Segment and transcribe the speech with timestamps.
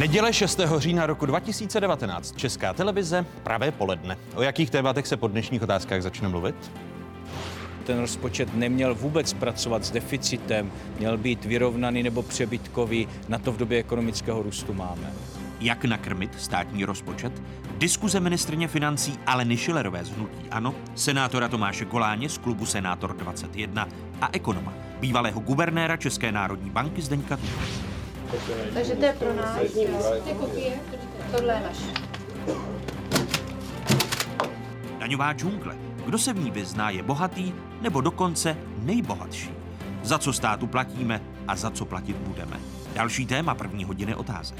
[0.00, 0.60] Neděle 6.
[0.78, 2.36] října roku 2019.
[2.36, 4.16] Česká televize, pravé poledne.
[4.34, 6.72] O jakých tématech se po dnešních otázkách začne mluvit?
[7.86, 13.08] Ten rozpočet neměl vůbec pracovat s deficitem, měl být vyrovnaný nebo přebytkový.
[13.28, 15.12] Na to v době ekonomického růstu máme.
[15.60, 17.42] Jak nakrmit státní rozpočet?
[17.78, 23.88] Diskuze ministrně financí Aleny Šilerové z Hnutí Ano, senátora Tomáše Koláně z klubu Senátor 21
[24.20, 27.99] a ekonoma, bývalého guvernéra České národní banky Zdeňka Tucha.
[28.74, 29.58] Takže to je pro nás.
[30.24, 30.72] Ty kopie,
[31.36, 31.86] tohle je naše.
[34.98, 35.76] Daňová džungle.
[36.06, 39.50] Kdo se v ní vyzná, je bohatý nebo dokonce nejbohatší.
[40.02, 42.60] Za co státu platíme a za co platit budeme.
[42.94, 44.58] Další téma první hodiny otázek.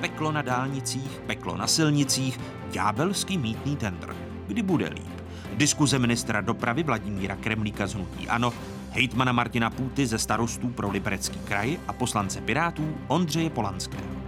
[0.00, 2.40] Peklo na dálnicích, peklo na silnicích,
[2.70, 4.16] ďábelský mítný tendr.
[4.46, 5.15] Kdy bude líp?
[5.56, 8.52] Diskuze ministra dopravy Vladimíra Kremlíka z Hnutí Ano,
[8.90, 14.25] hejtmana Martina Půty ze starostů pro Liberecký kraj a poslance Pirátů Ondřeje Polanského.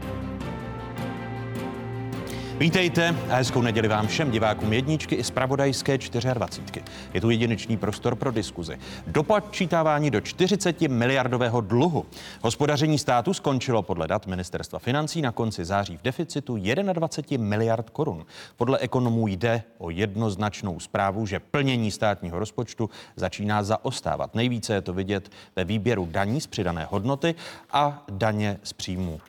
[2.59, 5.99] Vítejte a hezkou neděli vám všem divákům jedničky i zpravodajské
[6.35, 6.85] 24.
[7.15, 8.79] Je tu jedinečný prostor pro diskuzi.
[9.07, 12.07] Dopočítávání do 40 miliardového dluhu.
[12.43, 16.57] Hospodaření státu skončilo podle dat ministerstva financí na konci září v deficitu
[16.93, 18.27] 21 miliard korun.
[18.57, 24.35] Podle ekonomů jde o jednoznačnou zprávu, že plnění státního rozpočtu začíná zaostávat.
[24.35, 27.35] Nejvíce je to vidět ve výběru daní z přidané hodnoty
[27.73, 29.21] a daně z příjmů.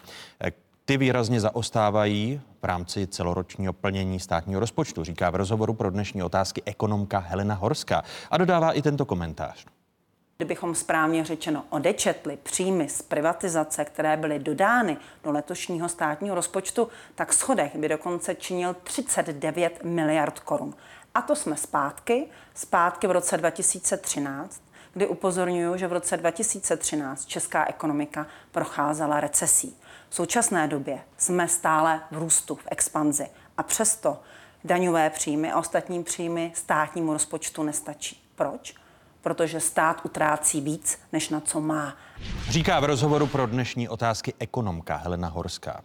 [0.90, 6.62] Ty výrazně zaostávají v rámci celoročního plnění státního rozpočtu, říká v rozhovoru pro dnešní otázky
[6.66, 9.66] ekonomka Helena Horská a dodává i tento komentář.
[10.38, 17.34] Kdybychom správně řečeno odečetli příjmy z privatizace, které byly dodány do letošního státního rozpočtu, tak
[17.34, 20.74] schodek by dokonce činil 39 miliard korun.
[21.16, 24.62] A to jsme zpátky, zpátky v roce 2013,
[24.94, 29.79] kdy upozorňuju, že v roce 2013 česká ekonomika procházela recesí.
[30.10, 33.28] V současné době jsme stále v růstu, v expanzi
[33.58, 34.22] a přesto
[34.64, 38.24] daňové příjmy a ostatní příjmy státnímu rozpočtu nestačí.
[38.36, 38.76] Proč?
[39.22, 41.94] Protože stát utrácí víc, než na co má.
[42.50, 45.82] Říká v rozhovoru pro dnešní otázky ekonomka Helena Horská.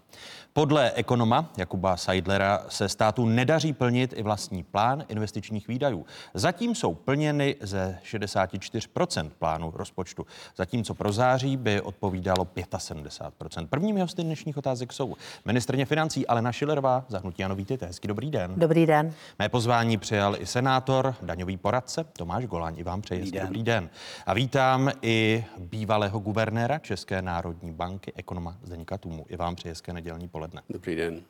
[0.56, 6.06] Podle ekonoma Jakuba Seidlera se státu nedaří plnit i vlastní plán investičních výdajů.
[6.34, 10.26] Zatím jsou plněny ze 64% plánu rozpočtu,
[10.56, 13.66] zatímco pro září by odpovídalo 75%.
[13.66, 15.14] Prvními hosty dnešních otázek jsou
[15.44, 18.52] ministrně financí Alena Šilerová, zahnutí Ano, vítejte, hezký dobrý den.
[18.56, 19.12] Dobrý den.
[19.38, 23.90] Mé pozvání přijal i senátor, daňový poradce Tomáš Goláň, i vám přeji hezký dobrý den.
[24.26, 29.26] A vítám i bývalého guvernéra České národní banky, ekonoma Zdeňka Tumu.
[29.28, 30.62] I vám přeji hezké nedělní poledne odpoledne.
[30.70, 31.22] Dobrý den.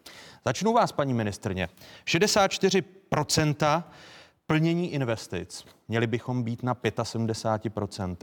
[0.45, 1.69] Začnu vás, paní ministrně.
[2.07, 3.83] 64%
[4.47, 5.65] plnění investic.
[5.89, 8.17] Měli bychom být na 75%.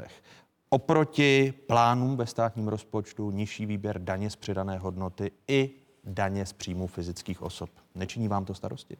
[0.69, 5.69] Oproti plánům ve státním rozpočtu nižší výběr daně z přidané hodnoty i
[6.03, 7.69] daně z příjmu fyzických osob.
[7.96, 8.97] Nečiní vám to starosti?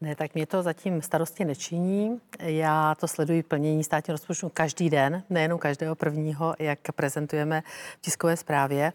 [0.00, 2.20] Ne, tak mě to zatím starosti nečiní.
[2.38, 7.62] Já to sleduji plnění státního rozpočtu každý den, nejenom každého prvního, jak prezentujeme
[7.98, 8.92] v tiskové zprávě,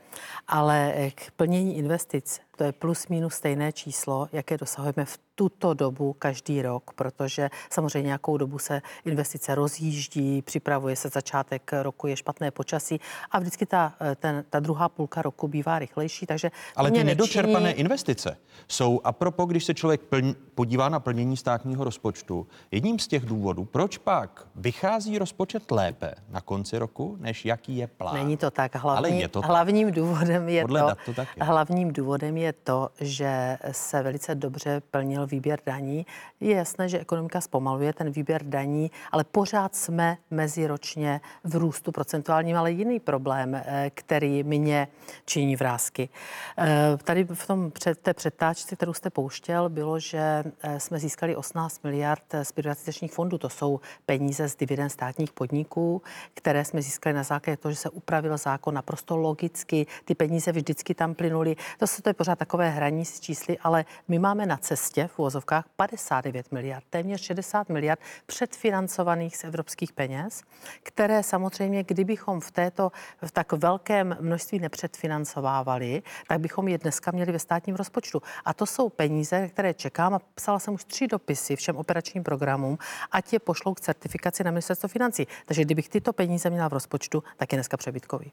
[0.48, 6.14] ale k plnění investic to je plus minus stejné číslo, jaké dosahujeme v tuto dobu
[6.14, 12.52] každý rok, protože samozřejmě nějakou dobu se investice rozjíždí, připravuje se začátek roku, je špatné
[12.52, 13.00] počasí
[13.32, 16.52] a vždycky ta, ten, ta druhá půlka roku bývá rychlejší, takže...
[16.76, 17.80] Ale ty nedočerpané nečiní...
[17.80, 18.38] investice
[18.68, 23.26] jsou, a propo, když se člověk plň, podívá na plnění státního rozpočtu, jedním z těch
[23.26, 28.16] důvodů, proč pak vychází rozpočet lépe na konci roku, než jaký je plán.
[28.16, 28.76] Není to tak.
[28.76, 29.50] Hlavní, Ale je to tak.
[29.50, 31.44] Hlavním důvodem je Podle to, to tak je.
[31.44, 36.06] hlavním důvodem je to, že se velice dobře plnil výběr daní.
[36.40, 42.58] Je jasné, že ekonomika zpomaluje ten výběr daní, ale pořád jsme meziročně v růstu procentuálním,
[42.58, 44.88] ale jiný problém, eh, který mě
[45.26, 46.10] činí vrázky.
[46.58, 51.36] Eh, tady v tom před, té předtáčce, kterou jste pouštěl, bylo, že eh, jsme získali
[51.36, 53.38] 18 miliard z privatizačních fondů.
[53.38, 56.02] To jsou peníze z dividend státních podniků,
[56.34, 59.88] které jsme získali na základě toho, že se upravil zákon naprosto logicky.
[60.06, 61.56] Ty peníze vždycky tam plynuly.
[61.80, 65.20] To, se, to je pořád takové hraní s čísly, ale my máme na cestě v
[65.20, 70.42] úvozovkách 59 miliard, téměř 60 miliard předfinancovaných z evropských peněz,
[70.84, 72.92] které samozřejmě, kdybychom v této
[73.26, 78.22] v tak velkém množství nepředfinancovávali, tak bychom je dneska měli ve státním rozpočtu.
[78.46, 82.78] A to jsou peníze, které čekám a psala jsem už tři dopisy všem operačním programům,
[83.12, 85.28] ať je pošlou k certifikaci na ministerstvo financí.
[85.46, 88.32] Takže kdybych tyto peníze měla v rozpočtu, tak je dneska přebytkový.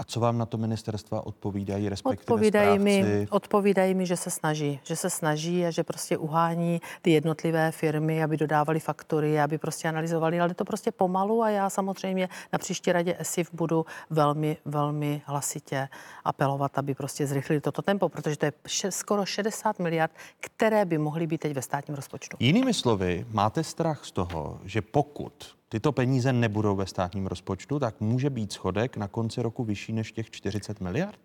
[0.00, 3.02] A co vám na to ministerstva odpovídají, respektive Odpovídají správci?
[3.02, 7.72] mi, odpovídají mi, že se snaží, že se snaží a že prostě uhání ty jednotlivé
[7.72, 12.58] firmy, aby dodávali faktury, aby prostě analyzovali, ale to prostě pomalu a já samozřejmě na
[12.58, 15.88] příští radě ESIF budu velmi, velmi hlasitě
[16.24, 20.98] apelovat, aby prostě zrychlili toto tempo, protože to je še, skoro 60 miliard, které by
[20.98, 22.36] mohly být teď ve státním rozpočtu.
[22.40, 28.00] Jinými slovy, máte strach z toho, že pokud tyto peníze nebudou ve státním rozpočtu, tak
[28.00, 31.20] může být schodek na konci roku vyšší než těch 40 miliard?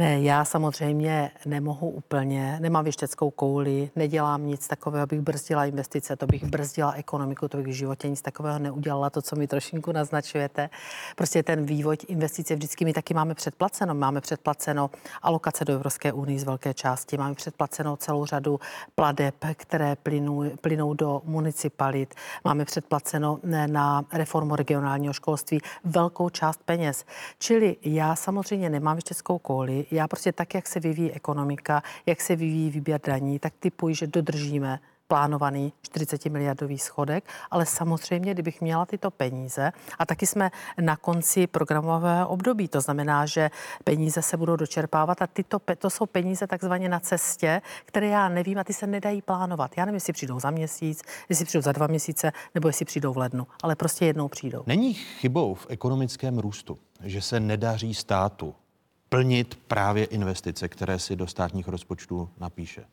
[0.00, 6.26] Ne, já samozřejmě nemohu úplně, nemám věšteckou kouli, nedělám nic takového, abych brzdila investice, to
[6.26, 10.70] bych brzdila ekonomiku, to bych v životě nic takového neudělala, to, co mi trošinku naznačujete.
[11.16, 13.94] Prostě ten vývoj investice vždycky my taky máme předplaceno.
[13.94, 14.90] Máme předplaceno
[15.22, 18.60] alokace do Evropské unie z velké části, máme předplaceno celou řadu
[18.94, 22.14] pladeb, které plynou, plynou do municipalit,
[22.44, 27.04] máme předplaceno na reformu regionálního školství velkou část peněz.
[27.38, 32.36] Čili já samozřejmě nemám věšteckou kouli, já prostě tak, jak se vyvíjí ekonomika, jak se
[32.36, 38.86] vyvíjí výběr daní, tak typuji, že dodržíme plánovaný 40 miliardový schodek, ale samozřejmě, kdybych měla
[38.86, 40.50] tyto peníze, a taky jsme
[40.80, 43.50] na konci programového období, to znamená, že
[43.84, 48.58] peníze se budou dočerpávat a tyto, to jsou peníze takzvaně na cestě, které já nevím
[48.58, 49.70] a ty se nedají plánovat.
[49.76, 53.18] Já nevím, jestli přijdou za měsíc, jestli přijdou za dva měsíce, nebo jestli přijdou v
[53.18, 54.62] lednu, ale prostě jednou přijdou.
[54.66, 58.54] Není chybou v ekonomickém růstu, že se nedaří státu
[59.10, 62.84] plnit právě investice, které si do státních rozpočtů napíše?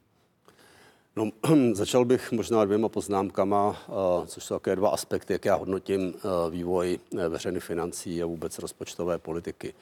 [1.15, 1.31] No,
[1.73, 6.51] začal bych možná dvěma poznámkama, eh, což jsou také dva aspekty, jak já hodnotím eh,
[6.51, 9.73] vývoj eh, veřejných financí a vůbec rozpočtové politiky.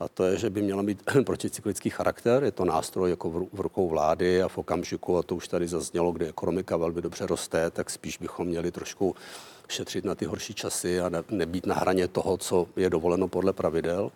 [0.00, 2.44] A to je, že by měla mít proticyklický charakter.
[2.44, 6.12] Je to nástroj jako v rukou vlády a v okamžiku, a to už tady zaznělo,
[6.12, 9.16] kdy ekonomika velmi dobře roste, tak spíš bychom měli trošku
[9.72, 14.12] šetřit na ty horší časy a nebýt na hraně toho, co je dovoleno podle pravidel.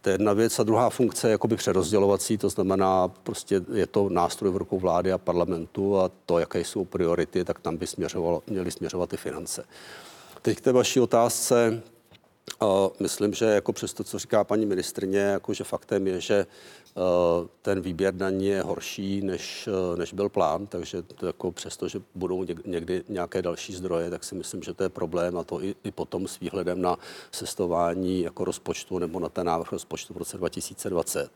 [0.00, 0.58] To je jedna věc.
[0.58, 5.12] A druhá funkce je jakoby přerozdělovací, to znamená, prostě je to nástroj v rukou vlády
[5.12, 9.64] a parlamentu a to, jaké jsou priority, tak tam by směřovalo, měly směřovat ty finance.
[10.42, 11.82] Teď k té vaší otázce,
[13.00, 16.46] myslím, že jako přes to, co říká paní ministrně, jako že faktem je, že
[17.62, 22.00] ten výběr daní je horší, než, eh, než byl plán, takže to jako přesto, že
[22.14, 25.74] budou někdy nějaké další zdroje, tak si myslím, že to je problém a to i,
[25.84, 26.98] i potom s výhledem na
[27.32, 31.30] sestování jako rozpočtu nebo na ten návrh rozpočtu v roce 2020.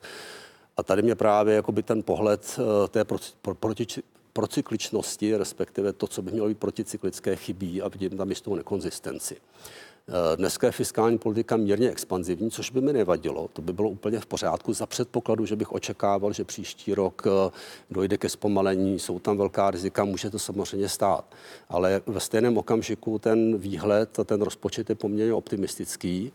[0.76, 6.32] A tady mě právě jakoby ten pohled eh, té proti, procykličnosti, respektive to, co by
[6.32, 9.36] mělo být proticyklické, chybí a vidím tam jistou nekonzistenci.
[10.08, 13.48] Eh, dneska je fiskální politika mírně expanzivní, což by mi nevadilo.
[13.52, 17.50] To by bylo úplně v pořádku za předpokladu, že bych očekával, že příští rok eh,
[17.90, 21.24] dojde ke zpomalení, jsou tam velká rizika, může to samozřejmě stát.
[21.68, 26.32] Ale ve stejném okamžiku ten výhled a ten rozpočet je poměrně optimistický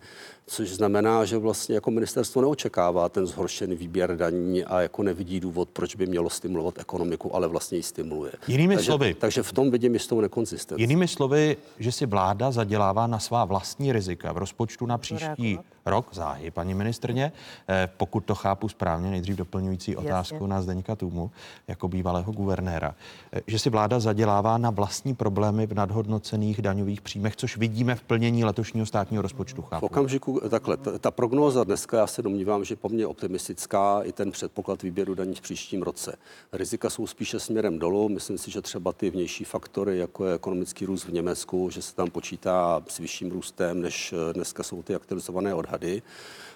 [0.49, 5.69] což znamená, že vlastně jako ministerstvo neočekává ten zhoršený výběr daní a jako nevidí důvod,
[5.73, 8.31] proč by mělo stimulovat ekonomiku, ale vlastně ji stimuluje.
[8.47, 9.13] Jinými takže, slovy.
[9.13, 10.81] Takže v tom vidím jistou nekonzistenci.
[10.81, 16.09] Jinými slovy, že si vláda zadělává na svá vlastní rizika v rozpočtu na příští rok
[16.11, 17.31] záhy, paní ministrně.
[17.69, 20.47] Eh, pokud to chápu správně, nejdřív doplňující otázku Jasně.
[20.47, 21.31] na Zdeňka Tůmu
[21.67, 22.95] jako bývalého guvernéra,
[23.33, 28.01] eh, že si vláda zadělává na vlastní problémy v nadhodnocených daňových příjmech, což vidíme v
[28.01, 29.61] plnění letošního státního rozpočtu.
[29.61, 29.87] Chápu.
[29.87, 34.31] V okamžiku, takhle, ta, ta prognóza dneska, já se domnívám, že poměrně optimistická, i ten
[34.31, 36.17] předpoklad výběru daní v příštím roce.
[36.53, 38.09] Rizika jsou spíše směrem dolů.
[38.09, 41.95] Myslím si, že třeba ty vnější faktory, jako je ekonomický růst v Německu, že se
[41.95, 46.01] tam počítá s vyšším růstem, než eh, dneska jsou ty aktualizované odhady.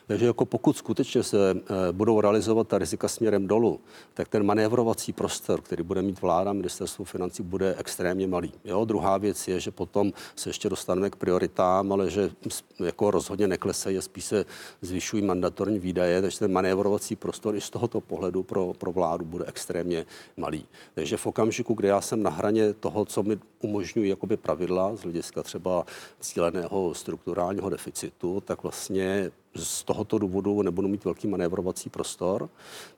[0.07, 3.79] Takže jako pokud skutečně se eh, budou realizovat ta rizika směrem dolů,
[4.13, 8.53] tak ten manévrovací prostor, který bude mít vláda, ministerstvo financí, bude extrémně malý.
[8.65, 8.85] Jo?
[8.85, 12.31] Druhá věc je, že potom se ještě dostaneme k prioritám, ale že
[12.79, 14.45] jako rozhodně neklesají a spíš se
[14.81, 19.45] zvyšují mandatorní výdaje, takže ten manévrovací prostor i z tohoto pohledu pro, pro vládu bude
[19.47, 20.05] extrémně
[20.37, 20.65] malý.
[20.93, 25.01] Takže v okamžiku, kdy já jsem na hraně toho, co mi umožňují jakoby pravidla z
[25.01, 25.85] hlediska třeba
[26.19, 32.49] cíleného strukturálního deficitu, tak vlastně z tohoto důvodu nebudu mít velký manévrovací prostor,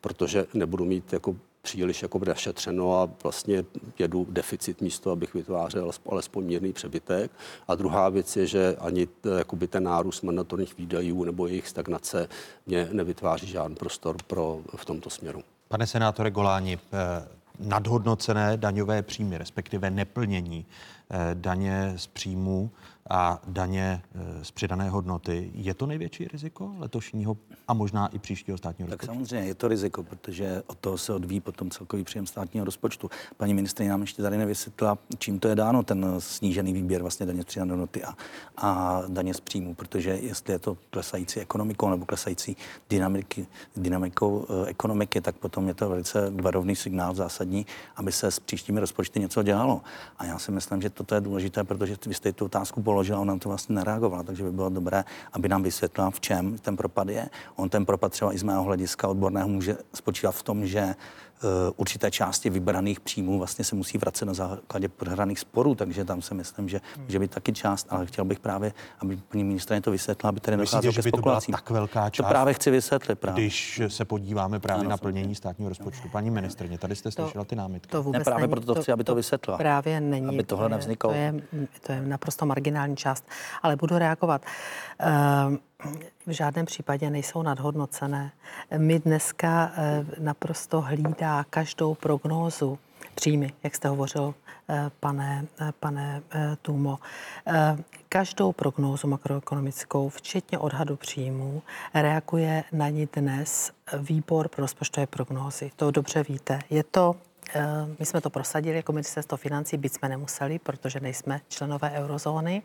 [0.02, 3.66] protože nebudu mít jako příliš jako našetřeno a vlastně
[4.00, 7.32] jedu deficit místo, abych vytvářel alespoň mírný přebytek.
[7.68, 9.08] A druhá věc je, že ani
[9.38, 12.28] jakoby ten nárůst mandatorních výdajů nebo jejich stagnace
[12.68, 15.44] mě nevytváří žádný prostor pro, v tomto směru.
[15.68, 17.28] Pane senátore Goláni, eh,
[17.60, 20.66] nadhodnocené daňové příjmy, respektive neplnění
[21.10, 22.72] eh, daně z příjmů
[23.10, 25.52] a daně eh, z přidané hodnoty.
[25.54, 29.14] Je to největší riziko letošního a možná i příštího státního Tak rozpočtu?
[29.14, 33.10] samozřejmě je to riziko, protože od toho se odvíjí potom celkový příjem státního rozpočtu.
[33.38, 37.42] Paní ministrině nám ještě tady nevysvětlila, čím to je dáno, ten snížený výběr vlastně daně
[37.42, 38.16] z přidané hodnoty a,
[38.58, 42.58] a daně z příjmu, protože jestli je to klesající ekonomikou nebo klesající
[42.90, 48.40] dynamiky, dynamikou e, ekonomiky, tak potom je to velice varovný signál zásadní, aby se s
[48.40, 49.82] příštími rozpočty něco dělalo.
[50.18, 53.34] A já si myslím, že toto je důležité, protože vy jste tu otázku položila, ona
[53.34, 57.10] na to vlastně nereagovala, takže by bylo dobré, aby nám vysvětlila, v čem ten propad
[57.10, 57.30] je.
[57.56, 60.96] On ten propad třeba i z mého hlediska odborného může spočívat v tom, že
[61.75, 66.34] určité části vybraných příjmů vlastně se musí vracet na základě prohraných sporů, takže tam si
[66.34, 70.30] myslím, že může být taky část, ale chtěl bych právě, aby paní ministrině to vysvětlila,
[70.30, 71.54] aby tady nedocházelo že ke by to byla spekulacím.
[71.54, 72.25] tak velká část?
[72.25, 73.44] To právě chci vysvětlit právě.
[73.44, 76.10] Když se podíváme právě Ano, na plnění státního rozpočtu.
[76.10, 77.90] Paní ministrině, tady jste slyšela ty námitky.
[77.92, 79.58] To vůbec Ne, právě není, proto chci, aby to vysvětlila.
[79.58, 80.28] Právě není.
[80.28, 81.08] Aby tohle to.
[81.08, 81.34] To je,
[81.86, 83.25] to je naprosto marginální část,
[83.63, 84.42] ale budu reagovat.
[85.00, 85.60] Ehm,
[86.28, 88.32] V žádném případě nejsou nadhodnocené.
[88.78, 92.80] My dneska eh, naprosto hlídá každou prognózu
[93.16, 94.34] příjmy, jak jste hovořil,
[94.70, 96.22] eh, pane, eh, pane
[96.62, 97.00] Tumo.
[98.10, 101.62] Každou prognózu makroekonomickou, včetně odhadu příjmů,
[101.94, 105.72] reaguje na ní dnes výbor pro rozpočtové prognózy.
[105.75, 106.60] To dobře víte.
[106.70, 107.16] Je to
[108.00, 112.62] My jsme to prosadili jako ministerstvo financí, byť jsme nemuseli, protože nejsme členové eurozóny,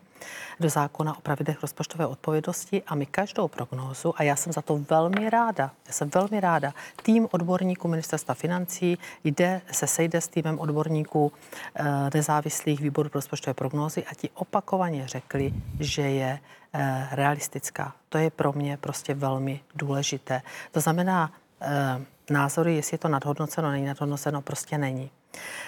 [0.61, 4.79] do zákona o pravidlech rozpočtové odpovědnosti a my každou prognózu, a já jsem za to
[4.91, 10.59] velmi ráda, já jsem velmi ráda, tým odborníků ministerstva financí jde, se sejde s týmem
[10.59, 11.33] odborníků
[11.75, 16.41] eh, nezávislých výborů pro rozpočtové prognózy a ti opakovaně řekli, že je
[16.73, 17.95] eh, realistická.
[18.09, 20.43] To je pro mě prostě velmi důležité.
[20.73, 25.11] To znamená, eh, názory, jestli je to nadhodnoceno, není nadhodnoceno, prostě není.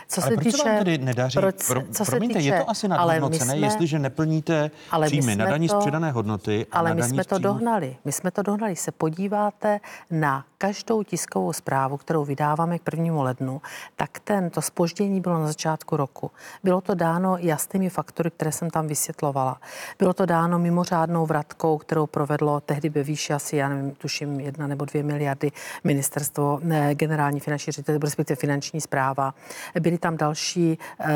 [0.09, 1.39] Co Ale proč se vám tedy nedaří?
[1.39, 5.75] Pro, promiňte, je to asi nadhodnocené, jsme- jestliže neplníte ale my příjmy na daní z
[5.75, 7.97] přidané hodnoty a Ale my jsme to příjmů- dohnali.
[8.05, 8.77] My jsme to dohnali.
[8.77, 13.63] Se podíváte na každou tiskovou zprávu, kterou vydáváme k prvnímu lednu,
[13.97, 16.31] tak ten, to spoždění bylo na začátku roku.
[16.65, 19.61] Bylo to dáno jasnými faktory, které jsem tam vysvětlovala.
[19.99, 24.67] Bylo to dáno mimořádnou vratkou, kterou provedlo tehdy ve výši asi, já nevím, tuším, jedna
[24.67, 25.53] nebo dvě miliardy
[25.85, 29.35] ministerstvo, ne, generální finanční ředitel, respektive finanční zpráva.
[29.81, 31.09] Byly tam další eh,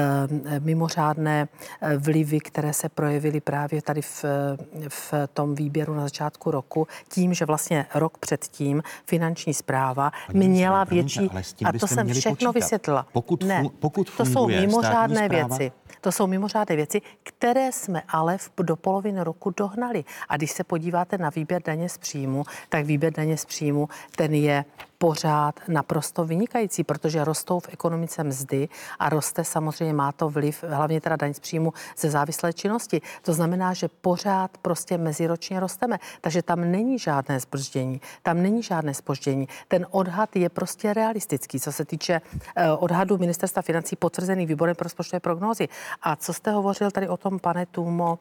[0.61, 1.49] mimořádné
[1.81, 4.25] eh, vlivy, které se projevily právě tady v,
[4.89, 10.85] v tom výběru na začátku roku, tím, že vlastně rok předtím finanční zpráva Paní měla
[10.85, 12.55] promiňte, větší, a to jsem všechno počítat.
[12.55, 13.07] vysvětlila.
[13.13, 15.73] Pokud ne, fun- pokud to jsou funguje mimořádné věci.
[16.01, 20.05] To jsou mimořádné věci, které jsme ale v, do poloviny roku dohnali.
[20.29, 24.35] A když se podíváte na výběr daně z příjmu, tak výběr daně z příjmu, ten
[24.35, 24.65] je
[24.99, 31.01] pořád naprosto vynikající, protože rostou v ekonomice mzdy a roste samozřejmě, má to vliv, hlavně
[31.01, 33.01] teda daň z příjmu ze závislé činnosti.
[33.23, 35.99] To znamená, že pořád prostě meziročně rosteme.
[36.21, 39.49] Takže tam není žádné zbrždění, tam není žádné spoždění.
[39.69, 42.21] Ten odhad je prostě realistický, co se týče
[42.57, 45.69] eh, odhadu ministerstva financí potvrzený výborem pro rozpočtové prognózy.
[46.03, 48.19] A co jste hovořil tady o tom, pane Tumo,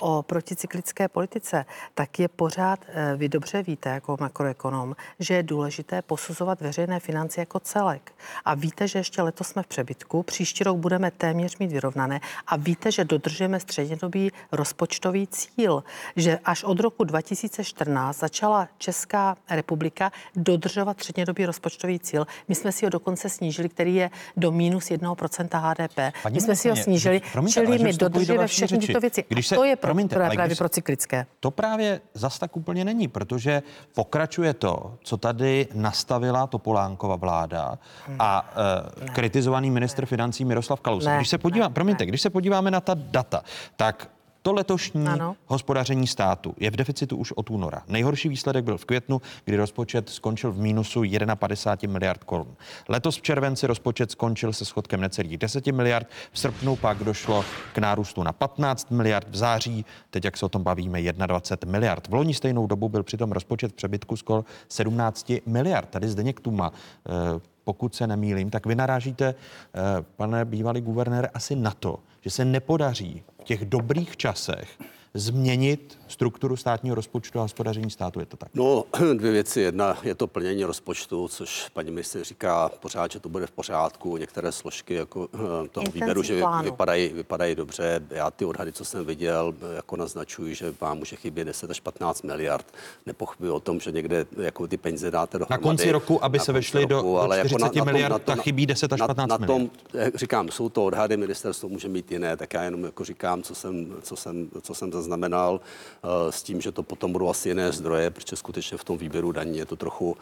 [0.00, 1.64] o proticyklické politice,
[1.94, 7.40] tak je pořád, eh, vy dobře víte jako makroekonom, že je důležité posuzovat veřejné finance
[7.40, 8.12] jako celek.
[8.44, 12.56] A víte, že ještě letos jsme v přebytku, příští rok budeme téměř mít vyrovnané a
[12.56, 15.84] víte, že dodržujeme střednědobý rozpočtový cíl,
[16.16, 22.26] že až od roku 2014 začala Česká republika dodržovat střednědobý rozpočtový cíl.
[22.48, 26.16] My jsme si ho dokonce snížili, který je do minus 1% HDP.
[26.22, 29.24] Paní my jsme si ho snížili, promiňte, čili my dodržujeme všechny tyto věci.
[29.28, 31.26] Když a se- to je pro, promiňte, pro, právě pro cyklické.
[31.40, 33.62] To právě zas tak úplně není, protože
[33.94, 35.68] pokračuje to, co tady
[36.02, 37.78] nastavila Topolánkova vláda
[38.18, 41.08] a uh, kritizovaný ministr financí Miroslav Kalousek.
[41.08, 43.42] Ne, Když se podívá, ne, promiňte, když se podíváme na ta data,
[43.76, 44.10] tak
[44.42, 45.36] to letošní Ano.
[45.46, 47.82] hospodaření státu je v deficitu už od února.
[47.88, 51.02] Nejhorší výsledek byl v květnu, kdy rozpočet skončil v mínusu
[51.34, 52.56] 51 miliard korun.
[52.88, 57.78] Letos v červenci rozpočet skončil se schodkem necelých 10 miliard, v srpnu pak došlo k
[57.78, 62.08] nárůstu na 15 miliard, v září, teď jak se o tom bavíme, 21 miliard.
[62.08, 65.88] V loni stejnou dobu byl přitom rozpočet v přebytku skoro 17 miliard.
[65.88, 66.72] Tady Zdeněk Tuma,
[67.06, 69.80] eh, pokud se nemýlím, tak vy narážíte, eh,
[70.16, 74.78] pane bývalý guvernér, asi na to, že se nepodaří těch dobrých časech
[75.14, 78.20] změnit strukturu státního rozpočtu a hospodaření státu.
[78.20, 78.48] Je to tak?
[78.54, 79.60] No, dvě věci.
[79.60, 84.16] Jedna je to plnění rozpočtu, což paní ministr říká pořád, že to bude v pořádku.
[84.16, 88.02] Některé složky jako eh, toho výběru, že vypadají, vypadají dobře.
[88.10, 92.22] Já ty odhady, co jsem viděl, jako naznačují, že vám může chybět 10 až 15
[92.22, 92.66] miliard.
[93.06, 96.52] Nepochybuji o tom, že někde jako ty peníze dáte do Na konci roku, aby se
[96.52, 99.70] vešly do, do 40 jako na, miliard, na chybí 10 až 15 na, na tom,
[99.92, 100.14] miliard.
[100.14, 103.94] Říkám, jsou to odhady, ministerstvo může mít jiné, tak já jenom jako říkám, co jsem,
[104.02, 105.60] co jsem, co jsem zaznamenal
[106.01, 109.32] eh, s tím, že to potom budou asi jiné zdroje, protože skutečně v tom výběru
[109.32, 110.16] daní je to trochu,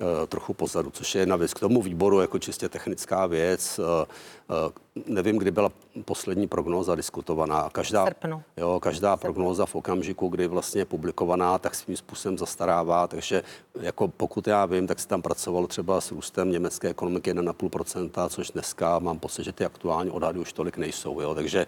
[0.00, 1.54] eh, trochu pozadu, což je jedna věc.
[1.54, 3.80] K tomu výboru jako čistě technická věc.
[4.50, 4.72] Eh,
[5.06, 5.70] nevím, kdy byla
[6.04, 7.68] poslední prognóza diskutovaná.
[7.72, 8.06] Každá,
[8.56, 13.06] jo, každá prognóza v okamžiku, kdy vlastně je publikovaná, tak svým způsobem zastarává.
[13.06, 13.42] Takže
[13.80, 18.50] jako pokud já vím, tak se tam pracovalo třeba s růstem německé ekonomiky 1,5%, což
[18.50, 21.20] dneska mám pocit, že ty aktuální odhady už tolik nejsou.
[21.20, 21.34] Jo.
[21.34, 21.66] Takže,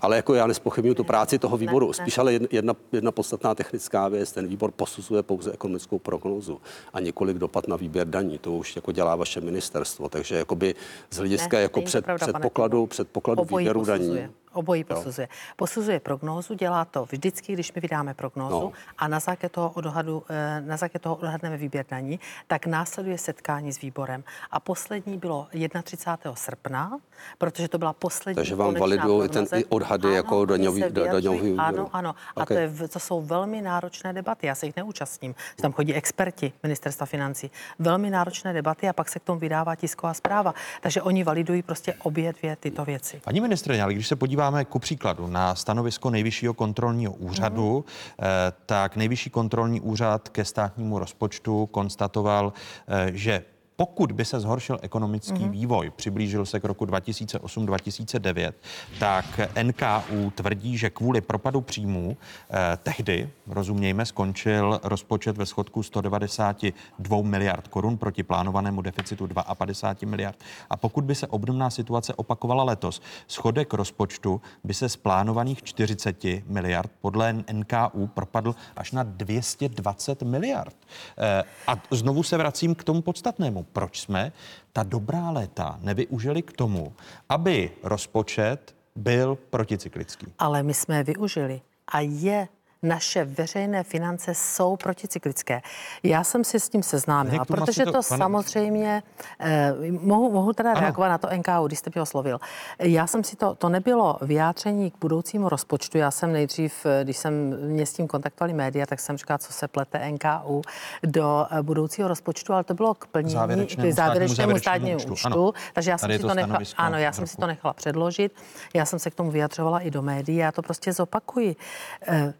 [0.00, 1.92] ale jako já nespochybnuju tu práci toho výboru.
[1.92, 6.60] Spíš ale jedna, jedna podstatná technická věc, ten výbor posuzuje pouze ekonomickou prognózu
[6.92, 8.38] a několik dopad na výběr daní.
[8.38, 10.08] To už jako dělá vaše ministerstvo.
[10.08, 10.74] Takže jakoby
[11.10, 14.28] z hlediska ne, jako před, předpokladu, předpokladu výběru daní.
[14.54, 15.28] Obojí posuzuje.
[15.56, 18.72] Posuzuje prognózu, dělá to vždycky, když my vydáme prognózu no.
[18.98, 23.72] a na základě toho odhadu, eh, na základě toho odhadneme výběr daní, tak následuje setkání
[23.72, 24.24] s výborem.
[24.50, 25.48] A poslední bylo
[25.82, 26.34] 31.
[26.34, 26.98] srpna,
[27.38, 31.60] protože to byla poslední Takže vám validují ten i odhady ano, jako daňový, daňový výběr.
[31.60, 32.14] Ano, ano.
[32.36, 32.56] A okay.
[32.56, 34.46] to, je, to jsou velmi náročné debaty.
[34.46, 35.34] Já se jich neúčastním.
[35.60, 37.50] Tam chodí experti ministerstva financí.
[37.78, 40.54] Velmi náročné debaty a pak se k tomu vydává tisková zpráva.
[40.80, 43.20] Takže oni validují prostě obě dvě tyto věci.
[43.24, 48.24] Paní ministrině, ale když se podívá podíváme ku příkladu na stanovisko Nejvyššího kontrolního úřadu, mm.
[48.66, 52.52] tak Nejvyšší kontrolní úřad ke státnímu rozpočtu konstatoval,
[52.88, 53.44] eh, že
[53.76, 55.50] pokud by se zhoršil ekonomický mm-hmm.
[55.50, 58.52] vývoj, přiblížil se k roku 2008-2009,
[58.98, 62.16] tak NKU tvrdí, že kvůli propadu příjmů
[62.50, 70.38] eh, tehdy, rozumějme, skončil rozpočet ve schodku 192 miliard korun proti plánovanému deficitu 52 miliard.
[70.70, 76.24] A pokud by se obdobná situace opakovala letos, schodek rozpočtu by se z plánovaných 40
[76.46, 80.76] miliard podle NKU propadl až na 220 miliard.
[81.18, 84.32] Eh, a znovu se vracím k tomu podstatnému proč jsme
[84.72, 86.92] ta dobrá léta nevyužili k tomu,
[87.28, 90.26] aby rozpočet byl proticyklický.
[90.38, 91.60] Ale my jsme je využili.
[91.88, 92.48] A je
[92.84, 95.62] naše veřejné finance jsou proticyklické.
[96.02, 98.18] Já jsem si s tím seznámila, protože to, to pane...
[98.18, 99.02] samozřejmě,
[99.40, 100.80] eh, mohu, mohu teda ano.
[100.80, 102.38] reagovat na to NKU, když jste mě oslovil.
[102.78, 107.16] Já jsem si to, to nebylo vyjádření k budoucímu rozpočtu, já jsem nejdřív, eh, když
[107.16, 110.62] jsem mě s tím kontaktovali média, tak jsem říkala, co se plete NKU
[111.02, 115.12] do eh, budoucího rozpočtu, ale to bylo k plnění, závěrečnému, k závěrečnému státnímu účtu.
[115.12, 115.54] účtu.
[115.72, 118.32] Takže já jsem, si to, nechala, ano, já jsem si to nechala předložit,
[118.74, 121.56] já jsem se k tomu vyjadřovala i do médií, já to prostě zopakuji.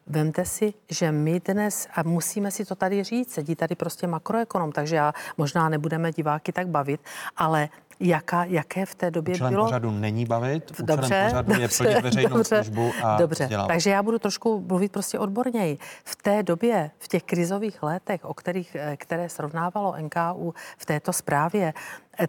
[0.06, 4.06] Vem Všimněte si, že my dnes, a musíme si to tady říct, sedí tady prostě
[4.06, 7.00] makroekonom, takže já možná nebudeme diváky tak bavit,
[7.36, 7.68] ale
[8.00, 9.64] Jaká, jaké v té době Účelem bylo?
[9.64, 13.68] pořadu není bavit, účelem dobře, pořadu dobře, je plnit veřejnou dobře, službu a Dobře, vzdělávat.
[13.68, 15.78] takže já budu trošku mluvit prostě odborněji.
[16.04, 21.12] V té době, v těch krizových letech, o kterých, eh, které srovnávalo NKU v této
[21.12, 21.72] zprávě,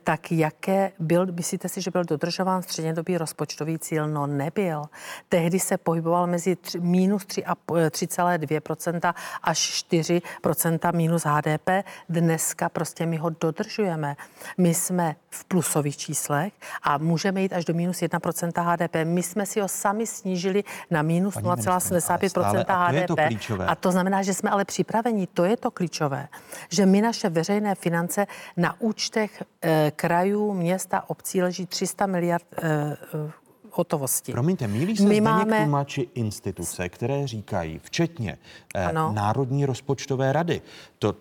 [0.04, 4.08] tak jaké byl, myslíte si, že byl dodržován střednědobý rozpočtový cíl?
[4.08, 4.84] No nebyl.
[5.30, 11.70] Tehdy se pohyboval mezi tři, minus 3,2% až 4% minus HDP.
[12.10, 14.16] Dneska prostě my ho dodržujeme.
[14.58, 18.96] My jsme v plusových číslech a můžeme jít až do minus 1% HDP.
[19.04, 23.48] My jsme si ho sami snížili na minus 0,75% HDP.
[23.48, 25.28] To a to znamená, že jsme ale připraveni.
[25.28, 26.28] To je to klíčové.
[26.70, 32.98] Že my naše veřejné finance na účtech eh, krajů, města, obcí leží 300 miliard eh,
[33.14, 33.32] eh,
[33.72, 34.32] hotovosti.
[34.32, 35.58] Promiňte, mílí se My máme...
[35.58, 38.38] tlumači instituce, které říkají, včetně
[38.76, 40.62] eh, Národní rozpočtové rady,
[41.00, 41.16] to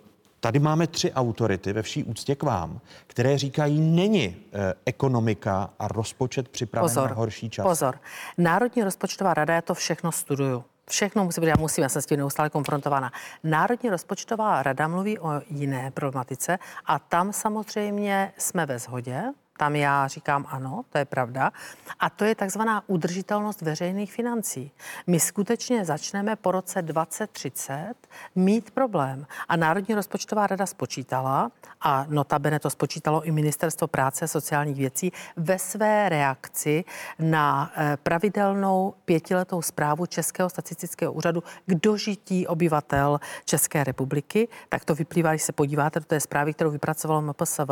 [0.45, 5.89] Tady máme tři autority ve vší úctě k vám, které říkají, není eh, ekonomika a
[5.89, 7.67] rozpočet připraven pozor, na horší čas.
[7.67, 7.99] Pozor,
[8.39, 10.65] Národní rozpočtová rada, já to všechno studuju.
[10.91, 13.13] Všechno musí být, já musím, já jsem s tím neustále konfrontována.
[13.45, 19.23] Národní rozpočtová rada mluví o jiné problematice a tam samozřejmě jsme ve shodě,
[19.59, 21.53] tam já říkám ano, to je pravda.
[22.01, 24.71] A to je takzvaná udržitelnost veřejných financí.
[25.07, 27.95] My skutečně začneme po roce 2030
[28.35, 29.27] mít problém.
[29.49, 35.13] A Národní rozpočtová rada spočítala, a notabene to spočítalo i Ministerstvo práce a sociálních věcí,
[35.37, 36.85] ve své reakci
[37.19, 44.49] na eh, pravidelnou pětiletou zprávu Českého statistického úřadu k dožití obyvatel České republiky.
[44.69, 47.71] Tak to vyplývá, když se podíváte do té zprávy, kterou vypracovalo MPSV,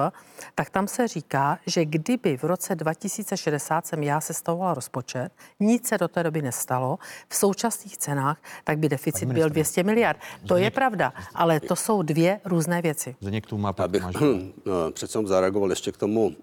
[0.55, 5.31] tak tam se říká, že kdyby v roce 2060 jsem já sestavovala rozpočet,
[5.61, 10.19] nic se do té doby nestalo, v současných cenách, tak by deficit byl 200 miliard.
[10.49, 13.17] To je pravda, ale to jsou dvě různé věci.
[13.21, 14.03] Zdeněk tu má Abych
[14.93, 16.35] přece zareagoval ještě k tomu uh,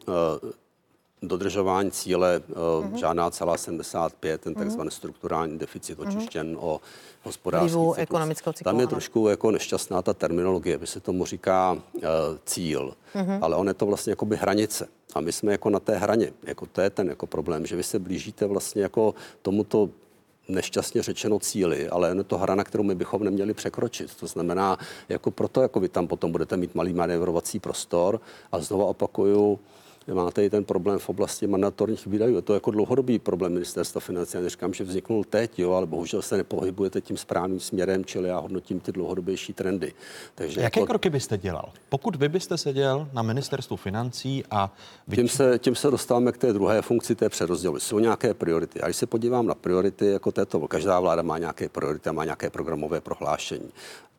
[1.21, 2.41] dodržování cíle
[2.89, 6.81] uh, žádná celá 75, ten takzvaný strukturální deficit očištěn o
[7.23, 7.97] hospodářský Vlivu cyklus.
[7.97, 8.89] ekonomického cyklu, Tam je ano.
[8.89, 12.01] trošku jako nešťastná ta terminologie, by se tomu říká uh,
[12.45, 12.93] cíl,
[13.41, 14.87] ale on je to vlastně jakoby hranice.
[15.13, 16.33] A my jsme jako na té hraně.
[16.43, 19.89] Jako to je ten jako problém, že vy se blížíte vlastně jako tomuto
[20.47, 24.15] nešťastně řečeno cíli, ale je to hra, na kterou my bychom neměli překročit.
[24.15, 24.77] To znamená,
[25.09, 29.59] jako proto, jako vy tam potom budete mít malý manévrovací prostor a znovu opakuju,
[30.13, 32.35] máte i ten problém v oblasti mandatorních výdajů.
[32.35, 34.37] Je to jako dlouhodobý problém ministerstva financí.
[34.37, 38.39] Já neříkám, že vzniknul teď, jo, ale bohužel se nepohybujete tím správným směrem, čili já
[38.39, 39.93] hodnotím ty dlouhodobější trendy.
[40.35, 41.71] Takže Jaké jako, kroky byste dělal?
[41.89, 44.73] Pokud vy byste seděl na ministerstvu financí a
[45.07, 45.15] vy...
[45.15, 47.79] tím se, tím se dostáváme k té druhé funkci, té přerozdělu.
[47.79, 48.81] Jsou nějaké priority.
[48.81, 52.23] A když se podívám na priority jako této, každá vláda má nějaké priority a má
[52.23, 53.69] nějaké programové prohlášení.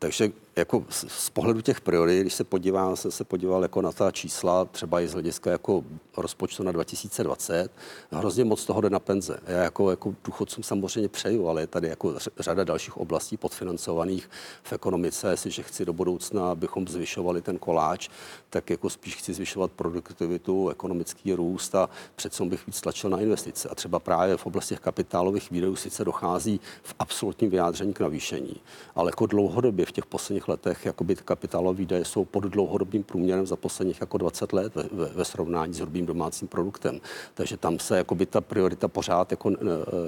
[0.01, 4.11] Takže jako z, pohledu těch priorit, když se podívám, jsem se podíval jako na ta
[4.11, 5.83] čísla, třeba i z hlediska jako
[6.17, 7.71] rozpočtu na 2020,
[8.11, 9.39] hrozně moc toho jde na penze.
[9.47, 14.29] Já jako, jako důchodcům samozřejmě přeju, ale je tady jako řada dalších oblastí podfinancovaných
[14.63, 15.31] v ekonomice.
[15.31, 18.09] Jestliže chci do budoucna, abychom zvyšovali ten koláč,
[18.49, 23.69] tak jako spíš chci zvyšovat produktivitu, ekonomický růst a přece bych víc tlačil na investice.
[23.69, 28.55] A třeba právě v oblasti kapitálových výdajů sice dochází v absolutním vyjádření k navýšení,
[28.95, 33.47] ale jako dlouhodobě v těch posledních letech jakoby ty kapitálové výdaje jsou pod dlouhodobým průměrem
[33.47, 36.99] za posledních jako 20 let ve, ve, ve srovnání s hrubým domácím produktem.
[37.33, 39.55] Takže tam se jakoby ta priorita pořád jako, eh,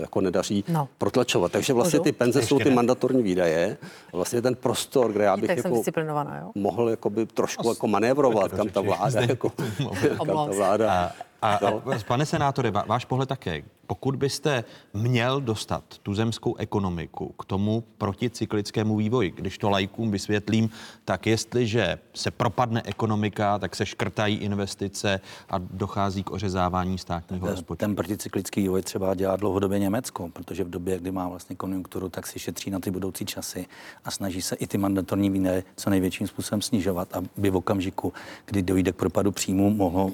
[0.02, 0.88] jako nedaří No.
[0.98, 1.52] protlačovat.
[1.52, 2.76] Takže vlastně ty penze jsou Ještě ty ne.
[2.76, 3.78] mandatorní výdaje.
[4.14, 5.84] A vlastně ten prostor, kde já bych jako
[6.42, 6.52] jo?
[6.56, 9.52] mohl jakoby trošku jako manévrovat, kam ta vláda, jako,
[10.18, 11.12] kam ta vláda.
[11.44, 11.82] A, no.
[11.92, 13.64] a pane senátore, váš pohled také.
[13.88, 20.70] Pokud byste měl dostat tu zemskou ekonomiku k tomu proticyklickému vývoji, když to lajkům vysvětlím,
[21.06, 27.80] tak jestliže se propadne ekonomika, tak se škrtají investice a dochází k ořezávání státního rozpočtu.
[27.80, 32.28] Ten proticyklický vývoj třeba dělá dlouhodobě Německo, protože v době, kdy má vlastně konjunkturu, tak
[32.28, 33.66] si šetří na ty budoucí časy
[34.06, 38.14] a snaží se i ty mandatorní výdaje co největším způsobem snižovat, aby v okamžiku,
[38.46, 40.14] kdy dojde k propadu příjmu, mohlo uh,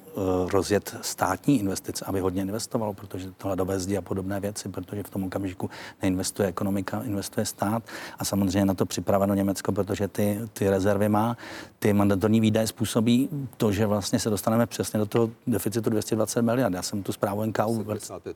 [0.50, 5.10] rozjet státní investice, aby hodně investovalo, protože to hladové zdi a podobné věci, protože v
[5.10, 5.70] tom okamžiku
[6.02, 7.84] neinvestuje ekonomika, investuje stát
[8.20, 11.38] a samozřejmě na to připraveno Německo, protože ty, ty rezervy má.
[11.80, 16.74] Ty mandatorní výdaje způsobí to, že vlastně se dostaneme přesně do toho deficitu 220 miliard.
[16.74, 18.32] Já jsem tu zprávu NKU 55%.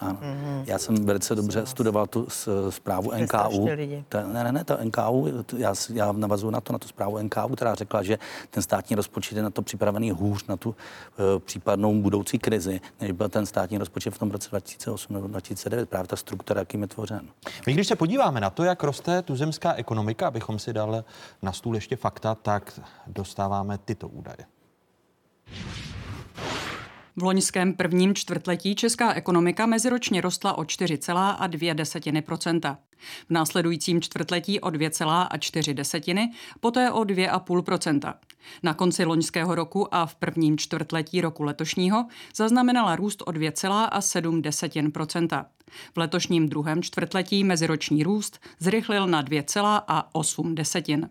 [0.00, 0.18] ano.
[0.22, 0.64] Mm-hmm.
[0.66, 3.68] Já jsem velice dobře studoval tu s, zprávu To NKU.
[4.08, 7.18] Ta, ne, ne, ne, to NKU, to, já, já navazuju na to, na tu zprávu
[7.18, 8.18] NKU, která řekla, že
[8.50, 10.74] ten státní rozpočet je na to připravený hůř na tu uh,
[11.38, 15.88] případnou budoucí krizi, než byl ten státní rozpočet v tom roce 2008 nebo 2009.
[15.88, 17.28] Právě ta struktura, jakým je tvořen.
[17.66, 21.02] My když se podíváme na to, jak roste tuzemská ekonomika, abychom si dali
[21.42, 24.46] na stůl ještě fakta, tak dostáváme tyto údaje.
[27.16, 32.78] V loňském prvním čtvrtletí česká ekonomika meziročně rostla o 4,2 desetiny procenta.
[33.28, 38.14] V následujícím čtvrtletí o 2,4 desetiny, poté o 2,5 procenta.
[38.62, 44.92] Na konci loňského roku a v prvním čtvrtletí roku letošního zaznamenala růst o 2,7 desetin
[44.92, 45.46] procenta.
[45.94, 51.08] V letošním druhém čtvrtletí meziroční růst zrychlil na 2,8 desetin.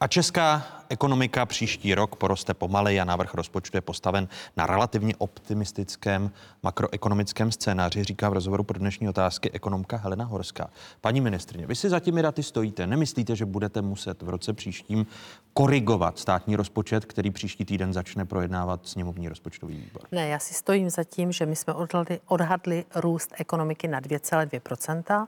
[0.00, 6.30] A česká ekonomika příští rok poroste pomaleji a návrh rozpočtu je postaven na relativně optimistickém
[6.62, 10.70] makroekonomickém scénáři, říká v rozhovoru pro dnešní otázky ekonomka Helena Horská.
[11.00, 12.86] Paní ministrině, vy si za těmi daty stojíte.
[12.86, 15.06] Nemyslíte, že budete muset v roce příštím
[15.52, 20.02] korigovat státní rozpočet, který příští týden začne projednávat sněmovní rozpočtový výbor?
[20.12, 25.26] Ne, já si stojím za tím, že my jsme odhadli, odhadli růst ekonomiky na 2,2%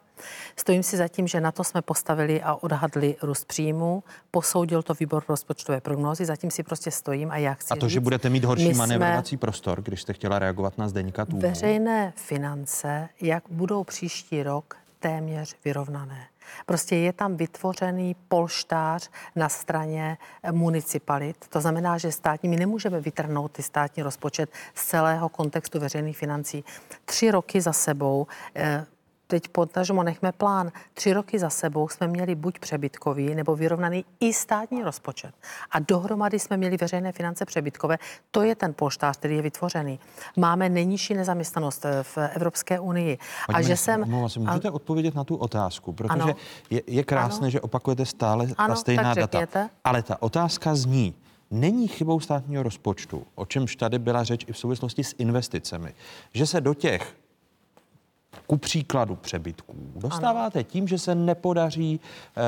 [0.56, 4.04] Stojím si za tím, že na to jsme postavili a odhadli růst příjmů.
[4.30, 7.92] Posoudil to výbor rozpočtové prognózy, zatím si prostě stojím a já chci A to, říct,
[7.92, 11.42] že budete mít horší manévrovací prostor, když jste chtěla reagovat na Zdeňka Tůmu.
[11.42, 16.26] Veřejné finance, jak budou příští rok téměř vyrovnané.
[16.66, 21.36] Prostě je tam vytvořený polštář na straně eh, municipalit.
[21.48, 26.64] To znamená, že státní, my nemůžeme vytrhnout ty státní rozpočet z celého kontextu veřejných financí.
[27.04, 28.86] Tři roky za sebou eh,
[29.32, 30.72] teď potažmo nechme plán.
[30.94, 35.34] Tři roky za sebou jsme měli buď přebytkový nebo vyrovnaný i státní rozpočet.
[35.70, 37.98] A dohromady jsme měli veřejné finance přebytkové.
[38.30, 39.98] To je ten polštář, který je vytvořený.
[40.36, 43.18] Máme nejnižší nezaměstnanost eh, v Evropské unii.
[43.46, 44.28] Paní a že jsem...
[44.28, 46.34] se, můžete odpovědět na tu otázku, protože Ano.
[46.70, 47.50] je, je krásné, Ano.
[47.50, 49.70] že opakujete stále ta Ano, stejná tak data.
[49.84, 51.14] Ale ta otázka zní,
[51.50, 55.94] není chybou státního rozpočtu, o čemž tady byla řeč i v souvislosti s investicemi,
[56.34, 57.21] že se do těch
[58.46, 60.68] ku příkladu přebytků dostáváte ano.
[60.70, 62.40] tím, že se nepodaří e,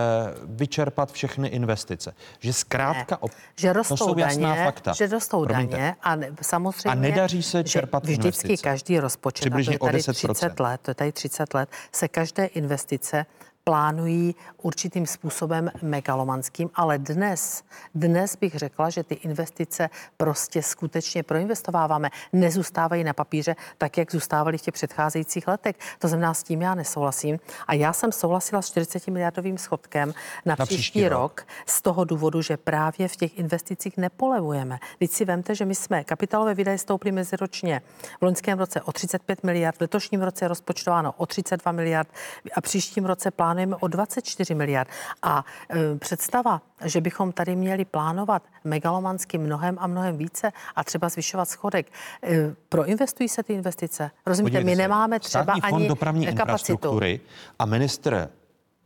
[0.44, 2.14] vyčerpat všechny investice.
[2.40, 3.18] Že zkrátka...
[3.23, 4.92] Ne, že rostou to jsou jasná daně, fakta.
[4.92, 5.77] Že rostou Promiňte.
[5.77, 6.90] daně a ne, samozřejmě...
[6.90, 8.62] A nedaří se čerpat vždycky investice.
[8.62, 10.35] každý rozpočet, Přibližně a to je tady o 10%.
[10.35, 13.27] 30 let, to je tady 30 let, se každé investice
[13.64, 22.11] plánují určitým způsobem megalomanským, ale dnes, dnes bych řekla, že ty investice prostě skutečně proinvestováváme,
[22.33, 25.77] nezůstávají na papíře tak, jak zůstávaly v těch předcházejících letech.
[25.98, 27.38] To znamená, s tím já nesouhlasím.
[27.66, 31.20] A já jsem souhlasila s 40 miliardovým schodkem na, na příští, příští rok.
[31.20, 34.79] rok z toho důvodu, že právě v těch investicích nepolevujeme.
[34.98, 37.83] Teď si vemte, že my jsme kapitálové výdaje stouply meziročně
[38.20, 42.09] v loňském roce o 35 miliard, v letošním roce je rozpočtováno o 32 miliard
[42.55, 44.88] a příštím roce plán plánujeme o 24 miliard.
[45.23, 51.09] A e, představa, že bychom tady měli plánovat megalomansky mnohem a mnohem více a třeba
[51.09, 51.87] zvyšovat schodek,
[52.23, 54.11] e, proinvestují se ty investice?
[54.27, 56.45] Rozumíte, Podívejte my se, nemáme třeba Státní fond ani dopravní kapacitu.
[56.47, 57.21] infrastruktury
[57.59, 58.29] a ministr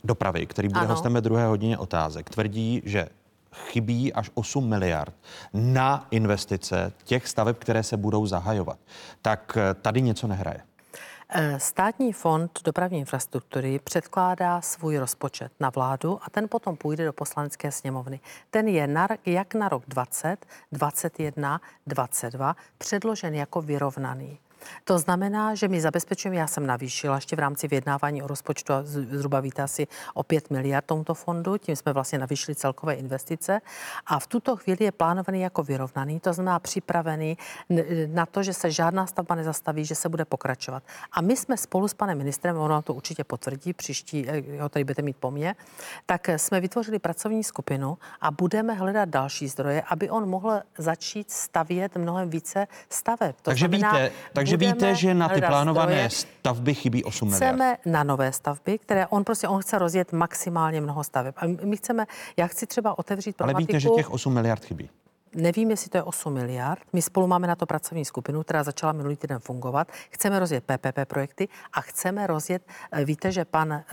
[0.03, 0.89] dopravy, který bude Ano.
[0.89, 3.07] hostem ve druhé hodině otázek, tvrdí, že
[3.53, 5.13] chybí až 8 miliard
[5.53, 8.79] na investice těch staveb, které se budou zahajovat.
[9.21, 10.68] Tak e, tady něco nehraje.
[11.31, 17.13] Eh, Státní fond dopravní infrastruktury předkládá svůj rozpočet na vládu a ten potom půjde do
[17.13, 18.19] poslanecké sněmovny.
[18.49, 24.39] Ten je na, jak na rok 20, 21, 22 předložen jako vyrovnaný.
[24.83, 28.81] To znamená, že my zabezpečujeme, já jsem navýšila ještě v rámci vyjednávání o rozpočtu, a
[28.83, 33.61] zhruba víte asi o 5 miliard tomuto fondu, tím jsme vlastně navýšili celkové investice
[34.05, 37.37] a v tuto chvíli je plánovaný jako vyrovnaný, to znamená připravený
[38.07, 40.83] na to, že se žádná stavba nezastaví, že se bude pokračovat.
[41.11, 44.83] A my jsme spolu s panem ministrem, ono to určitě potvrdí, příští, eh, ho tady
[44.83, 45.55] budete mít po mně,
[46.05, 51.95] tak jsme vytvořili pracovní skupinu a budeme hledat další zdroje, aby on mohl začít stavět
[51.95, 53.35] mnohem více staveb.
[53.35, 57.79] To takže znamená, víte, takže víte, že na ty plánované stavby chybí 8 chceme miliard.
[57.85, 61.35] na nové stavby, které on prostě on chce rozjet maximálně mnoho staveb.
[61.37, 62.05] A my chceme,
[62.37, 64.89] já chci třeba otevřít Ale víte, že těch 8 miliard chybí.
[65.35, 66.81] Nevím, jestli to je 8 miliard.
[66.93, 69.87] My spolu máme na to pracovní skupinu, která začala minulý týden fungovat.
[70.09, 73.83] Chceme rozjet PPP projekty a chceme rozjet, eh, víte, že pan eh,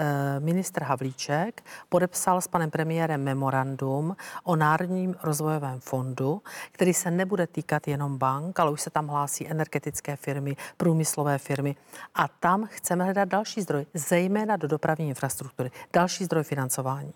[0.41, 7.89] ministr Havlíček podepsal s panem premiérem memorandum o Národním rozvojovém fondu, který se nebude týkat
[7.89, 11.77] jenom bank, ale už se tam hlásí energetické firmy, průmyslové firmy.
[12.15, 17.13] A tam chceme hledat další zdroj, zejména do dopravní infrastruktury, další zdroj financování.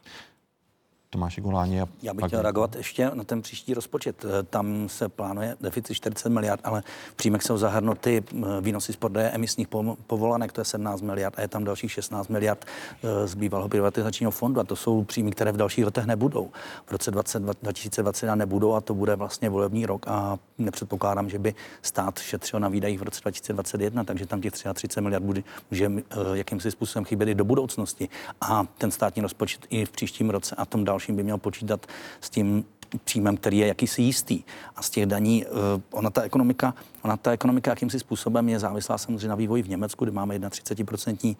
[1.10, 1.80] Tomáši Guláni.
[1.80, 4.24] A Já bych chtěl reagovat ještě na ten příští rozpočet.
[4.24, 8.96] Eh, Tam se plánuje deficit 40 miliard, ale v příjmech jsou zahrnuty eh, výnosy z
[8.96, 9.68] prodeje emisních
[10.06, 12.64] povolanek, to je 17 miliard a je tam dalších 16 miliard
[13.02, 16.50] eh, z bývalého privatizačního fondu a to jsou příjmy, které v dalších letech nebudou.
[16.86, 21.54] V roce 20, 2021 nebudou a to bude vlastně volební rok a nepředpokládám, že by
[21.82, 25.92] stát šetřil na výdajích v roce 2021, takže tam těch 33 miliard bude, může
[26.34, 28.08] jakýmsi způsobem chybět i do budoucnosti.
[28.40, 31.86] A ten státní rozpočet i v příštím roce a tom dalším dalším by měl počítat
[32.20, 32.64] s tím
[33.04, 34.42] příjmem, který je jakýsi jistý.
[34.76, 35.44] A z těch daní,
[35.90, 40.04] ona ta ekonomika, ona ta ekonomika jakýmsi způsobem je závislá samozřejmě na vývoji v Německu,
[40.04, 41.36] kde máme 31%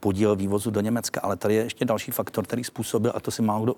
[0.00, 3.42] podíl vývozu do Německa, ale tady je ještě další faktor, který způsobil, a to si
[3.42, 3.74] málo kdo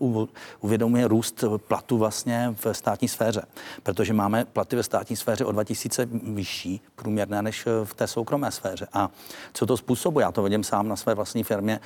[0.60, 3.42] uvědomuje, růst platu vlastně v státní sféře.
[3.82, 8.86] Protože máme platy ve státní sféře o 2000 vyšší průměrné než v té soukromé sféře.
[8.92, 9.10] A
[9.52, 10.24] co to způsobuje?
[10.24, 11.80] Já to vidím sám na své vlastní firmě.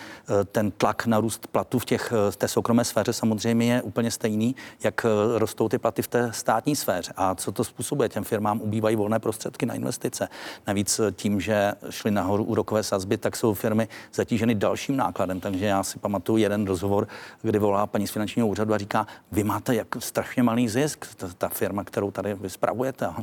[0.52, 4.56] Ten tlak na růst platu v, těch, v té soukromé sféře samozřejmě je úplně stejný,
[4.82, 7.12] jak rostou ty platy v té státní sféře.
[7.16, 8.08] A co to způsobuje?
[8.08, 10.28] Těm firmám ubývají volné prostředky na investice.
[10.66, 15.40] Navíc tím, že šly nahoru úrokové sazby, tak jsou firmy zatíženy dalším nákladem.
[15.40, 17.08] Takže já si pamatuju jeden rozhovor,
[17.42, 21.28] kdy volá paní z finančního úřadu a říká, vy máte jak strašně malý zisk, ta,
[21.38, 23.06] ta firma, kterou tady vy spravujete.
[23.06, 23.14] A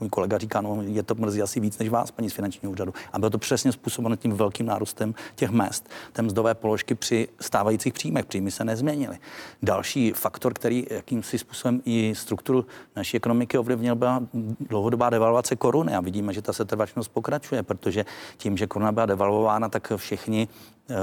[0.00, 2.94] můj kolega říká, no je to mrzí asi víc než vás, paní z finančního úřadu.
[3.12, 5.88] A bylo to přesně způsobeno tím velkým nárůstem těch mest.
[6.12, 9.18] Té mzdové položky při stávajících příjmech, příjmy se nezměnily.
[9.62, 14.22] Další faktor, který jakýmsi způsobem i strukturu naší ekonomiky ovlivnil, byla
[14.60, 15.94] dlouhodobá devalvace koruny.
[15.94, 18.04] A vidíme, že ta setrvačnost pokračuje, protože
[18.36, 20.48] tím, že koruna byla devalvována, tak všichni
[20.90, 20.94] e,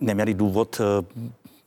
[0.00, 0.80] neměli důvod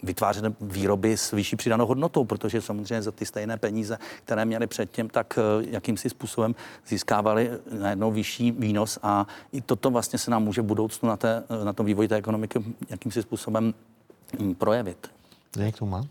[0.04, 5.10] vytvářet výroby s vyšší přidanou hodnotou, protože samozřejmě za ty stejné peníze, které měli předtím,
[5.10, 6.56] tak jakýmsi způsobem
[6.88, 11.44] získávali najednou vyšší výnos a i toto vlastně se nám může v budoucnu na, té,
[11.64, 13.74] na tom vývoji té ekonomiky jakýmsi způsobem
[14.40, 15.08] hm, projevit.
[15.58, 16.06] Jak to má?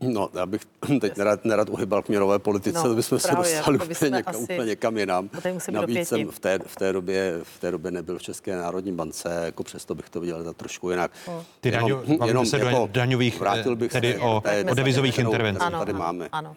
[0.00, 0.60] No, já bych
[1.00, 4.34] teď nerad, nerad uhybal k měrové politice, no, to bychom právě, se dostali úplně, někam,
[4.34, 5.30] asi, úplně někam jinam.
[5.70, 9.40] Navíc jsem v té, v, té době, v té době nebyl v České národní bance,
[9.44, 11.10] jako přesto bych to viděl za trošku jinak.
[11.28, 11.44] No.
[11.60, 15.18] Ty jenom, daňo, jenom se jako, daňových, vrátil bych tedy se o, té, o devizových
[15.18, 15.70] intervencích.
[15.70, 16.28] Tady máme.
[16.32, 16.54] Ano.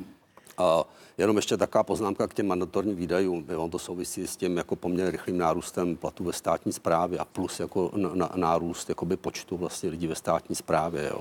[0.57, 0.83] A
[1.17, 3.45] jenom ještě taková poznámka k těm mandatorním výdajům.
[3.57, 7.59] On to souvisí s tím jako poměrně rychlým nárůstem platů ve státní správě a plus
[7.59, 11.09] jako na, nárůst jakoby počtu vlastně lidí ve státní správě.
[11.13, 11.19] Jo.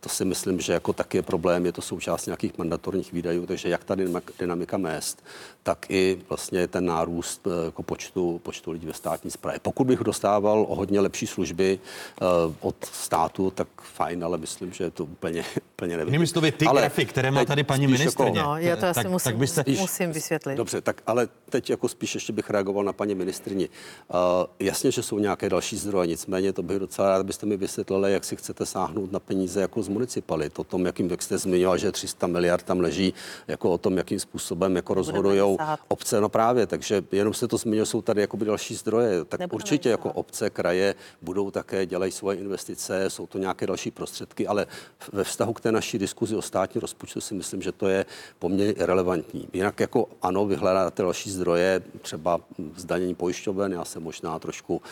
[0.00, 3.68] To si myslím, že jako taky je problém, je to součást nějakých mandatorních výdajů, takže
[3.68, 3.96] jak ta
[4.38, 5.22] dynamika mest,
[5.66, 9.60] tak i vlastně ten nárůst eh, jako počtu, počtu lidí ve státní správě.
[9.62, 11.78] Pokud bych dostával o hodně lepší služby
[12.20, 16.14] uh, od státu, tak fajn, ale myslím, že je to úplně, úplně nevím.
[16.14, 18.38] Jinými slovy, ty ale grafy, které má tady paní ministrně.
[18.38, 19.64] Jako, no, já to asi tak, musím, tak byste...
[19.66, 20.56] musím vysvětlit.
[20.56, 23.68] Dobře, tak ale teď jako spíš ještě bych reagoval na paní ministrni.
[23.68, 24.18] Uh,
[24.60, 28.24] jasně, že jsou nějaké další zdroje, nicméně to bych docela rád, abyste mi vysvětlili, jak
[28.24, 30.58] si chcete sáhnout na peníze jako z municipalit.
[30.58, 33.14] O tom, jakým, jak jste zmiňoval, že 300 miliard tam leží,
[33.48, 35.55] jako o tom, jakým způsobem jako rozhodují
[35.88, 36.20] obce.
[36.20, 39.24] No právě, takže jenom se to zmiňuje, jsou tady jako další zdroje.
[39.24, 43.90] Tak Nebudeme určitě jako obce, kraje budou také, dělají svoje investice, jsou to nějaké další
[43.90, 44.66] prostředky, ale
[45.12, 48.06] ve vztahu k té naší diskuzi o státní rozpočtu si myslím, že to je
[48.38, 49.48] poměrně relevantní.
[49.52, 52.40] Jinak jako ano, vyhledáte další zdroje, třeba
[52.76, 54.82] zdanění pojišťoven, já jsem možná trošku,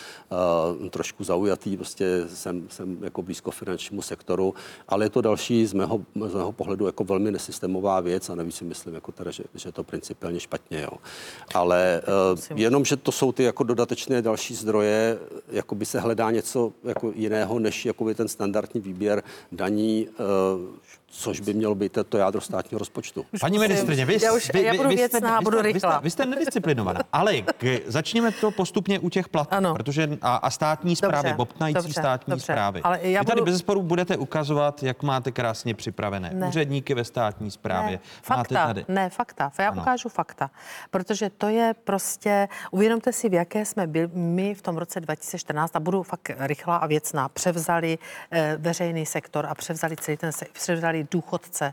[0.81, 4.55] uh, trošku zaujatý, prostě jsem, jsem jako blízko finančnímu sektoru,
[4.89, 8.55] ale je to další z mého, z mého pohledu jako velmi nesystémová věc a navíc
[8.55, 10.54] si myslím, jako teda, že, že je to principiálně špatně.
[10.71, 10.89] Jo.
[11.55, 12.03] Ale
[12.51, 16.73] uh, jenom, že to jsou ty jako dodatečné další zdroje, jako by se hledá něco
[16.85, 22.19] jako jiného, než jako by ten standardní výběr daní uh, což by mělo být to
[22.19, 23.27] jádro státního rozpočtu.
[23.41, 26.11] Paní ministrině, vy, já, už, vy, já budu vy, věcná, vy, budu vy, jste, vy
[26.11, 29.75] jste nedisciplinovaná, ale k, začněme to postupně u těch platů, ano.
[29.75, 32.81] protože a, a státní zprávy, bobtnající dobře, státní dobře, zprávy.
[32.83, 33.53] Ale já vy tady budu...
[33.53, 36.49] bez sporu budete ukazovat, jak máte krásně připravené ne.
[36.49, 37.91] úředníky ve státní správě.
[37.91, 38.85] Ne, fakta, máte tady.
[38.89, 39.53] ne, fakta.
[39.59, 39.83] Já ano.
[39.83, 40.51] ukážu fakta,
[40.91, 45.77] protože to je prostě, uvědomte si, v jaké jsme byli my v tom roce 2014
[45.77, 47.99] a budu fakt rychlá a věcná, převzali
[48.31, 51.73] eh, veřejný sektor a převzali celý ten se, převzali důchodce.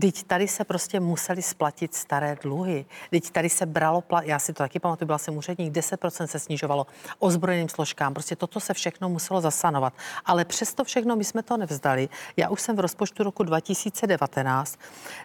[0.00, 2.86] Teď tady se prostě museli splatit staré dluhy.
[3.10, 6.38] Teď tady se bralo, plat, já si to taky pamatuju, byla jsem úředník, 10% se
[6.38, 6.86] snižovalo
[7.18, 8.14] ozbrojeným složkám.
[8.14, 9.92] Prostě toto se všechno muselo zasanovat.
[10.24, 12.08] Ale přesto všechno my jsme to nevzdali.
[12.36, 14.78] Já už jsem v rozpočtu roku 2019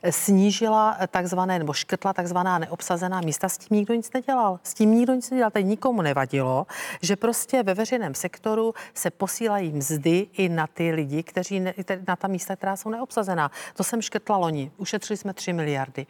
[0.10, 3.50] snížila takzvané, nebo škrtla takzvaná neobsazená místa.
[3.50, 4.60] S tím nikdo nic nedělal.
[4.64, 5.52] S tím nikdo nic nedělal.
[5.52, 6.68] Teď nikomu nevadilo,
[7.02, 11.74] že prostě ve veřejném sektoru se posílají mzdy i na ty lidi, kteří ne,
[12.08, 16.08] na ta místa, která jsou neobsazená znamená, to jsem škrtla loni, ušetřili jsme 3 miliardy.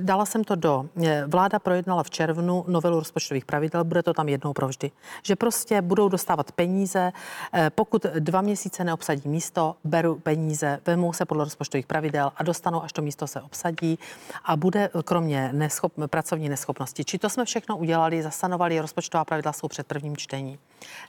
[0.00, 4.28] Dala jsem to do, eh, vláda projednala v červnu novelu rozpočtových pravidel, bude to tam
[4.28, 4.90] jednou provždy.
[5.22, 7.12] Že prostě budou dostávat peníze,
[7.52, 12.82] eh, pokud dva měsíce neobsadí místo, beru peníze, vemou se podle rozpočtových pravidel a dostanou,
[12.82, 13.98] až to místo se obsadí
[14.44, 17.04] a bude kromě neschop, pracovní neschopnosti.
[17.04, 20.58] Či to jsme všechno udělali, zasanovali, rozpočtová pravidla jsou před prvním čtení.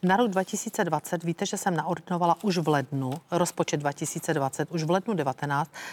[0.04, 5.14] Na rok 2020 víte, že jsem naordinovala už v lednu, rozpočet 2020, už v lednu
[5.14, 5.43] 19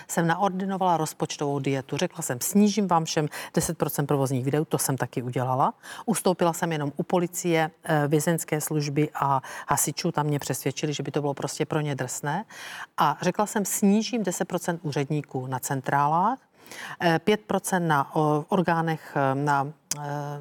[0.08, 1.96] jsem naordinovala rozpočtovou dietu.
[1.96, 5.74] Řekla jsem, snížím vám všem 10% provozních videů, to jsem taky udělala.
[6.06, 11.10] Ustoupila jsem jenom u policie, eh, vězenské služby a hasičů, tam mě přesvědčili, že by
[11.10, 12.44] to bylo prostě pro ně drsné.
[12.96, 16.38] A řekla jsem, snížím 10% úředníků na centrálách,
[17.18, 18.14] 5% eh, na
[18.48, 19.72] orgánech, eh, na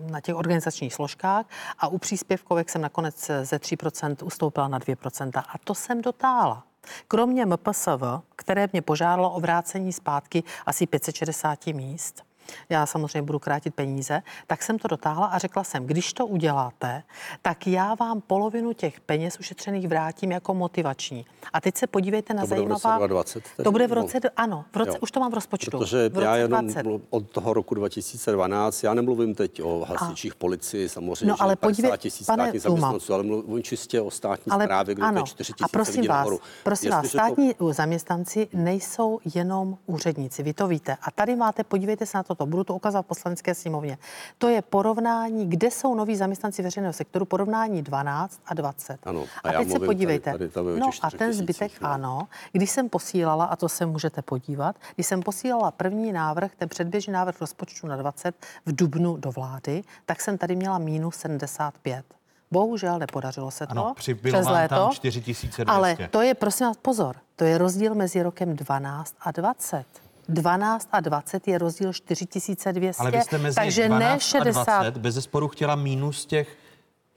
[0.10, 1.46] na těch organizačních složkách
[1.80, 5.44] a u příspěvkovek jsem nakonec ze 3% ustoupila na 2%.
[5.50, 6.64] A to jsem dotáhla.
[7.08, 8.04] Kromě MPSV,
[8.36, 12.29] které mě požádalo o vrácení zpátky asi 560 míst,
[12.70, 17.04] já samozřejmě budu krátit peníze, tak jsem to dotáhla a řekla jsem, když to uděláte,
[17.42, 21.26] tak já vám polovinu těch peněz ušetřených vrátím jako motivační.
[21.54, 22.98] A teď se podívejte na to zajímavá...
[22.98, 25.34] Bude v roce 2020, to bude v roce, ano, v roce, už to mám v
[25.34, 25.72] rozpočtu.
[25.72, 26.86] Protože v roce já jenom 20.
[27.10, 30.36] od toho roku 2012, já nemluvím teď o hasičích, a.
[30.38, 34.64] policii, samozřejmě, no, ale podívej, tisíc pane státních zaměstnanců, ale mluvím čistě o státní ale,
[34.64, 36.30] správě, kde ano, to je 4 tisíc A prosím vás,
[36.64, 37.74] prosím vás, státní to...
[37.74, 40.98] zaměstnanci nejsou jenom úředníci, vy to víte.
[41.02, 43.98] A tady máte, podívejte se na toto, budu to ukázat v poslanecké sněmovně.
[44.38, 48.98] To je porovnání, kde jsou noví zaměstnanci veřejného sektoru, porovnání 12 a 20.
[49.04, 50.32] Ano, a, a teď se podívejte.
[50.32, 52.28] Tady, tady no a ten zbytek tisíc, ano.
[52.52, 57.14] Když jsem posílala, a to se můžete podívat, když jsem posílala první návrh, ten předběžný
[57.14, 62.06] návrh rozpočtu na 20 v dubnu do vlády, tak jsem tady měla minus 75.
[62.52, 64.76] Bohužel nepodařilo se to ano, přes léto.
[64.76, 65.64] Tam 4200.
[65.68, 69.86] Ale to je, prosím vás, pozor, to je rozdíl mezi rokem 12 a 20.
[70.30, 73.02] 12 a 20 je rozdíl 4200.
[73.02, 74.72] Ale vy jste mezi takže 12 ne 60.
[74.72, 76.58] a 20 bez zesporu chtěla mínus těch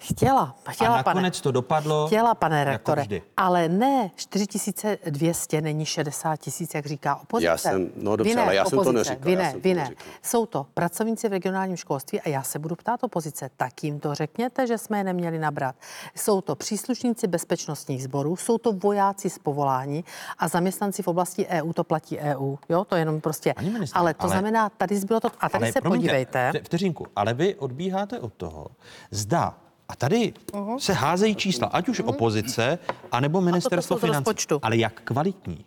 [0.04, 3.22] Chtěla, chtěla, a nakonec pane, to dopadlo chtěla, pane jako rektore, vždy.
[3.36, 7.46] ale ne 4200 není 60 tisíc, jak říká opozice.
[7.46, 9.58] Já jsem- no dobře, Vy ne, ale já jsem to opozice, neříkal, Vy ne, to
[9.60, 9.80] vy ne.
[9.80, 10.06] neříkal.
[10.22, 14.14] Jsou to pracovníci v regionálním školství a já se budu ptát opozice, tak jim to
[14.14, 15.74] řekněte, že jsme je neměli nabrat.
[16.14, 20.04] Jsou to příslušníci bezpečnostních sborů, jsou to vojáci z povolání
[20.38, 22.56] a zaměstnanci v oblasti EU, to platí EU.
[22.68, 23.54] Jo, to jenom prostě.
[23.62, 25.28] Ministryně, ale to ale- znamená, tady zbylo to.
[25.40, 26.50] A tady Ale se promiňte, podívejte.
[26.50, 28.66] vte- Vteřinku, ale vy odbíháte od toho,
[29.10, 29.54] zda
[29.92, 30.78] a tady Mhm.
[30.80, 32.78] se házejí čísla, ať už opozice,
[33.12, 34.30] anebo ministerstvo financí.
[34.62, 35.64] Ale jak kvalitní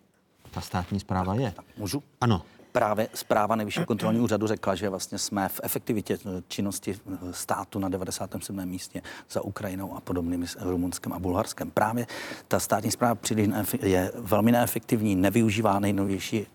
[0.51, 1.53] ta státní zpráva je?
[1.77, 2.03] Můžu?
[2.21, 2.41] Ano.
[2.75, 7.79] Právě zpráva nejvyššího kontrolního úřadu řekla, že vlastně jsme v efektivitě eh, činnosti eh, státu
[7.79, 8.65] na 97.
[8.65, 9.01] místě
[9.31, 11.71] za Ukrajinou a podobnými s Rumunskem a Bulharskem.
[11.71, 12.07] Právě
[12.47, 13.49] ta státní zpráva příliš
[13.81, 16.47] je velmi neefektivní, nevyužívá nejnovější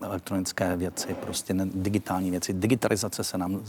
[0.00, 2.52] elektronické věci, prostě ne, digitální věci.
[2.52, 3.60] Digitalizace se nám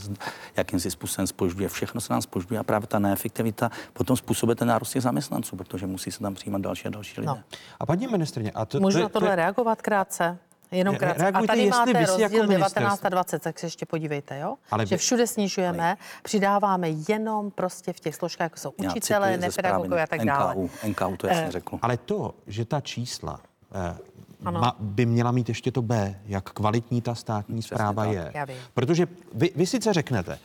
[0.58, 4.92] jakýmsi způsobem spožďuje, všechno se nám spožďuje a právě ta neefektivita potom způsobuje ten nárůst
[4.92, 7.28] těch zaměstnanců, protože musí se tam přijímat další a další lidé.
[7.32, 7.40] No.
[7.80, 10.38] A paní ministrině, a to, Můžu to, na to, tohle je- reagovat krátce?
[10.72, 11.20] Jenom krátce.
[11.20, 13.66] A reagujte, tady jestli máte vy si jako rozdíl 19 ministerstvo- a 20, tak se
[13.66, 14.56] ještě podívejte, jo?
[14.72, 20.08] Ale že všude snižujeme, přidáváme jenom prostě v těch složkách, jako jsou učitelé, nepedagogové a
[20.08, 20.56] tak dále.
[20.56, 21.80] NKU, NKU to jasně Eh, řekl.
[21.82, 23.40] Ale to, že ta čísla
[23.76, 23.98] eh,
[24.46, 24.60] Ano.
[24.62, 28.14] ma, by měla mít ještě to B, jak kvalitní ta státní zpráva tak.
[28.14, 28.34] je.
[28.74, 30.40] Protože vy, vy sice řeknete,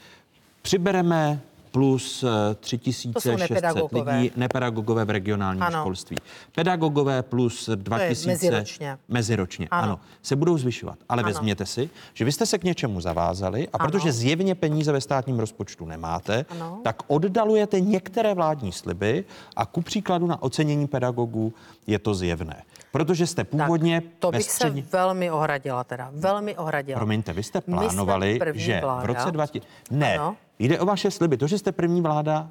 [0.62, 1.40] přibereme
[1.74, 4.16] plus eh, To jsou 3600 nepedagogové.
[4.16, 5.80] lidí, nepedagogové v regionálním Ano.
[5.80, 6.16] školství.
[6.54, 8.98] Pedagogové plus 2000 meziročně.
[9.08, 9.82] meziročně ano.
[9.82, 9.92] Ano.
[9.92, 10.00] ano.
[10.22, 10.98] Se budou zvyšovat.
[11.08, 11.32] Ale Ano.
[11.32, 13.90] vezměte si, že vy jste se k něčemu zavázali a Ano.
[13.90, 16.80] protože zjevně peníze ve státním rozpočtu nemáte, Ano.
[16.84, 19.24] tak oddalujete některé vládní sliby
[19.56, 21.52] a ku příkladu na ocenění pedagogů
[21.86, 22.62] je to zjevné.
[22.94, 24.82] Protože jste původně tak, to bych střední...
[24.82, 26.98] se velmi ohradila teda, velmi ohradila.
[26.98, 29.02] Promiňte, vy jste plánovali, že vláda.
[29.02, 29.66] v roce 2000...
[29.90, 30.36] Ne, Ano.
[30.58, 31.36] jde o vaše sliby.
[31.36, 32.48] To, že jste první vláda,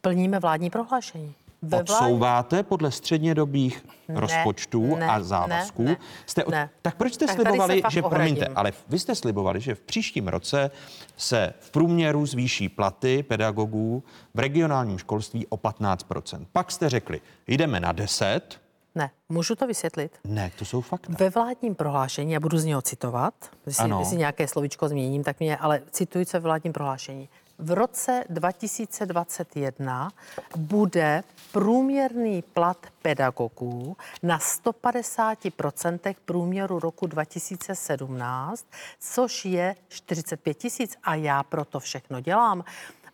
[0.00, 1.34] Plníme vládní prohlášení.
[1.62, 5.84] Ve odsouváte podle střednědobých rozpočtů ne, a závazků.
[5.84, 6.50] ne, jste od...
[6.50, 6.70] ne.
[6.82, 10.70] Tak proč jste Tak slibovali, že, promiňte, ale vy jste slibovali, že v příštím roce
[11.16, 14.02] se v průměru zvýší platy pedagogů
[14.34, 16.46] v regionálním školství o 15%.
[16.52, 18.65] Pak jste řekli, jdeme na 10.
[18.96, 20.18] Ne, můžu to vysvětlit?
[20.24, 21.12] Ne, to jsou fakta.
[21.18, 23.34] Ve vládním prohlášení, já budu z něho citovat,
[23.64, 23.96] když si, Ano.
[23.96, 27.28] když si nějaké slovíčko změním, tak mě, ale cituji, je ve vládním prohlášení.
[27.58, 30.10] V roce 2021
[30.56, 31.22] bude
[31.52, 38.66] průměrný plat pedagogů na 150% průměru roku 2017,
[39.00, 40.96] což je 45 tisíc.
[41.04, 42.64] A já proto všechno dělám.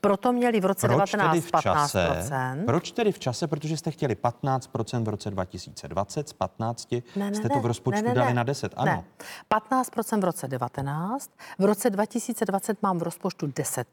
[0.05, 2.09] Proto měli v roce Proč tedy 19 v čase?
[2.31, 2.65] 15%.
[2.65, 3.47] Proč tedy v čase?
[3.47, 6.89] Protože jste chtěli 15% v roce 2020, z 15
[7.33, 8.93] jste to v rozpočtu dali na 10, ano.
[8.93, 9.05] Ne.
[9.51, 13.85] 15% v roce 19, v roce 2020 mám v rozpočtu 10%.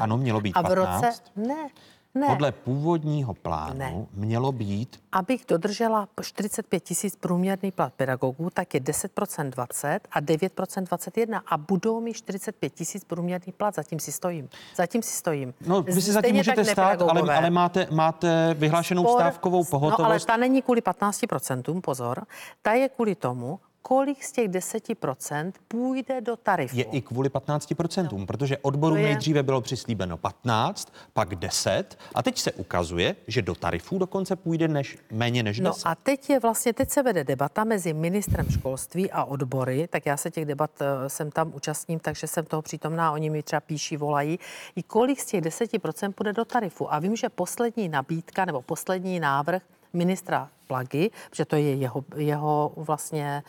[0.00, 1.24] Ano, mělo být A v roce, 15.
[1.36, 1.68] ne,
[2.14, 4.06] ne, Podle původního plánu Ne.
[4.14, 10.84] mělo být abych dodržela 45 tisíc průměrný plat pedagogů, tak je 10% 20 a 9%
[10.84, 14.48] 21 a budou mít 45 tisíc průměrný plat, zatím si stojím.
[14.76, 15.54] Zatím si stojím.
[15.66, 19.98] No, vy si zatím můžete stát, ale, ale máte, máte vyhlášenou Spor- stávkovou pohotovost.
[19.98, 22.26] No, ale ta není kvůli 15%, pozor.
[22.62, 26.76] Ta je kvůli tomu, kolik z těch 10% půjde do tarifu.
[26.76, 28.26] je i kvůli 15%, no.
[28.26, 33.42] protože odboru To je- nejdříve bylo přislíbeno 15, pak 10 a teď se ukazuje, že
[33.42, 35.64] do tarifů dokonce půjde než, méně než 10.
[35.84, 40.06] No a teď je vlastně, teď se vede debata mezi ministrem školství a odbory, tak
[40.06, 43.60] já se těch debat eh, jsem tam účastním, takže jsem toho přítomná, oni mi třeba
[43.60, 44.38] píší, volají,
[44.76, 46.92] i kolik z těch 10% půjde do tarifu.
[46.92, 49.62] A vím, že poslední nabídka nebo poslední návrh
[49.92, 53.42] ministra Plagy, protože to je jeho, jeho vlastně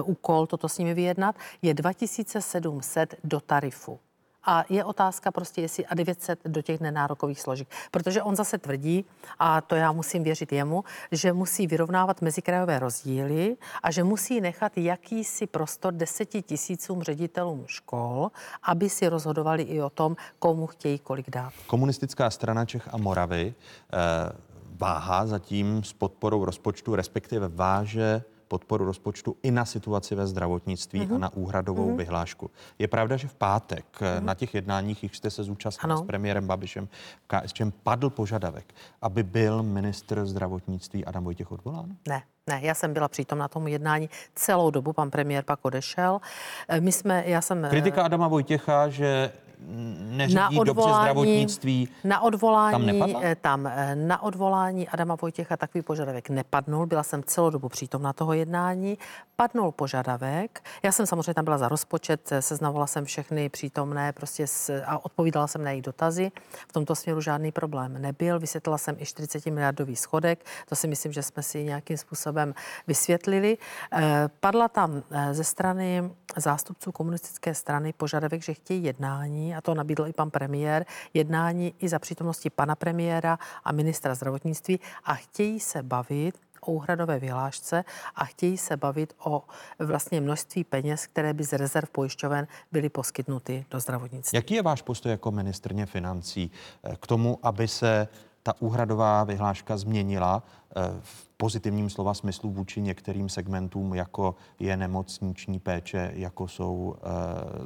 [0.00, 3.98] uh, úkol toto s nimi vyjednat, je 2700 do tarifu.
[4.46, 7.68] A je otázka prostě, jestli a 900 do těch nenárokových složek.
[7.90, 9.04] Protože on zase tvrdí,
[9.38, 14.78] a to já musím věřit jemu, že musí vyrovnávat mezikrajové rozdíly a že musí nechat
[14.78, 18.30] jakýsi prostor deseti tisícům ředitelům škol,
[18.62, 21.52] aby si rozhodovali i o tom, komu chtějí kolik dát.
[21.66, 23.54] Komunistická strana Čech a Moravy
[23.92, 31.00] eh, váhá zatím s podporou rozpočtu, respektive váže podporu rozpočtu i na situaci ve zdravotnictví
[31.00, 31.14] mm-hmm.
[31.14, 31.96] a na úhradovou mm-hmm.
[31.96, 32.50] vyhlášku.
[32.78, 34.24] Je pravda, že v pátek mm-hmm.
[34.24, 36.02] na těch jednáních, jich jste se zúčastnil Ano.
[36.02, 41.96] s premiérem Babišem v KSČM, padl požadavek, aby byl ministr zdravotnictví Adam Vojtěch odvolán?
[42.08, 46.20] Ne, ne, já jsem byla přítom na tomu jednání celou dobu, pan premiér pak odešel.
[46.68, 47.64] Eh, My jsme, já jsem...
[47.64, 49.32] eh, Kritika Adama Vojtěcha, že
[49.68, 51.88] neřídí na odvolání, dobře zdravotnictví.
[52.04, 56.86] Na odvolání, tam, eh, tam eh, na odvolání Adama Vojtěcha takový požadavek nepadnul.
[56.86, 58.98] Byla jsem celou dobu přítomna toho jednání.
[59.36, 60.64] Padnul požadavek.
[60.82, 65.04] Já jsem samozřejmě tam byla za rozpočet, eh, seznamovala jsem všechny přítomné prostě s, a
[65.04, 66.32] odpovídala jsem na jejich dotazy.
[66.68, 68.40] V tomto směru žádný problém nebyl.
[68.40, 70.44] Vysvětlila jsem i 40 miliardový schodek.
[70.68, 72.54] To si myslím, že jsme si nějakým způsobem
[72.86, 73.58] vysvětlili.
[74.40, 75.02] Padla tam
[75.32, 80.86] ze strany zástupců komunistické strany požadavek, že chtějí jednání, a to nabídl i pan premiér,
[81.14, 87.18] jednání i za přítomnosti pana premiéra a ministra zdravotnictví a chtějí se bavit o úhradové
[87.18, 87.84] vyhlášce
[88.14, 89.42] a chtějí se bavit o
[89.78, 94.36] vlastně množství peněz, které by z rezerv pojišťoven byly poskytnuty do zdravotnictví.
[94.36, 96.50] Jaký je váš postoj jako ministrně financí
[96.84, 98.08] eh, k tomu, aby se
[98.42, 100.42] ta úhradová vyhláška změnila
[100.76, 107.08] eh, v pozitivním slova smyslu vůči některým segmentům, jako je nemocniční péče, jako jsou eh,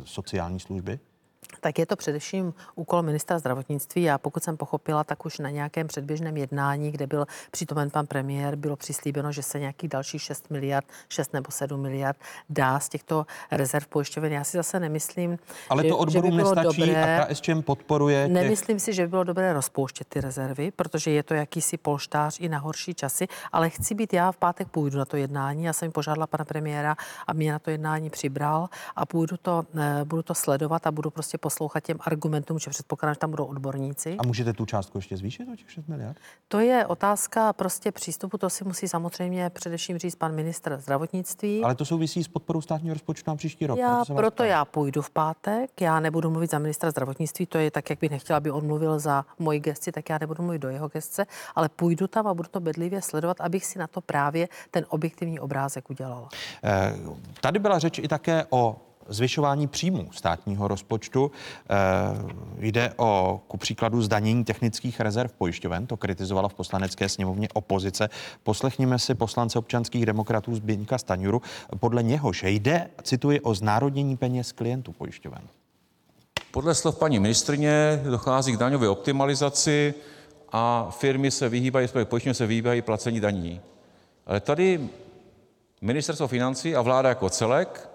[0.05, 0.99] sociální služby?
[1.61, 5.86] Tak je to především úkol ministra zdravotnictví a pokud jsem pochopila, tak už na nějakém
[5.86, 10.86] předběžném jednání, kde byl přítomen pan premiér, bylo přislíbeno, že se nějakých dalších 6 miliard,
[11.09, 12.16] 6 nebo 7 miliard
[12.51, 14.32] dá z těchto rezerv pojišťoven.
[14.32, 15.38] Já si zase nemyslím,
[15.70, 18.24] Ale to odborům by nestačí dobré, a KSČM podporuje.
[18.26, 18.34] Těch...
[18.34, 22.49] Nemyslím si, že by bylo dobré rozpouštět ty rezervy, protože je to jakýsi polštář i
[22.49, 25.64] na horší časy, ale chci být já v pátek půjdu na to jednání.
[25.64, 26.96] Já jsem požádala pana premiéra,
[27.26, 31.11] aby mě na to jednání přibral a půjdu to, eh, budu to sledovat a budu
[31.11, 34.16] prostě poslouchat těm argumentům, že předpokládám, že tam budou odborníci.
[34.18, 36.16] A můžete tu částku ještě zvýšit o těch 6 miliard?
[36.49, 41.64] To je otázka prostě přístupu, to si musí samozřejmě především říct pan ministr zdravotnictví.
[41.64, 43.78] Ale to souvisí s podporou státního rozpočtu na příští rok.
[43.78, 47.70] Já, proto, proto já půjdu v pátek, já nebudu mluvit za ministra zdravotnictví, to je
[47.70, 50.68] tak, jak bych nechtěla, aby on mluvil za moji gesti, tak já nebudu mluvit do
[50.68, 54.49] jeho gestce, ale půjdu tam a budu to bedlivě sledovat, abych si na to právě
[54.70, 56.28] ten objektivní obrázek udělala.
[56.64, 56.97] Eh,
[57.41, 58.76] tady byla řeč i také o
[59.09, 61.30] zvyšování příjmů státního rozpočtu.
[61.70, 61.74] Eh,
[62.59, 65.86] jde o, ku příkladu, zdanění technických rezerv pojišťoven.
[65.86, 68.09] To kritizovala v poslanecké sněmovně opozice.
[68.42, 71.42] Poslechněme si poslance občanských demokratů Zbyňka Staňuru.
[71.80, 75.42] Podle něhož jde, cituji, o znárodnění peněz klientů pojišťoven.
[76.50, 79.94] Podle slov paní ministrně dochází k daňové optimalizaci
[80.52, 83.61] a firmy se vyhýbají, pojišťovny se vyhýbají placení daní.
[84.26, 84.88] Ale tady
[85.80, 87.88] ministerstvo financí a vláda jako celek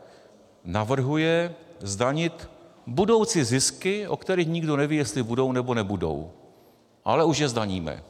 [0.66, 2.50] navrhuje zdanit
[2.88, 6.32] budoucí zisky, o kterých nikdo neví, jestli budou nebo nebudou,
[7.06, 8.04] ale už je zdaníme.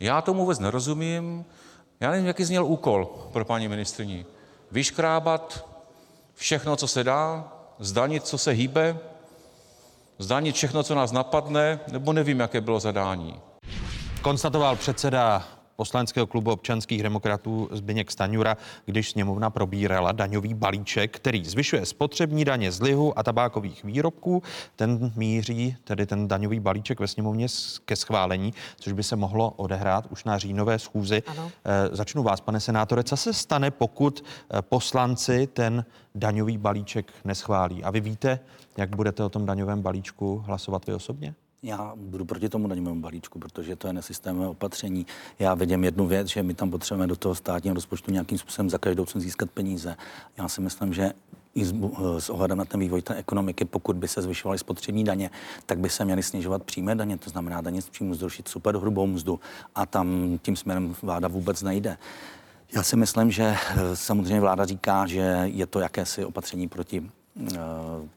[0.00, 1.44] Já tomu vůbec nerozumím.
[2.00, 4.26] Já nevím, jaký zněl úkol pro paní ministryni.
[4.70, 5.68] Vyškrábat
[6.34, 8.98] všechno, co se dá, zdanit, co se hýbe,
[10.18, 13.40] zdanit všechno, co nás napadne, nebo nevím, jaké bylo zadání.
[14.22, 21.86] Konstatoval předseda poslaneckého klubu občanských demokratů Zbyněk Staňura, když sněmovna probírala daňový balíček, který zvyšuje
[21.86, 24.42] spotřební daně z lihu a tabákových výrobků.
[24.76, 27.46] Ten míří, tedy ten daňový balíček ve sněmovně
[27.84, 31.22] ke schválení, což by se mohlo odehrát už na říjnové schůzi.
[31.26, 31.50] Ano.
[31.64, 37.84] E, začnu vás, pane senátore, co se stane, pokud eh, poslanci ten daňový balíček neschválí?
[37.84, 38.40] A vy víte,
[38.76, 41.34] jak budete o tom daňovém balíčku hlasovat vy osobně?
[41.64, 45.06] Já budu proti tomu daňovému balíčku, protože to je nesystémové opatření.
[45.38, 48.78] Já vidím jednu věc, že my tam potřebujeme do toho státního rozpočtu nějakým způsobem za
[48.78, 49.96] každou cenu získat peníze.
[50.36, 51.12] Já si myslím, že
[51.54, 51.74] i s,
[52.18, 55.30] s ohledem na ten vývoj té ekonomiky, pokud by se zvyšovaly spotřební daně,
[55.66, 59.06] tak by se měly snižovat přímé daně, to znamená daně z příjmu zrušit super hrubou
[59.06, 59.40] mzdu
[59.74, 61.98] a tam tím směrem vláda vůbec nejde.
[62.74, 67.21] Já si myslím, že eh, samozřejmě vláda říká, že je to jakési opatření proti Eh,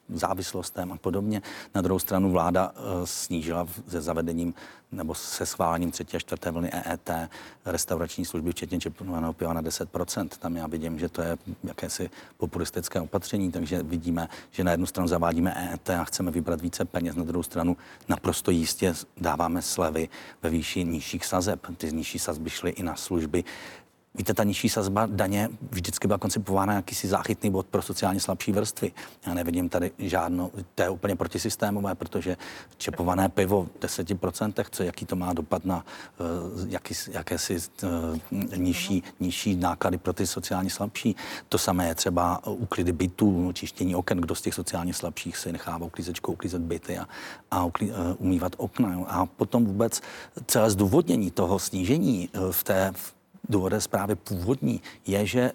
[0.10, 1.42] závislostem a podobně.
[1.76, 4.54] Na druhou stranu vláda eh, snížila se zavedením
[4.92, 7.10] nebo se schválením třetí a čtvrté vlny EET
[7.66, 10.28] restaurační služby, včetně čepovaného piva na 10%.
[10.40, 15.08] Tam já vidím, že to je jakési populistické opatření, takže vidíme, že na jednu stranu
[15.08, 20.10] zavádíme EET a chceme vybrat více peněz, na druhou stranu naprosto jistě dáváme slevy
[20.44, 21.60] ve výši nižších sazeb.
[21.78, 23.44] Ty nižší sazby šly i na služby,
[24.18, 28.92] Víte, ta nižší sazba daně vždycky byla koncipována jakýsi záchytný bod pro sociálně slabší vrstvy.
[29.28, 32.38] Já nevidím tady žádnou, to je úplně protisystémové, protože
[32.78, 35.86] čepované pivo v 10%, co, jaký to má dopad na
[36.56, 37.90] uh, jaký, jakési uh,
[38.58, 41.16] nižší, nižší náklady pro ty sociálně slabší.
[41.50, 45.86] To samé je třeba uklidy bytů, čištění oken, kdo z těch sociálně slabších si nechává
[45.86, 47.08] uklízečkou uklízet byty a,
[47.52, 48.94] a uklí, uh, umývat okna.
[48.94, 49.06] Jo.
[49.10, 50.02] A potom vůbec
[50.48, 53.15] celé zdůvodnění toho snížení v té v
[53.50, 55.52] důvodové zprávy původní je, že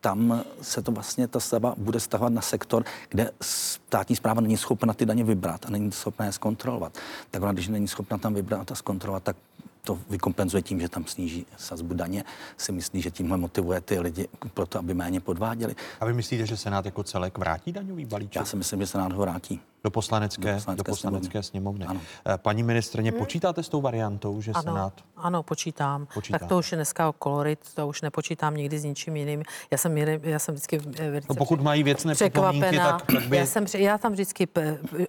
[0.00, 4.94] tam se to vlastně ta stavba bude stavovat na sektor, kde státní zpráva není schopna
[4.94, 6.98] ty daně vybrat a není schopna je zkontrolovat.
[7.30, 9.36] Tak ona, když není schopna tam vybrat a zkontrolovat, tak
[9.84, 12.24] to vykompenzuje tím, že tam sníží sazbu daně,
[12.56, 15.76] si myslí, že tímhle motivuje ty lidi pro to, aby méně podváděli.
[16.00, 18.36] A vy myslíte, že Senát jako celek vrátí daňový balíček?
[18.36, 19.60] Já si myslím, že Senát ho vrátí.
[19.84, 21.84] Do poslanecké, do poslanecké, do poslanecké sněmovny.
[21.84, 22.00] sněmovny.
[22.26, 22.38] Ano.
[22.38, 23.18] Paní ministrně, hmm.
[23.18, 24.92] počítáte s tou variantou, že ano, Senát...
[25.16, 26.06] Ano, počítám.
[26.14, 26.38] Počítá.
[26.38, 29.42] Tak to už je dneska kolorit, to už nepočítám nikdy s ničím jiným.
[29.70, 32.92] Já jsem, já jsem vždycky eh, velice no, pokud mají věcné překvapená.
[32.92, 33.36] Tak, tak by...
[33.36, 34.48] já, jsem, já tam vždycky,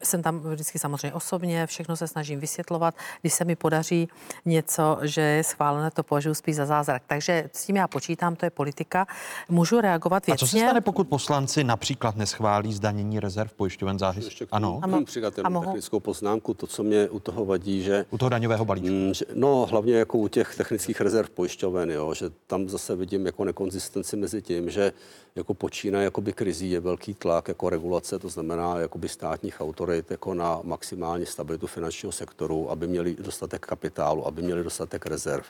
[0.04, 2.96] jsem tam vždycky samozřejmě osobně, všechno se snažím vysvětlovat.
[3.22, 4.10] Když se mi podaří
[4.46, 7.04] něco, že je schválené, to považuji spíš za zázrak.
[7.08, 9.08] Takže s tím já počítám, to je politika.
[9.50, 10.46] Můžu reagovat věcně.
[10.46, 14.22] A co se stane, pokud poslanci například neschválí zdanění rezerv pojišťoven záhy?
[14.64, 14.80] Ano.
[14.84, 16.54] A mo- přidat jenom technickou poznámku.
[16.54, 18.06] To, co mě u toho vadí, že...
[18.10, 18.94] U toho daňového balíčku.
[18.94, 23.26] Mm, že, no, hlavně jako u těch technických rezerv pojišťoven, jo, že tam zase vidím
[23.26, 24.94] jako nekonzistenci mezi tím, že
[25.36, 30.34] jako počíná jakoby krizí je velký tlak jako regulace, to znamená jakoby státních autorit jako
[30.34, 35.46] na maximální stabilitu finančního sektoru, aby měli dostatek kapitálu, aby měli dostatek rezerv.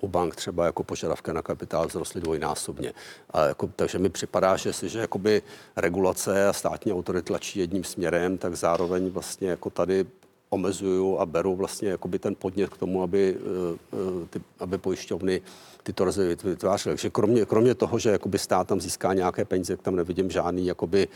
[0.00, 2.92] U bank třeba jako požadavky na kapitál vzrostly dvojnásobně.
[3.30, 5.42] A jako, takže mi připadá, že si, že jakoby
[5.76, 10.06] regulace a státní autority tlačí jedním směrem, tak zároveň vlastně jako tady
[10.50, 15.40] omezuju a beru vlastně jakoby ten podnět k tomu, aby, eh, eh, ty, aby pojišťovny
[15.82, 16.92] tyto rezervy vytvářely.
[16.94, 21.08] Takže kromě, kromě toho, že jakoby stát tam získá nějaké peníze, tam nevidím žádný jakoby,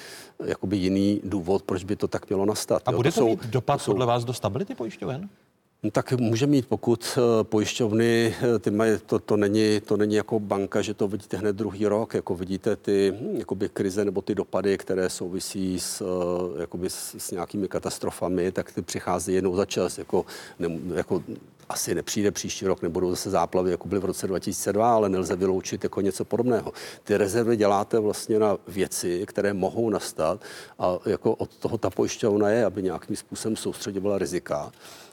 [0.45, 2.83] jakoby jiný důvod, proč by to tak mělo nastat.
[2.87, 5.29] A jo, bude to, to mít jsou, dopad to jsou, podle vás do stability pojišťoven?
[5.83, 10.15] No, tak může mít, pokud eh, pojišťovny, eh, ty mají, to, to, není, to není
[10.15, 14.23] jako banka, že to vidíte hned druhý rok, jako vidíte ty hm, jakoby krize nebo
[14.23, 19.57] ty dopady, které souvisí s, eh, jakoby s, s nějakými katastrofami, tak ty přichází jednou
[19.57, 20.27] za čas, jako,
[20.59, 21.23] ne, jako
[21.69, 25.85] asi nepřijde příští rok, nebudou zase záplavy, jako byly v roce 2002, ale nelze vyloučit
[25.85, 26.73] jako něco podobného.
[27.05, 30.41] Ty rezervy děláte vlastně na věci, které mohou nastat
[30.79, 34.73] a jako od toho ta pojišťovna je, aby nějakým způsobem soustředila rizika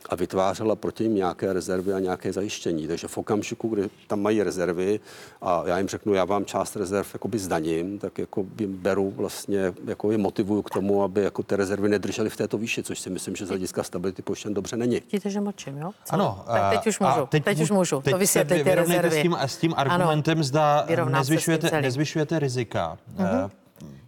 [0.09, 2.87] a vytvářela proti ním nějaké rezervy a nějaké zajištění.
[2.87, 4.99] Takže v okamžiku, kdy tam mají rezervy
[5.41, 9.73] a já jim řeknu, já vám část rezerv jakoby zdaním, tak jako jim beru vlastně,
[9.85, 13.09] jako je motivuju k tomu, aby jako ty rezervy nedržely v této výši, což si
[13.09, 15.01] myslím, že z hlediska stability pojištěn dobře není.
[15.11, 15.91] Vidíte, že močím, jo?
[16.05, 16.13] Co?
[16.13, 16.43] Ano.
[16.47, 19.19] Tak teď už můžu, teď, teď už můžu, teď to vysvětlit ty rezervy.
[19.19, 22.97] S tím, s tím argumentem, ano, zda nezvyšujete, nezvyšujete rizika.
[23.17, 23.51] Uh-huh.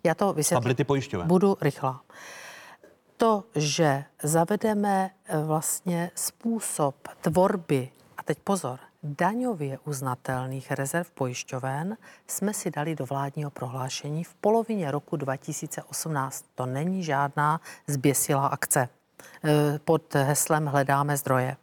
[0.04, 0.76] Já to vysvětlím.
[1.26, 2.02] Budu rychlá
[3.18, 11.98] to, že zavedeme eh, vlastně způsob tvorby, a teď pozor, daňově uznatelných rezerv pojišťoven
[12.28, 16.46] jsme si dali do vládního prohlášení v polovině roku 2018.
[16.56, 18.90] To není žádná zběsilá akce.
[19.44, 21.58] Eh, pod heslem hledáme zdroje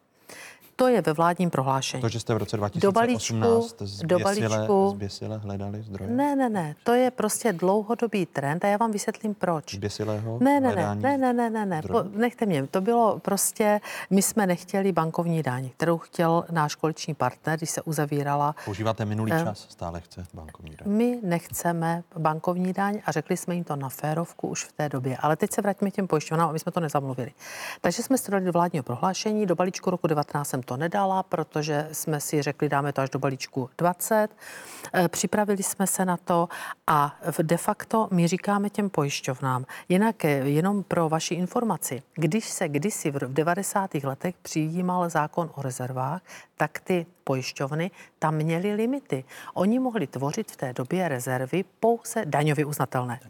[0.77, 2.01] to je ve vládním prohlášení.
[2.01, 6.11] To, že jste v roce 2018 do balíčku, zběsile, do balíčku, zběsile hledali zdroje?
[6.11, 6.75] Ne, ne, ne.
[6.85, 9.75] To je prostě dlouhodobý trend a já vám vysvětlím, proč.
[9.75, 11.83] Zběsilého ne, ne, ne, ne, ne, ne, ne, ne.
[11.83, 12.67] Po, nechte mě.
[12.67, 17.83] To bylo prostě, my jsme nechtěli bankovní daň, kterou chtěl náš koaliční partner, když se
[17.83, 18.55] uzavírala.
[18.65, 20.97] Používáte minulý eh, čas, stále chce bankovní daň.
[20.97, 25.17] My nechceme bankovní daň a řekli jsme jim to na férovku už v té době.
[25.17, 27.33] Ale teď se vraťme těm pojišťovnám, aby jsme to nezamluvili.
[27.81, 32.21] Takže jsme strojili do vládního prohlášení, do balíčku roku 19 jsem to nedala, protože jsme
[32.21, 34.29] si řekli, dáme to až do balíčku 20.
[34.95, 36.49] Eh, připravili jsme se na to
[36.87, 42.69] a de facto my říkáme těm pojišťovnám, jinak eh, jenom pro vaši informaci, když se
[42.69, 43.95] kdysi v 90.
[44.05, 46.23] letech přijímal zákon o rezervách,
[46.57, 49.25] tak ty pojišťovny tam měly limity.
[49.55, 53.21] Oni mohli tvořit v té době rezervy pouze daňově uznatelné.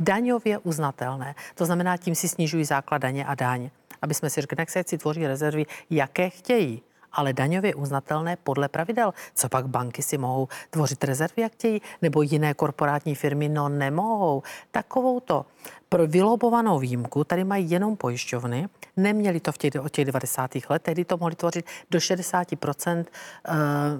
[0.00, 1.34] Daňově uznatelné.
[1.54, 3.70] To znamená, tím si snižují základ daně a daň
[4.02, 6.82] aby jsme si řekli, jak se si tvoří rezervy, jaké chtějí
[7.12, 9.14] ale daňově uznatelné podle pravidel.
[9.34, 14.42] Co pak banky si mohou tvořit rezervy, jak chtějí, nebo jiné korporátní firmy, no nemohou.
[14.70, 15.46] Takovou to
[15.92, 18.68] pro vylobovanou výjimku tady mají jenom pojišťovny.
[18.96, 20.50] Neměli to v těch, od těch 90.
[20.68, 23.52] let, tehdy to mohli tvořit do 60% eh,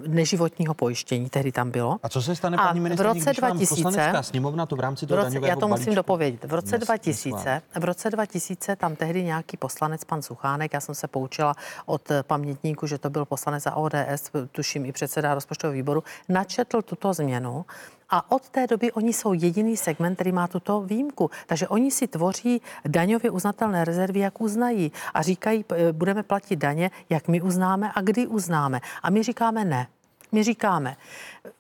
[0.09, 1.99] neživotního pojištění, tehdy tam bylo.
[2.03, 5.25] A co se stane, paní ministr, v roce 2000, sněmovna to v rámci toho v
[5.25, 5.95] roce, Já to musím balíčku.
[5.95, 6.45] dopovědět.
[6.45, 11.09] V roce, 2000, v roce 2000 tam tehdy nějaký poslanec, pan Suchánek, já jsem se
[11.09, 11.55] poučila
[11.87, 17.13] od pamětníku, že to byl poslanec za ODS, tuším i předseda rozpočtového výboru, načetl tuto
[17.13, 17.65] změnu
[18.13, 21.31] a od té doby oni jsou jediný segment, který má tuto výjimku.
[21.47, 24.93] Takže oni si tvoří daňově uznatelné rezervy, jak uznají.
[25.15, 28.81] A říkají, budeme platit daně, jak my uznáme a kdy uznáme.
[29.03, 29.87] A my říkáme ne.
[30.35, 30.97] My říkáme,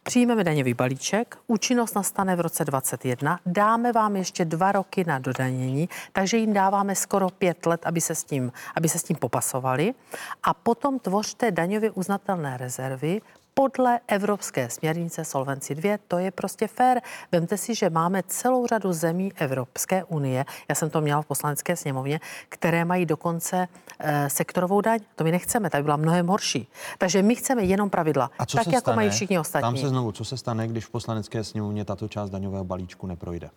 [0.02, 5.88] přijmeme daňový balíček, účinnost nastane v roce 2021, dáme vám ještě dva roky na dodanění,
[6.12, 9.94] takže jim dáváme skoro pět let, aby se s tím, aby se s tím popasovali
[10.42, 13.20] a potom tvořte daňově uznatelné rezervy
[13.54, 15.98] podle evropské směrnice Solvency 2.
[16.08, 17.00] To je prostě fér.
[17.32, 21.76] Vemte si, že máme celou řadu zemí Evropské unie, já jsem to měla v poslanecké
[21.76, 24.98] sněmovně, které mají dokonce e, sektorovou daň.
[25.16, 26.68] To my nechceme, ta by byla mnohem horší.
[26.98, 28.96] Takže my chceme jenom pravidla, A co tak se jako stane?
[28.96, 29.66] mají všichni ostatní.
[29.66, 33.50] Tam se znovu, co se stane, když v poslanecké sněmovně tato část daňového balíčku neprojde?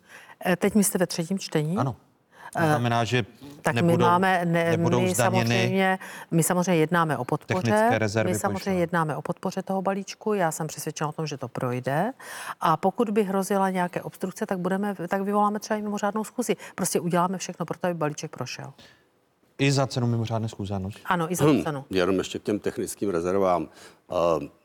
[0.45, 1.77] E, teď my jste ve třetím čtení?
[1.77, 1.95] Ano.
[2.53, 3.25] To znamená, že
[3.61, 5.99] Tak nebudou, my máme, ne, nebudou my samozřejmě,
[6.31, 7.61] my samozřejmě jednáme o podpoře.
[7.71, 8.79] technické rezervy My samozřejmě pojišťoven.
[8.79, 10.33] jednáme o podpoře toho balíčku.
[10.33, 12.11] Já jsem přesvědčena o tom, že to projde.
[12.61, 16.55] A pokud by hrozila nějaké obstrukce, tak budeme, tak vyvoláme třeba i mimořádnou schůzi.
[16.75, 18.73] Prostě uděláme všechno pro to, aby balíček prošel.
[19.57, 20.89] I za cenu mimořádné schůze, ano.
[21.05, 21.57] Ano, i za Hmm.
[21.57, 21.85] tu cenu.
[21.89, 23.67] Jenom ještě k těm technickým rezervám,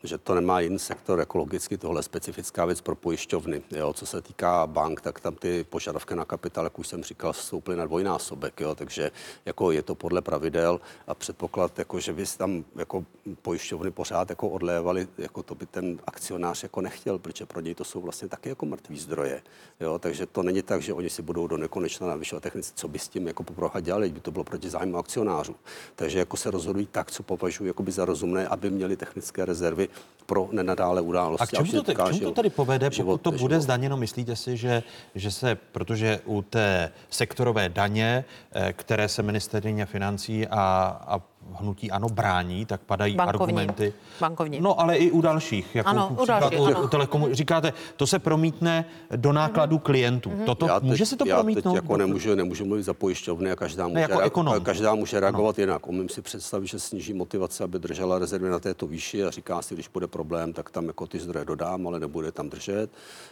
[0.05, 3.63] že to nemá jiný sektor, ekologicky tohle je specifická věc pro pojišťovny.
[3.71, 7.33] Jo, co se týká bank, tak tam ty požadavky na kapitál, jak už jsem říkal,
[7.33, 9.11] stouply na dvojnásobek, jo, takže
[9.47, 13.05] jako je to podle pravidel a předpoklad, jako, že by tam jako
[13.43, 17.85] pojišťovny pořád jako odlévali, jako to by ten akcionář jako nechtěl, protože pro něj to
[17.85, 19.43] jsou vlastně taky jako mrtvý zdroje.
[19.81, 22.99] Jo, takže to není tak, že oni si budou do nekonečna navyšovat technici, co by
[22.99, 25.57] s tím jako poproha dělali, by to bylo proti zájmu akcionářů.
[25.97, 28.97] Takže jako se rozhodují tak, co považují jako by za rozumné, aby měli
[29.31, 29.89] technické rezervy
[30.27, 31.57] pro nenadále události.
[31.57, 33.63] A k čemu to, te- k čemu to tedy povede, pokud život- to bude život.
[33.63, 33.97] zdaněno?
[33.97, 34.83] Myslíte si, že,
[35.15, 40.63] že se, protože u té sektorové daně, eh, které se ministerině financí a,
[41.07, 41.21] a
[41.55, 43.43] hnutí ano brání, tak padají Bankovní.
[43.43, 43.93] argumenty.
[44.21, 44.61] Bankovní.
[44.61, 45.75] No ale i u dalších.
[45.75, 46.83] Jako Ano, u dalších, u, ano.
[46.83, 48.85] u telekomu, říkáte, to se promítne
[49.17, 50.33] do nákladů klientů.
[50.47, 51.75] Toto, Já teď, může se to já promítnout?
[51.75, 54.61] teď jako nemůžu, nemůžu mluvit za pojišťovny a každá může, jako ekonom.
[54.61, 55.87] každá může reagovat jinak.
[55.89, 59.75] Umím si představit, že sníží motivace, aby držela rezervy na této výši a říká si,
[59.75, 62.91] když bude problém, tak tam jako ty zdroje dodám, ale nebude tam držet.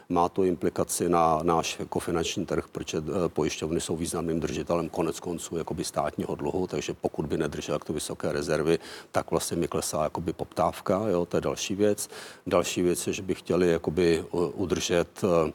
[0.08, 5.20] Má to implikaci na náš jako finanční trh, protože eh, pojišťovny jsou významným držitelem konec
[5.20, 8.78] konců jakoby státního dluhu, takže pokud by nedržel takto vysoké rezervy,
[9.12, 12.08] tak vlastně mi klesá jakoby poptávka, jo, to je další věc.
[12.46, 15.52] Další věc je, že by chtěli jakoby udržet eh,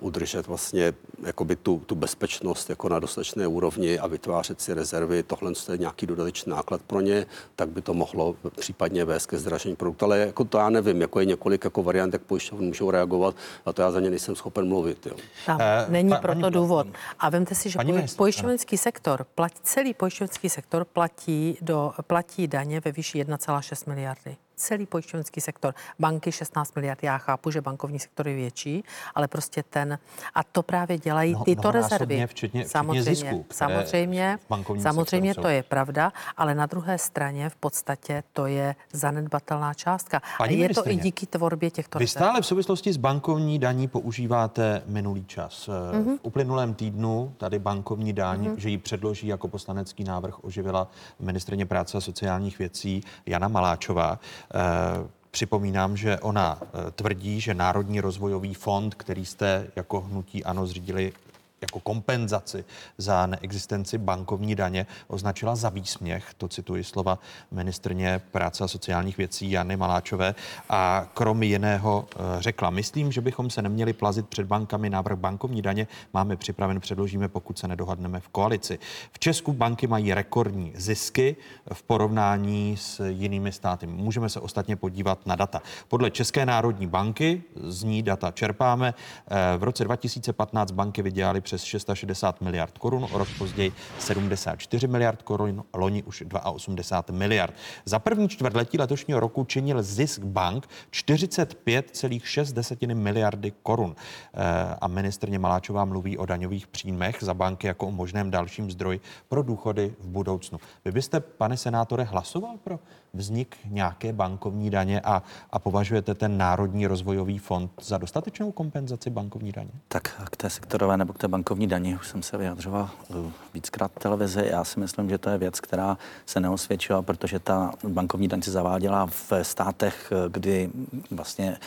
[0.00, 0.92] udržet vlastně
[1.26, 6.06] jakoby tu, tu bezpečnost jako na dostatečné úrovni a vytvářet si rezervy, tohle je nějaký
[6.06, 7.26] dodatečný náklad pro ně,
[7.56, 10.04] tak by to mohlo případně vést ke zdražení produktu.
[10.04, 13.34] Ale jako to já nevím, jako je několik jako variant, jak pojišťovny můžou reagovat
[13.66, 15.06] a to já za ně nejsem schopen mluvit.
[15.06, 15.12] Jo.
[15.46, 16.86] Tam Eh, není pa- proto paní- důvod.
[17.18, 21.92] A vemte si, že Paní poj- ministr- pojišťovenský sektor, platí, celý pojišťovenský sektor platí, do,
[22.06, 24.36] platí daně ve výši 1,6 miliardy.
[24.58, 25.74] Celý pojišťovenský sektor.
[25.98, 27.02] Banky 16 miliard.
[27.02, 28.84] Já chápu, že bankovní sektor je větší,
[29.14, 29.98] ale prostě ten...
[30.34, 32.14] A to právě dělají Mnoho- tyto rezervy.
[32.14, 34.38] včetně- včetně samozřejmě, které samozřejmě,
[34.80, 40.22] samozřejmě to je pravda, ale na druhé straně v podstatě to je zanedbatelná částka.
[40.38, 42.24] Paní a je to i díky tvorbě těchto Vy rezerv.
[42.24, 45.68] stále v souvislosti s bankovní daní používáte minulý čas.
[45.92, 46.16] Mhm.
[46.18, 50.88] V uplynulém týdnu tady bankovní daň, že ji předloží jako poslanecký návrh, oživila
[51.20, 54.18] ministrině práce a sociálních věcí Jana Maláčová.
[54.54, 60.66] Eh, Připomínám, že ona eh, tvrdí, že Národní rozvojový fond, který jste jako hnutí ANO
[60.66, 61.12] zřídili
[61.60, 62.64] jako kompenzaci
[62.98, 67.18] za neexistenci bankovní daně označila za výsměch, to cituji slova
[67.50, 70.34] ministrně práce a sociálních věcí Jany Maláčové
[70.68, 75.62] a krom jiného eh, řekla, myslím, že bychom se neměli plazit před bankami, návrh bankovní
[75.62, 78.78] daně máme připraven, předložíme, pokud se nedohodneme v koalici.
[79.12, 81.36] V Česku banky mají rekordní zisky
[81.72, 83.86] v porovnání s jinými státy.
[83.86, 85.62] Můžeme se ostatně podívat na data.
[85.88, 91.62] Podle České národní banky, z ní data čerpáme, eh, v roce 2015 banky vydělaly přes
[91.62, 97.54] 660 miliard korun, o rok později 74 miliard korun, loni už 82 miliard.
[97.84, 103.96] Za první čtvrtletí letošního roku činil zisk bank 45,6 miliardy korun.
[104.34, 109.00] Eh, A ministrně Maláčová mluví o daňových příjmech za banky jako o možném dalším zdroji
[109.28, 110.60] pro důchody v budoucnu.
[110.84, 112.78] Vy byste, pane senátore, hlasoval pro
[113.14, 119.52] vznik nějaké bankovní daně a, a považujete ten Národní rozvojový fond za dostatečnou kompenzaci bankovní
[119.52, 119.70] daně?
[119.88, 123.14] Tak k té sektorové nebo k té bankovní dani už jsem se vyjadřoval eh,
[123.54, 124.46] víckrát v televizi.
[124.50, 128.50] Já si myslím, že to je věc, která se neosvědčila, protože ta bankovní daň se
[128.50, 130.70] zaváděla v státech, eh, kdy
[131.10, 131.58] vlastně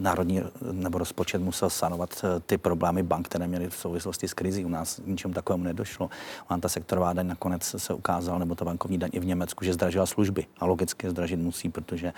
[0.00, 0.42] národní
[0.72, 4.64] nebo rozpočet musel sanovat eh, ty problémy bank, které měly v souvislosti s krizí.
[4.64, 6.10] U nás k ničemu takovému nedošlo.
[6.50, 9.72] Ona ta sektorová daň nakonec se ukázala, nebo ta bankovní daň i v Německu, že
[9.72, 10.46] zdražila služby.
[10.60, 12.12] A logicky zdražit musí, protože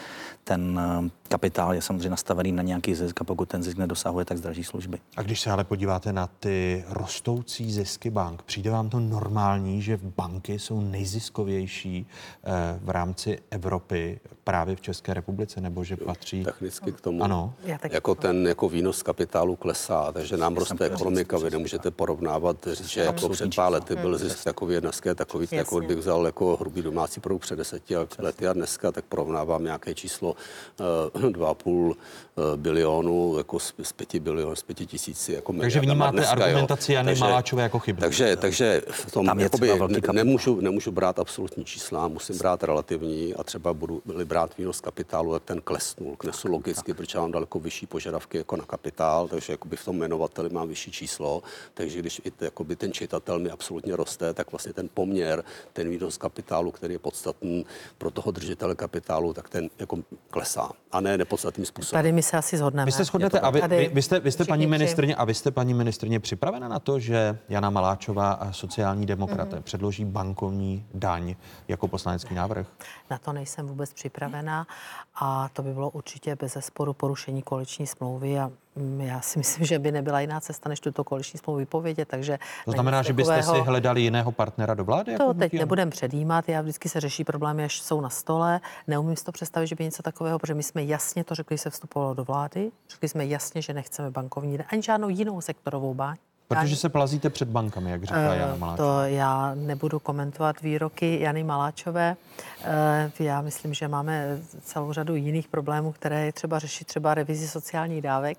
[0.44, 4.38] ten, eh, kapitál je samozřejmě nastavený na nějaký zisk a pokud ten zisk nedosahuje, tak
[4.38, 4.98] zdraží služby.
[5.16, 9.98] A když se ale podíváte na ty rostoucí zisky bank, přijde vám to normální, že
[10.02, 12.06] banky jsou nejziskovější
[12.44, 16.44] eh, v rámci Evropy právě v České republice, nebo že patří...
[16.44, 17.22] Technicky k tomu.
[17.22, 17.54] Ano.
[17.90, 21.38] Jako ten jako výnos kapitálu klesá, takže nám roste ekonomika.
[21.38, 25.48] Vy nemůžete porovnávat, říct, že jako před pár lety byl zisk takový, dneska je takový,
[25.50, 29.94] jako bych vzal jako hrubý domácí produkt před deseti lety a dneska, tak porovnávám nějaké
[29.94, 30.36] číslo
[30.80, 35.32] eh, 2,5 eh, bilionu, jako z, z 5 bilionů, z 5 tisíci.
[35.32, 36.92] Jako Takže vnímáte dneska, argumentaci.
[36.92, 38.00] Jany Maláčové jako chybnou.
[38.00, 39.72] Takže, takže v tom Tam je jakoby,
[40.12, 45.42] nemůžu, nemůžu brát absolutní čísla, musím brát relativní a třeba budu brát výnos kapitálu, jak
[45.42, 46.16] ten klesnul.
[46.16, 50.48] Knesu logicky, protože mám daleko vyšší požadavky jako na kapitál, takže jakoby v tom jmenovateli
[50.50, 51.42] mám vyšší číslo,
[51.74, 55.90] takže když i t- jakoby ten čitatel mi absolutně roste, tak vlastně ten poměr, ten
[55.90, 57.66] výnos kapitálu, který je podstatný
[57.98, 59.98] pro toho držitele kapitálu, tak ten jako
[60.30, 61.98] klesá a ne nepodstatným způsobem.
[61.98, 62.86] Tady my se asi shodneme.
[62.86, 65.50] Vy jste shodnete a vy, vy, vy jste, vy jste paní ministrně a vy jste
[65.50, 69.62] paní ministrně připravena na to, že Jana Maláčová a sociální demokraté Mhm.
[69.62, 71.34] předloží bankovní daň
[71.68, 72.66] jako poslanecký návrh?
[73.10, 74.66] Na to nejsem vůbec připravená
[75.14, 79.66] a to by bylo určitě bez zesporu porušení koaliční smlouvy a mm, já si myslím,
[79.66, 82.38] že by nebyla jiná cesta, než tuto koaliční smlouvu vypovědět, takže...
[82.64, 85.12] To znamená, že byste si hledali jiného partnera do vlády?
[85.12, 85.62] jako To teď hnutí ANO?
[85.62, 88.60] nebudem předjímat, já vždycky se řeší problémy, až jsou na stole.
[88.86, 91.62] Neumím si to představit, že by něco takového, protože my jsme jasně to řekli, že
[91.62, 92.70] se vstupovalo do vlády.
[92.90, 96.16] Řekli jsme jasně, že nechceme bankovní, ani žádnou jinou sektorovou báň.
[96.48, 98.76] Protože se plazíte před bankami, jak říká Jana Eh, Maláčová.
[99.02, 102.16] To já nebudu komentovat výroky Jany Maláčové.
[102.64, 107.48] Eh, Já myslím, že máme celou řadu jiných problémů, které je třeba řešit, třeba revizi
[107.48, 108.38] sociálních dávek,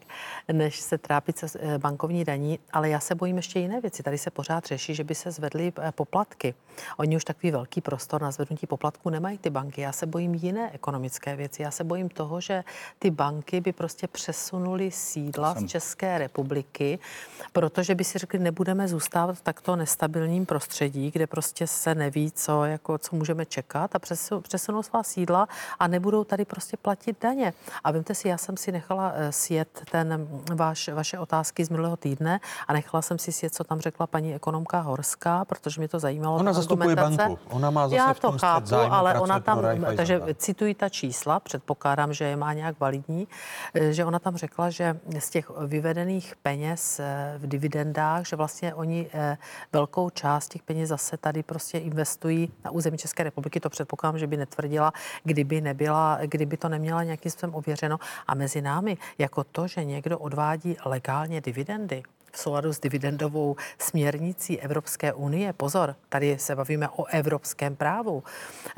[0.51, 2.59] než se trápit se eh, bankovní daní.
[2.73, 4.03] Ale já se bojím ještě jiné věci.
[4.03, 6.53] Tady se pořád řeší, že by se zvedly poplatky.
[6.97, 9.81] Oni už takový velký prostor na zvednutí poplatků nemají ty banky.
[9.81, 11.61] Já se bojím jiné ekonomické věci.
[11.61, 12.63] Já se bojím toho, že
[12.99, 16.99] ty banky by prostě přesunuly sídla z České republiky,
[17.53, 22.65] protože by si řekli, nebudeme zůstávat v takto nestabilním prostředí, kde prostě se neví, co,
[22.65, 25.47] jako, co můžeme čekat a přesu- přesunou svá sídla
[25.79, 27.53] a nebudou tady prostě platit daně.
[27.83, 31.97] A vemte si, já jsem si nechala eh, sjet ten váš, vaše otázky z minulého
[31.97, 35.99] týdne a nechala jsem si sjet, co tam řekla paní ekonomka Horská, protože mě to
[35.99, 36.37] zajímalo.
[36.37, 37.39] Ona zastupuje banku.
[37.49, 39.61] Ona má zase Já to chápu, zájmu, ale ona tam,
[39.95, 43.27] takže cituji ta čísla, předpokládám, že je má nějak validní,
[43.73, 47.47] eh, že ona tam řekla, že z těch vyvedených peněz eh, v
[47.87, 49.37] dividendách, že vlastně oni eh,
[49.73, 53.59] velkou část těch peněz zase tady prostě investují na území České republiky.
[53.59, 57.99] To předpokládám, že by netvrdila, kdyby nebyla, kdyby to neměla nějakým způsobem ověřeno.
[58.27, 62.03] A mezi námi, jako to, že někdo odvádí legálně dividendy,
[62.37, 68.23] v souladu s dividendovou směrnicí Evropské unie, pozor, tady se bavíme o evropském právu,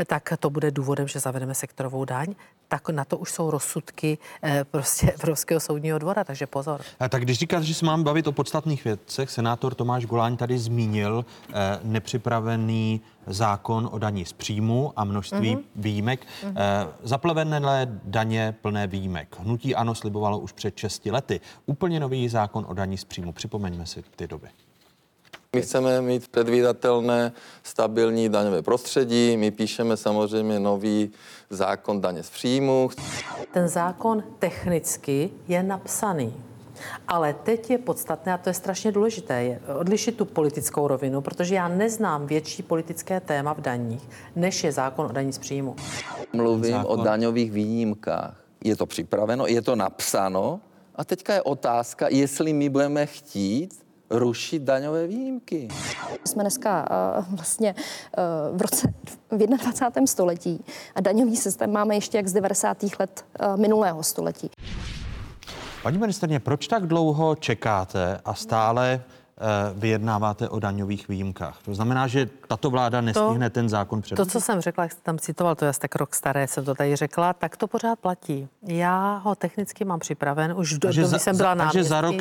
[0.05, 2.36] tak to bude důvodem, že zavedeme sektorovou daň,
[2.68, 6.82] tak na to už jsou rozsudky eh, prostě Evropského soudního dvora, takže pozor.
[6.99, 10.60] A tak když říkáte, že se mám bavit o podstatných věcech, senátor Tomáš Goláň tady
[10.60, 15.63] zmínil eh, nepřipravený zákon o daní z příjmu a množství mm-hmm.
[15.76, 16.22] výjimek.
[16.22, 16.53] Mm-hmm.
[16.55, 17.61] Eh, zaplevené
[18.03, 19.36] daně plné výjimek.
[19.39, 23.34] Hnutí ANO slibovalo už před 6 lety úplně nový zákon o daní z příjmu.
[23.34, 24.47] Připomeňme si ty doby.
[25.55, 27.32] My chceme mít předvídatelné,
[27.63, 29.38] stabilní daňové prostředí.
[29.38, 31.11] My píšeme samozřejmě nový
[31.49, 32.89] zákon daně z příjmu.
[33.53, 36.34] Ten zákon technicky je napsaný.
[37.08, 41.56] Ale teď je podstatné, a to je strašně důležité, je odlišit tu politickou rovinu, protože
[41.56, 45.76] já neznám větší politické téma v daních, než je zákon o daní z příjmu.
[46.34, 47.00] Mluvím Zákon.
[47.00, 48.44] o daňových výjimkách.
[48.64, 50.60] Je to připraveno, je to napsáno
[50.96, 55.68] a teďka je otázka, jestli my budeme chtít rušit daňové výjimky.
[56.26, 56.88] Jsme dneska
[57.20, 57.76] uh, vlastně
[58.52, 58.94] uh, v roce
[59.32, 60.08] v 21.
[60.08, 60.66] století
[60.96, 62.78] a daňový systém máme ještě jak z 90.
[63.00, 64.50] let uh, minulého století.
[65.84, 71.58] Paní ministrně, proč tak dlouho čekáte a stále eh, vyjednáváte o daňových výjimkách?
[71.66, 74.32] To znamená, že tato vláda nestihne ten zákon To, předložit?
[74.32, 76.76] co jsem řekla, jak jste tam citoval, to je asi tak rok staré, jsem to
[76.76, 78.48] tady řekla, tak to pořád platí.
[78.64, 82.16] Já ho technicky mám připraven, už do doby za- jsem byla takže za rok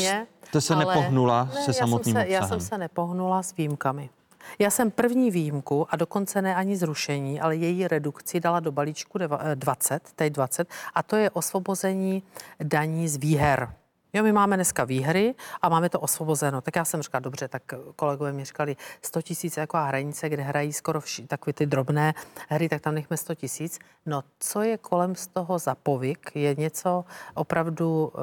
[0.45, 2.49] jste se ale- nepohnula se já jsem se, Já obsahem.
[2.49, 4.11] jsem se nepohnula s výjimkami.
[4.59, 9.19] Já jsem první výjimku, a dokonce ne ani zrušení, ale její redukci dala do balíčku
[9.19, 12.23] deva- eh, 20, teď 20, a to je osvobození
[12.63, 13.75] daní z výher.
[14.13, 16.61] Jo, my máme dneska výhry a máme to osvobozeno.
[16.61, 17.63] Tak já jsem říkala, dobře, tak
[17.97, 22.15] kolegové mi říkali, 100 tisíc je taková hranice, kde hrají skoro vši, takové ty drobné
[22.49, 23.79] hry, tak tam nechme 100 tisíc.
[24.07, 27.05] No, co je kolem z toho za povyk, je něco
[27.35, 28.23] opravdu uh,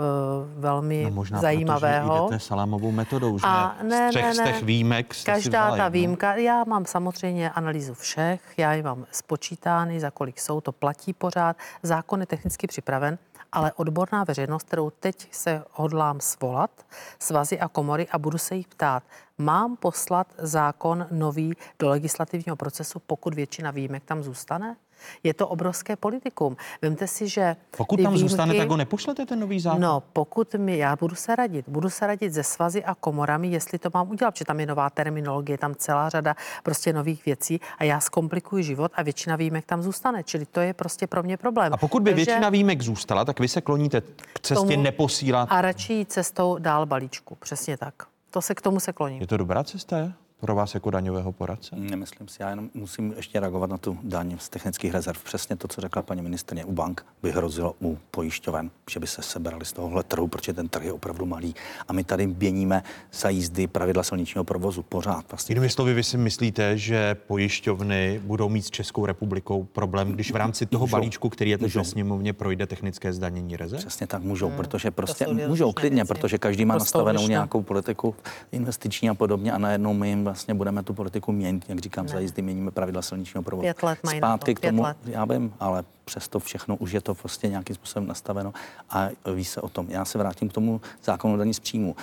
[0.61, 2.09] velmi No možná zajímavého.
[2.15, 4.45] protože jdete salámovou metodou, že A ne, z třech ne, z ne.
[4.45, 5.93] těch výjimek jste si Každá vzala ta jednu.
[5.93, 11.13] výjimka, já mám samozřejmě analýzu všech, já ji mám spočítány, za kolik jsou, to platí
[11.13, 13.17] pořád, zákon je technicky připraven,
[13.55, 16.85] ale odborná veřejnost, kterou teď se hodlám svolat,
[17.19, 19.03] svazy a komory a budu se jich ptát,
[19.37, 24.75] mám poslat zákon nový do legislativního procesu, pokud většina výjimek tam zůstane?
[25.23, 26.57] Je to obrovské politikum.
[26.81, 27.55] Vemte si, že.
[27.77, 29.81] Pokud tam výjimky, zůstane, tak ho nepošlete ten nový zákon?
[29.81, 31.69] No, pokud mi, já budu se radit.
[31.69, 34.89] Budu se radit ze svazy a komorami, jestli to mám udělat, protože tam je nová
[34.89, 39.81] terminologie, tam celá řada prostě nových věcí a já zkomplikuji život a většina výjimek tam
[39.81, 40.23] zůstane.
[40.23, 41.73] Čili to je prostě pro mě problém.
[41.73, 44.01] A pokud by Takže, většina výjimek zůstala, tak vy se kloníte
[44.33, 45.49] k cestě tomu, neposílat.
[45.51, 47.35] A radši cestou dál balíčku.
[47.35, 47.93] Přesně tak.
[48.31, 49.21] To se k tomu se kloním.
[49.21, 50.13] Je to dobrá cesta, je?
[50.45, 51.75] Pro vás jako daňového poradce?
[51.75, 55.23] Nemyslím si, já jenom musím ještě reagovat na tu daň z technických rezerv.
[55.23, 59.21] Přesně to, co řekla paní ministrně u bank, by hrozilo u pojišťoven, že by se
[59.21, 61.55] sebrali z tohohle trhu, protože ten trh je opravdu malý.
[61.87, 62.83] A my tady běníme
[63.13, 65.25] za jízdy pravidla silničního provozu pořád.
[65.31, 65.53] Vlastně.
[65.53, 70.35] Jinými slovy, vy si myslíte, že pojišťovny budou mít s Českou republikou problém, když v
[70.35, 73.81] rámci toho můžou, balíčku, který je teď ve sněmovně, projde technické zdanění rezerv?
[73.81, 76.07] Přesně tak můžou, hmm, protože prostě můžou klidně, věci.
[76.07, 78.15] protože každý má nastavenou nějakou politiku
[78.51, 82.19] investiční a podobně a najednou my jim vlastně budeme tu politiku měnit, jak říkám, za
[82.19, 83.63] jízdy měníme pravidla silničního provozu.
[83.63, 84.97] Pět let mají Zpátky to, k tomu, let.
[85.05, 88.53] já vím, ale přesto všechno už je to prostě nějakým způsobem nastaveno
[88.89, 89.85] a ví se o tom.
[89.89, 91.95] Já se vrátím k tomu zákonu daní z příjmu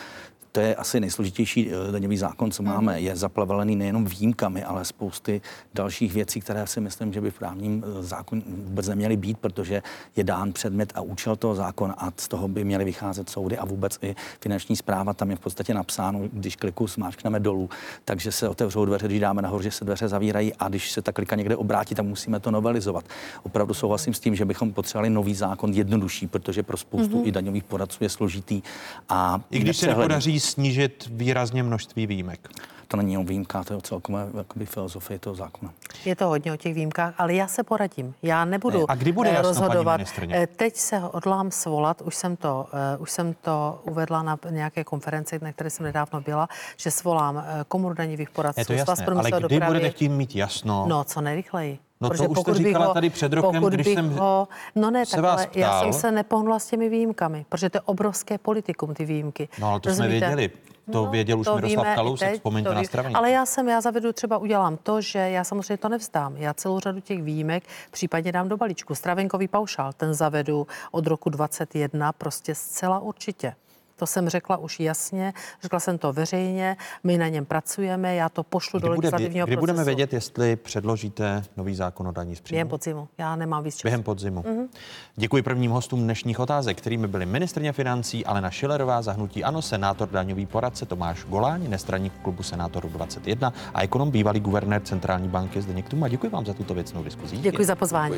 [0.52, 2.72] to je asi nejsložitější eh, daňový zákon, co hmm.
[2.72, 3.00] máme.
[3.00, 5.40] Je zaplavený nejenom výjimkami, ale spousty
[5.74, 9.82] dalších věcí, které si myslím, že by v právním eh, zákonu vůbec neměly být, protože
[10.16, 13.64] je dán předmět a účel toho zákona a z toho by měly vycházet soudy a
[13.64, 15.14] vůbec i finanční zpráva.
[15.14, 17.70] Tam je v podstatě napsáno, když kliku smáčkneme dolů,
[18.04, 21.12] takže se otevřou dveře, když dáme nahoru, že se dveře zavírají a když se ta
[21.12, 23.04] klika někde obrátí, tak musíme to novelizovat.
[23.42, 27.28] Opravdu souhlasím s tím, že bychom potřebovali nový zákon jednodušší, protože pro spoustu mm-hmm.
[27.28, 28.62] i daňových poradců je složitý
[29.08, 32.48] a i když se nepodaří snížit výrazně množství výjimek.
[32.88, 35.72] To není jenom výjimka, to je celkové jakoby, filozofie toho zákona.
[36.04, 38.14] Je to hodně o těch výjimkách, ale já se poradím.
[38.22, 40.00] Já nebudu A kdy bude eh, jasno, rozhodovat.
[40.30, 42.66] Eh, teď se hodlám svolat, už jsem, to,
[42.96, 47.44] uh, už jsem to uvedla na nějaké konferenci, na které jsem nedávno byla, že svolám
[47.68, 48.60] komoru daňových poradců.
[48.60, 49.66] Je to jasné, ale kdy dopravy.
[49.66, 50.86] budete chtít mít jasno?
[50.88, 51.78] No, co nejrychleji.
[52.02, 55.20] No to už jste říkala ho, tady před rokem, když jsem ho, No ne, se
[55.20, 59.04] vás ptal, já jsem se nepohnula s těmi výjimkami, protože to je obrovské politikum, ty
[59.04, 59.48] výjimky.
[59.58, 60.18] No ale to Rozumíte?
[60.18, 60.50] jsme věděli.
[60.92, 63.14] To no, věděl už to Miroslav víme, Kalousek, teď, vzpomeňte to na stravení.
[63.14, 66.36] Ale já jsem, já zavedu třeba udělám to, že já samozřejmě to nevzdám.
[66.36, 68.94] Já celou řadu těch výjimek případně dám do balíčku.
[68.94, 73.54] Stravenkový paušál, ten zavedu od roku 21 prostě zcela určitě.
[73.96, 75.32] To jsem řekla už jasně,
[75.62, 79.56] řekla jsem to veřejně, my na něm pracujeme, já to pošlu kdy do legislativního kdy
[79.56, 79.72] procesu.
[79.72, 82.56] budeme vědět, jestli předložíte nový zákon o daní z příjmu?
[82.56, 83.86] Během podzimu, já nemám víc času.
[83.86, 84.42] Během podzimu.
[84.42, 84.68] Mm-hmm.
[85.16, 90.46] Děkuji prvním hostům dnešních otázek, kterými byly ministrně financí Alena Šilerová, zahnutí ANO, senátor daňový
[90.46, 96.08] poradce Tomáš Goláň, nestraník klubu senátorů 21 a ekonom bývalý guvernér centrální banky Zdeněk Tuma.
[96.08, 97.36] Děkuji vám za tuto věcnou diskuzi.
[97.36, 98.16] Děkuji za pozvání.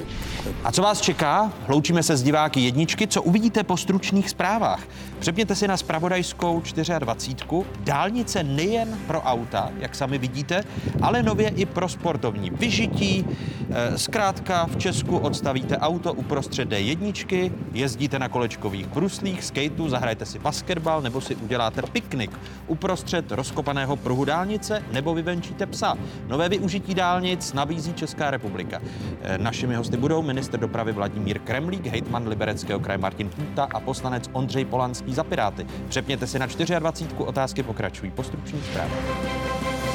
[0.64, 1.52] A co vás čeká?
[1.68, 3.06] Loučíme se s diváky jedničky.
[3.06, 4.80] Co uvidíte po stručných zprávách?
[5.18, 6.62] Přepněte si na spravodajskou
[6.98, 7.64] 24.
[7.80, 10.64] Dálnice nejen pro auta, jak sami vidíte,
[11.02, 13.24] ale nově i pro sportovní vyžití.
[13.70, 20.38] Eh, zkrátka v Česku odstavíte auto uprostřed D1, jezdíte na kolečkových bruslích, skateu, zahrajete si
[20.38, 22.30] basketbal nebo si uděláte piknik
[22.66, 25.94] uprostřed rozkopaného pruhu dálnice nebo vyvenčíte psa.
[26.28, 28.80] Nové využití dálnic nabízí Česká republika.
[29.22, 34.30] Eh, našimi hosty budou minister dopravy Vladimír Kremlík, hejtman Libereckého kraje Martin Půta a poslanec
[34.32, 35.84] Ondřej Polanský za Piráty.
[35.88, 37.24] Přepněte si na 24.
[37.24, 39.93] Otázky pokračují po stručných zprávách.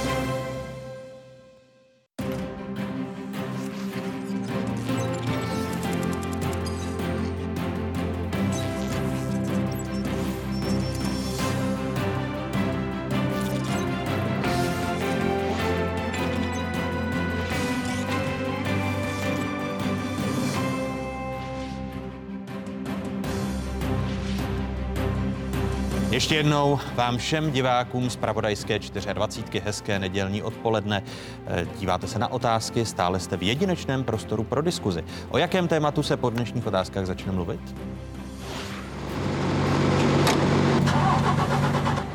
[26.30, 28.80] Ještě jednou vám všem divákům z Pravodajské
[29.14, 29.66] 24.
[29.66, 31.04] hezké nedělní odpoledne.
[31.48, 35.04] Eh, díváte se na otázky, stále jste v jedinečném prostoru pro diskuzi.
[35.30, 37.60] O jakém tématu se po dnešních otázkách začne mluvit?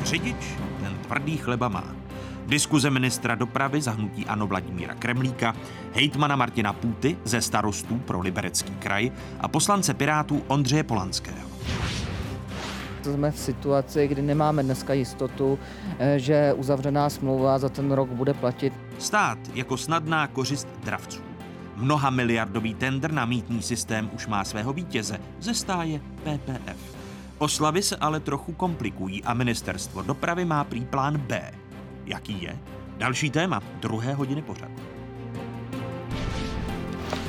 [0.04, 1.84] Řidič ten tvrdý chleba má.
[2.46, 5.54] Diskuze ministra dopravy zahnutí Ano Vladimíra Kremlíka,
[5.92, 9.10] hejtmana Martina Půty ze starostů pro Liberecký kraj
[9.40, 11.54] a poslance Pirátů Ondřeje Polanského.
[13.12, 15.58] Jsme v situaci, kdy nemáme dneska jistotu,
[15.98, 18.72] eh, že uzavřená smlouva za ten rok bude platit.
[18.98, 21.20] Stát jako snadná kořist dravců.
[21.76, 26.96] Mnoha miliardový tender na mítný systém už má svého vítěze ze stáje PPF.
[27.38, 31.50] Oslavy se ale trochu komplikují a ministerstvo dopravy má prý plán B.
[32.06, 32.58] Jaký je?
[32.98, 34.83] Další téma druhé hodiny pořadu.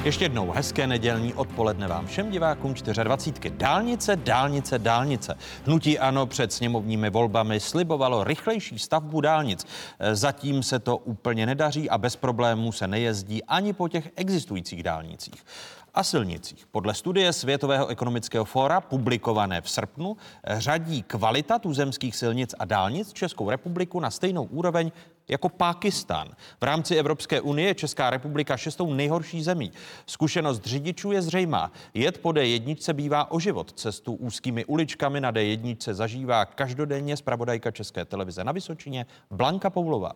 [0.06, 3.56] Ještě jednou hezké nedělní odpoledne vám všem divákům 24.
[3.58, 5.38] Dálnice, dálnice, dálnice.
[5.66, 9.66] Hnutí ano před sněmovními volbami slibovalo rychlejší stavbu dálnic.
[10.14, 15.46] Zatím se to úplně nedaří a bez problémů se nejezdí ani po těch existujících dálnicích
[15.94, 16.66] a silnicích.
[16.72, 23.50] Podle studie Světového ekonomického fóra publikované v srpnu řadí kvalita tuzemských silnic a dálnic Českou
[23.50, 24.92] republiku na stejnou úroveň
[25.28, 26.28] jako Pákistán.
[26.62, 29.72] V rámci Evropské unie je Česká republika šestou nejhorší zemí.
[30.06, 31.72] Zkušenost řidičů je zřejmá.
[31.94, 33.72] Jet po D1 bývá o život.
[33.72, 40.12] Cestu úzkými uličkami na D1 zažívá každodenně zpravodajka České televize na Vysočině Blanka Poulová.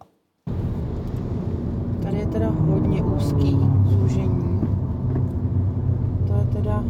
[2.04, 4.62] Tady je teda hodně úzký zúžení.
[6.28, 6.84] To je teda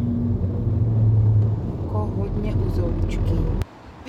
[1.82, 3.59] jako hodně uzoučký.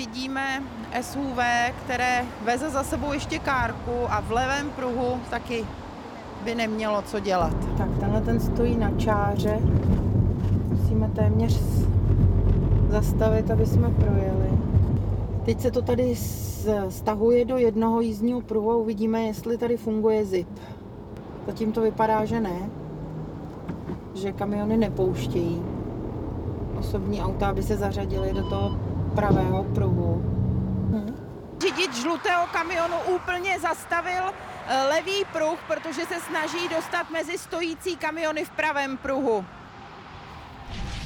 [0.02, 0.64] Vidíme
[1.02, 1.40] SUV,
[1.86, 5.66] které veze za sebou ještě kárku a v levém pruhu taky
[6.44, 7.54] by nemělo co dělat.
[7.78, 9.60] Tak tenhle ten stojí na čáře.
[10.68, 11.60] Musíme téměř
[12.90, 14.50] zastavit, aby jsme projeli.
[15.46, 16.16] Teď se to tady
[16.90, 20.60] stahuje do jednoho jízdního pruhu a uvidíme, jestli tady funguje zip.
[21.48, 22.70] Zatím to vypadá, že ne,
[24.14, 25.62] že kamiony nepouštějí.
[26.80, 30.22] Osobní auta, aby se zařadili do toho pravého pruhu.
[30.92, 31.16] Hmm.
[31.62, 34.24] Řidič žlutého kamionu úplně zastavil
[34.68, 39.46] eh, levý pruh, protože se snaží dostat mezi stojící kamiony v pravém pruhu.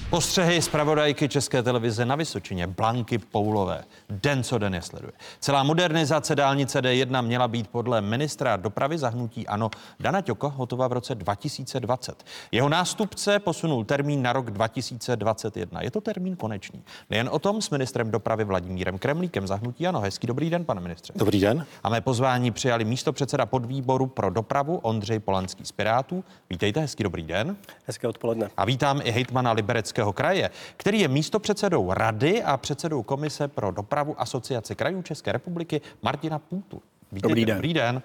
[0.10, 3.84] Postřehy zpravodajky České televize na Vysočině, Blanky Poulové.
[4.10, 5.12] Den co den je sleduje.
[5.40, 10.94] Celá modernizace dálnice D1 měla být podle ministra dopravy zahnutí Ano Dana Ťoko hotová v
[10.94, 12.24] roce 2020.
[12.52, 15.82] Jeho nástupce posunul termín na rok 2021.
[15.82, 16.84] Je to termín konečný.
[17.10, 20.02] Nejen o tom s ministrem dopravy Vladimírem Kremlíkem zahnutí Ano.
[20.02, 21.14] Hezký dobrý den, pane ministře.
[21.16, 21.66] Dobrý den.
[21.84, 26.24] A mé pozvání přijali místo předseda podvýboru pro dopravu Ondřej Polanský z Pirátů.
[26.50, 27.56] Vítejte, hezký dobrý den.
[27.86, 28.50] Hezké odpoledne.
[28.58, 33.72] A vítám i hejtmana Libereckého Libereckého kraje, který je místopředsedou rady a předsedou Komise pro
[33.72, 36.82] dopravu Asociace krajů České republiky Martina Půtu.
[37.12, 37.56] Vítejte, dobrý den.
[37.56, 38.02] Dobrý den.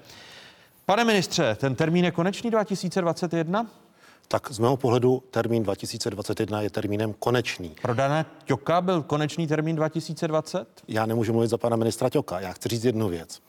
[0.86, 3.66] Pane ministře, ten termín je konečný 2021?
[4.32, 7.74] Tak z mého pohledu termín 2021 je termínem konečný.
[7.82, 10.68] Pro Dana Ťoka byl konečný termín 2020?
[10.88, 12.40] Já nemůžu mluvit za pana ministra Ťoka.
[12.40, 13.40] Já chci říct jednu věc.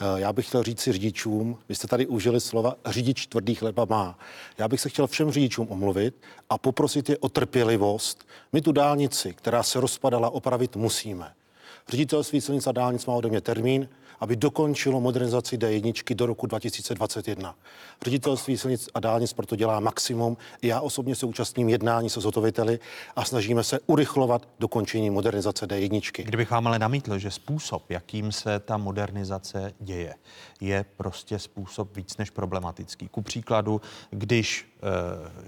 [0.00, 3.86] Eh, já bych chtěl říct si řidičům, vy jste tady užili slova řidič tvrdý chleba
[3.90, 4.18] má.
[4.58, 6.14] Já bych se chtěl všem řidičům omluvit
[6.50, 8.26] a poprosit je o trpělivost.
[8.52, 11.32] My tu dálnici, která se rozpadala, opravit musíme.
[11.88, 13.88] Ředitelství silnic a dálnic má ode mě termín,
[14.20, 17.54] aby dokončilo modernizaci D1 do roku 2021.
[18.02, 20.36] Ředitelství silnic a dálnic proto dělá maximum.
[20.62, 22.78] Já osobně se účastním jednání se zhotoviteli
[23.16, 26.24] a snažíme se urychlovat dokončení modernizace D1.
[26.24, 30.14] Kdybych vám ale namítl, že způsob, jakým se ta modernizace děje,
[30.60, 33.08] je prostě způsob víc než problematický.
[33.08, 34.66] Ku příkladu, když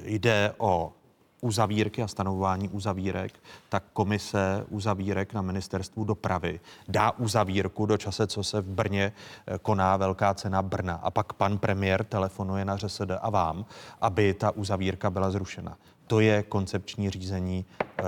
[0.04, 0.92] e, jde o
[1.40, 3.32] uzavírky a stanovování uzavírek,
[3.68, 9.12] tak komise uzavírek na ministerstvu dopravy dá uzavírku do čase, co se v Brně
[9.46, 10.94] eh, koná velká cena Brna.
[10.94, 13.64] A pak pan premiér telefonuje na ŘSD a vám,
[14.00, 15.76] aby ta uzavírka byla zrušena.
[16.10, 18.02] To je koncepční řízení e,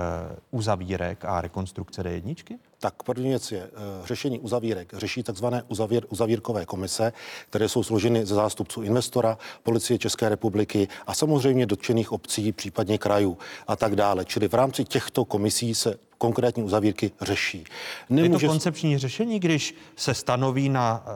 [0.51, 2.57] uzavírek a rekonstrukce D1?
[2.83, 7.13] Tak první věc je, uh, řešení uzavírek řeší takzvané uzavír, uzavírkové komise,
[7.49, 13.37] které jsou složeny ze zástupců investora, policie České republiky a samozřejmě dotčených obcí, případně krajů
[13.67, 14.25] a tak dále.
[14.25, 17.63] Čili v rámci těchto komisí se konkrétní uzavírky řeší.
[18.09, 18.45] Nemůže...
[18.45, 21.13] Je to koncepční řešení, když se stanoví na uh,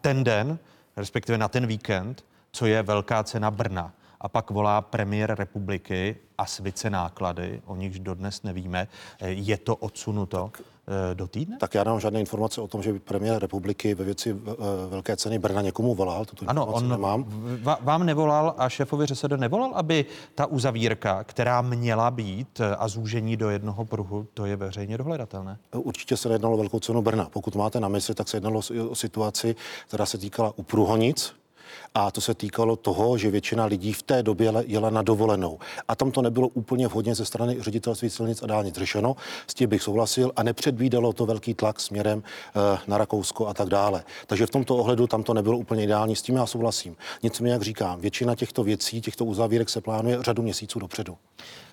[0.00, 0.58] ten den,
[0.96, 6.46] respektive na ten víkend, co je velká cena Brna a pak volá premiér republiky a
[6.46, 8.88] svice náklady, o nichž dodnes nevíme.
[9.20, 10.62] Je to odsunuto eh,
[11.14, 11.56] do týdne?
[11.58, 14.54] Tak já nemám žádné informace o tom, že by premiér republiky ve věci eh,
[14.90, 16.24] velké ceny Brna někomu volal.
[16.24, 17.24] Tuto ano, on nemám.
[17.80, 23.36] vám nevolal a šéfovi ŘSD nevolal, aby ta uzavírka, která měla být eh, a zúžení
[23.36, 25.58] do jednoho pruhu, to je veřejně dohledatelné?
[25.74, 27.28] Určitě se nejednalo velkou cenu Brna.
[27.32, 29.56] Pokud máte na mysli, tak se jednalo o situaci,
[29.88, 31.39] která se týkala u Průhonic,
[31.94, 35.58] a to se týkalo toho, že většina lidí v té době jela na dovolenou.
[35.88, 39.16] A tam to nebylo úplně vhodně ze strany ředitelství silnic a dálnic řešeno.
[39.46, 43.68] S tím bych souhlasil a nepředvídalo to velký tlak směrem eh, na Rakousko a tak
[43.68, 44.04] dále.
[44.26, 46.96] Takže v tomto ohledu tam to nebylo úplně ideální, s tím já souhlasím.
[47.22, 51.16] Nicméně, jak říkám, většina těchto věcí, těchto uzavírek se plánuje řadu měsíců dopředu.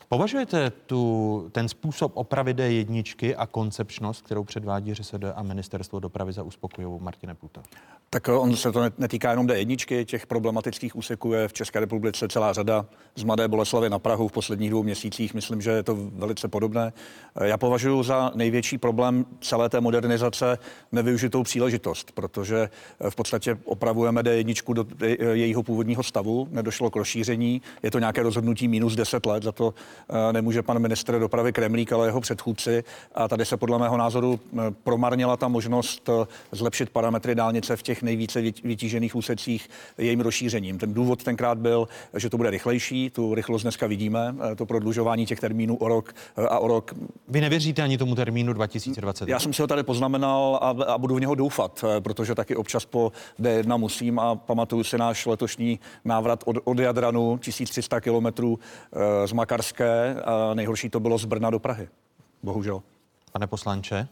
[0.10, 6.44] Považujete tu, ten způsob opravy D1 a koncepčnost, kterou předvádí ŘSD a ministerstvo dopravy za
[6.44, 7.64] uspokojivou Martine Puta?
[8.10, 12.54] Tak on se to netýká jenom D1, těch problematických úseků je v České republice celá
[12.54, 12.86] řada.
[13.16, 16.94] Z Mladé Boleslavy na Prahu v posledních dvou měsících myslím, že je to velice podobné.
[17.42, 20.58] Já považuji za největší problém celé té modernizace
[20.92, 22.70] nevyužitou příležitost, protože
[23.10, 24.86] v podstatě opravujeme D1 do
[25.34, 29.74] jejího původního stavu, nedošlo k rozšíření, je to nějaké rozhodnutí minus 10 let, za to
[29.74, 29.97] eh,
[30.32, 32.84] nemůže pan minister dopravy Kremlík, ale jeho předchůdci.
[33.16, 37.84] A tady se podle mého názoru eh, promarnila ta možnost eh, zlepšit parametry dálnice v
[37.84, 40.78] těch nejvíce vytížených úsecích jejím rozšířením.
[40.78, 45.26] Ten důvod tenkrát byl, že to bude rychlejší, tu rychlost dneska vidíme, eh, to prodlužování
[45.26, 46.94] těch termínů o rok eh, a o rok.
[47.28, 49.30] Vy nevěříte ani tomu termínu 2020?
[49.30, 52.56] Já jsem si ho tady poznamenal a, a budu v něho doufat, eh, protože taky
[52.56, 58.60] občas po D1 musím a pamatuju si náš letošní návrat od, od Jadranu 1300 kilometrů
[59.26, 59.87] z Makarské
[60.26, 61.88] a nejhorší to bylo z Brna do Prahy.
[62.44, 62.82] Bohužel.
[63.32, 64.08] Pane poslanče?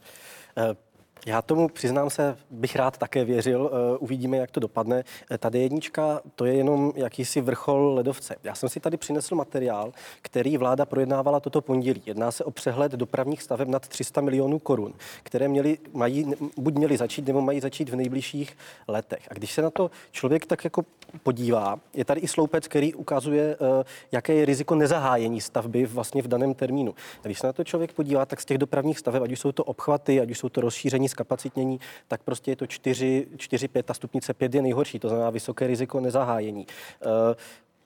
[1.26, 3.72] Já tomu přiznám se, bych rád také věřil.
[3.74, 5.04] Eh, uvidíme, jak to dopadne.
[5.32, 8.36] Eh, tady jednička, to je jenom jakýsi vrchol ledovce.
[8.44, 12.02] Já jsem si tady přinesl materiál, který vláda projednávala toto pondělí.
[12.06, 14.94] Jedná se o přehled dopravních staveb nad 300 milionů korun,
[15.24, 19.28] které měly, mají, buď měly začít, nebo mají začít v nejbližších letech.
[19.32, 20.86] A když se na to člověk tak jako
[21.24, 26.28] podívá, je tady i sloupec, který ukazuje, eh, jaké je riziko nezahájení stavby vlastně v
[26.28, 26.96] daném termínu.
[27.24, 29.52] A když se na to člověk podívá, tak z těch dopravních staveb, ať už jsou
[29.52, 33.90] to obchvaty, ať už jsou to rozšíření zkapacitnění, tak prostě je to 4, 4 5
[33.90, 36.68] a stupnice 5 je nejhorší, to znamená vysoké riziko nezahájení.
[36.70, 37.36] Eh,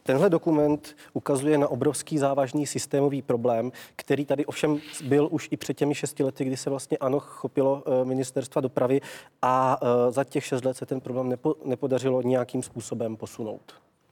[0.04, 5.78] tenhle dokument ukazuje na obrovský závažný systémový problém, který tady ovšem byl už i před
[5.78, 9.02] těmi šesti lety, kdy se vlastně ano chopilo eh, ministerstva dopravy
[9.42, 13.62] a eh, za těch šest let se ten problém nepo, nepodařilo nějakým způsobem posunout.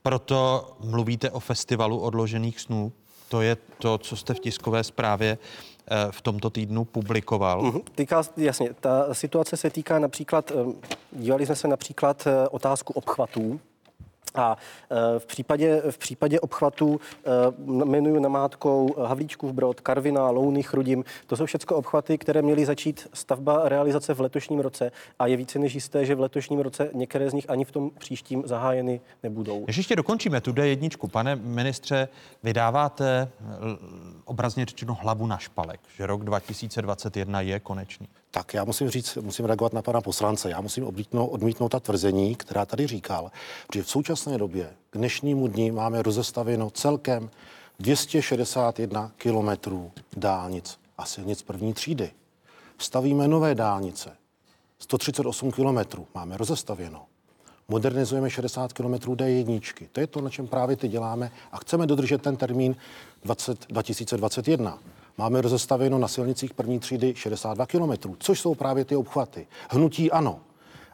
[0.02, 2.92] Proto mluvíte o festivalu odložených snů?
[3.28, 5.38] To je to, co jste v tiskové zprávě
[6.10, 7.62] v tomto týdnu publikoval.
[7.62, 7.82] Mm-hmm.
[7.94, 10.54] Týká, jasně, ta situace se týká například, eh,
[11.12, 13.60] dívali jsme se například eh, otázku obchvatů,
[14.34, 14.56] a
[15.18, 17.00] v případě, v případě obchvatu
[17.66, 21.04] jmenuju namátkou Havlíčkův Brod, Karvina, Louny, Chrudim.
[21.26, 25.58] To jsou všechno obchvaty, které měly začít stavba realizace v letošním roce a je více
[25.58, 29.64] než jisté, že v letošním roce některé z nich ani v tom příštím zahájeny nebudou.
[29.64, 32.08] Když ještě dokončíme tu D1, pane ministře,
[32.42, 33.28] vydáváte
[34.24, 38.08] obrazně řečeno hlavu na špalek, že rok 2021 je konečný.
[38.30, 40.50] Tak já musím říct, musím reagovat na pana poslance.
[40.50, 43.30] Já musím odmítnout, odmítnout ta tvrzení, která tady říkal,
[43.74, 47.30] že v současné době k dnešnímu dní máme rozestaveno celkem
[47.78, 52.10] 261 kilometrů dálnic a silnic první třídy.
[52.78, 54.16] Stavíme nové dálnice.
[54.78, 57.06] 138 kilometrů máme rozestavěno.
[57.68, 59.88] Modernizujeme 60 kilometrů D1.
[59.92, 62.76] To je to, na čem právě teď děláme a chceme dodržet ten termín
[63.24, 64.78] 20, 2021.
[65.18, 69.46] Máme rozestavěno na silnicích první třídy 62 kilometrů, což jsou právě ty obchvaty.
[69.70, 70.40] Hnutí ano.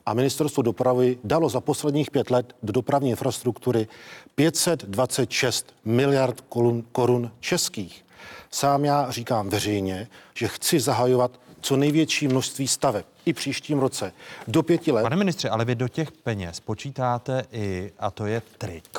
[0.06, 3.88] A ministerstvo dopravy dalo za posledních pět let do dopravní infrastruktury
[4.34, 8.04] 526 miliard korun, korun českých.
[8.50, 14.12] Sám já říkám veřejně, že chci zahajovat co největší množství staveb i příštím roce
[14.48, 15.02] do pěti let.
[15.02, 18.98] Pane ministře, ale vy do těch peněz počítáte i, a to je trik,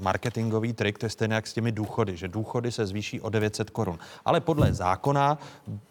[0.00, 3.70] marketingový trik, to je stejné jak s těmi důchody, že důchody se zvýší o 900
[3.70, 3.98] korun.
[4.24, 5.38] Ale podle zákona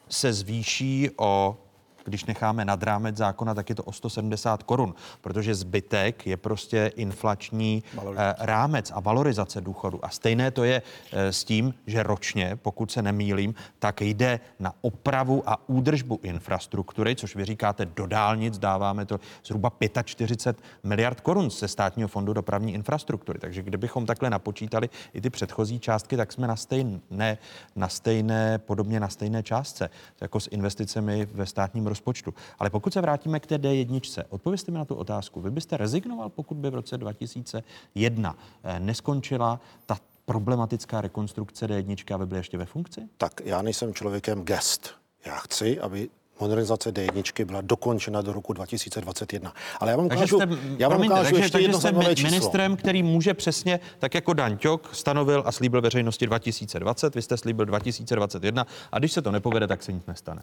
[0.09, 1.57] se zvýší o
[2.03, 6.91] když necháme nad rámec zákona, tak je to o 170 korun, protože zbytek je prostě
[6.95, 8.35] inflační valorizace.
[8.39, 10.05] Eh, rámec a valorizace důchodu.
[10.05, 10.81] A stejné to je
[11.11, 17.15] eh, s tím, že ročně, pokud se nemýlím, tak jde na opravu a údržbu infrastruktury,
[17.15, 19.71] což vy říkáte do dálnic, dáváme to zhruba
[20.03, 23.39] 45 miliard korun ze státního fondu dopravní infrastruktury.
[23.39, 27.37] Takže kdybychom takhle napočítali i ty předchozí částky, tak jsme na stejné,
[27.75, 29.89] na stejné podobně na stejné částce,
[30.21, 32.33] jako s investicemi ve státním rozpočtu.
[32.59, 35.41] Ale pokud se vrátíme k té D1, odpověste mi na tu otázku.
[35.41, 42.25] Vy byste rezignoval, pokud by v roce 2001 eh, neskončila ta problematická rekonstrukce D1, aby
[42.25, 43.01] byly ještě ve funkci?
[43.17, 44.91] Tak já nejsem člověkem gest.
[45.25, 49.53] Já chci, aby modernizace D1 byla dokončena do roku 2021.
[49.79, 50.47] Ale já vám ukážu, jste,
[50.77, 52.31] já vám promiňte, ukážu takže, ještě takže jedno jste číslo.
[52.31, 57.37] ministrem, který může přesně, tak jako Dan Ťok stanovil a slíbil veřejnosti 2020, vy jste
[57.37, 60.41] slíbil 2021 a když se to nepovede, tak se nic nestane.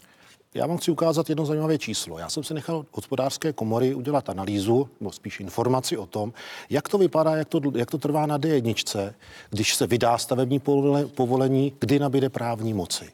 [0.54, 2.18] Já vám chci ukázat jedno zajímavé číslo.
[2.18, 6.32] Já jsem si nechal od hospodářské komory udělat analýzu, nebo spíš informaci o tom,
[6.70, 9.12] jak to vypadá, jak to, jak to trvá na D1,
[9.50, 10.60] když se vydá stavební
[11.14, 13.10] povolení, kdy nabíde právní moci.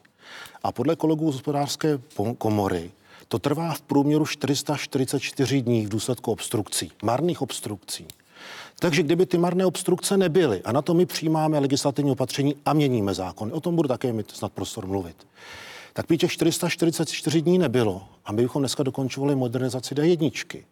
[0.63, 1.99] A podle kolegů z hospodářské
[2.37, 2.91] komory
[3.27, 8.07] to trvá v průměru 444 dní v důsledku obstrukcí, marných obstrukcí.
[8.79, 13.13] Takže kdyby ty marné obstrukce nebyly, a na to my přijímáme legislativní opatření a měníme
[13.13, 15.27] zákon, o tom budu také mít snad prostor mluvit,
[15.93, 20.63] tak by těch 444 dní nebylo a my bychom dneska dokončovali modernizaci D1.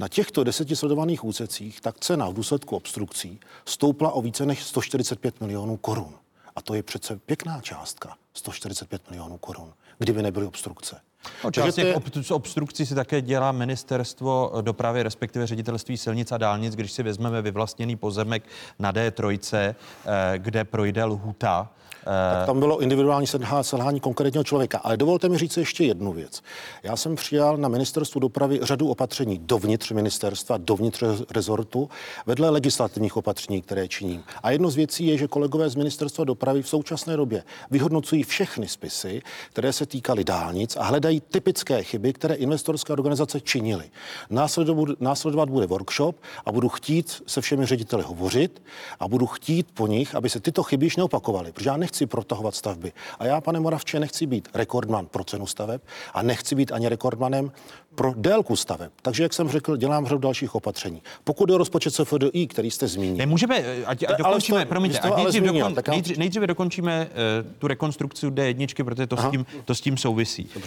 [0.00, 5.40] Na těchto deseti sledovaných úsecích tak cena v důsledku obstrukcí stoupla o více než 145
[5.40, 6.14] milionů korun.
[6.56, 11.00] A to je přece pěkná částka, 145 milionů korun, kdyby nebyly obstrukce.
[11.44, 16.74] No, část těch ob- obstrukcí si také dělá ministerstvo dopravy, respektive ředitelství silnic a dálnic,
[16.74, 18.42] když si vezmeme vyvlastněný pozemek
[18.78, 19.74] na D3,
[20.06, 21.70] eh, kde projde lhuta.
[22.06, 24.78] Tak tam bylo individuální selhá- selhání konkrétního člověka.
[24.78, 26.42] Ale dovolte mi říct ještě jednu věc.
[26.82, 31.02] Já jsem přijal na ministerstvu dopravy řadu opatření dovnitř ministerstva, dovnitř
[31.34, 31.88] rezortu,
[32.26, 34.22] vedle legislativních opatření, které činím.
[34.42, 38.68] A jedno z věcí je, že kolegové z ministerstva dopravy v současné době vyhodnocují všechny
[38.68, 39.22] spisy,
[39.52, 43.84] které se týkaly dálnic a hledají typické chyby, které investorské organizace činily.
[44.30, 46.16] Následovat, následovat bude workshop
[46.46, 48.62] a budu chtít se všemi řediteli hovořit
[49.00, 52.54] a budu chtít po nich, aby se tyto chyby již neopakovaly, protože já nechci protahovat
[52.54, 52.92] stavby.
[53.18, 55.80] A já, pane Moravče, nechci být rekordman pro cenu staveb
[56.14, 57.52] a nechci být ani rekordmanem
[57.94, 58.92] pro délku staveb.
[59.02, 61.02] Takže, jak jsem řekl, dělám řadu dalších opatření.
[61.24, 63.16] Pokud je rozpočet SFDI, který jste zmínil.
[63.16, 63.56] Nemůžeme,
[63.86, 66.46] ať, ať Ale dokončíme, jste- promiňte, ať ale nejdřív, zmínil, dokon, tak já- nejdřív, nejdříve
[66.46, 67.06] dokončíme
[67.44, 70.48] uh, tu rekonstrukci D1, protože to s, tím, to s tím souvisí.
[70.56, 70.66] Uh,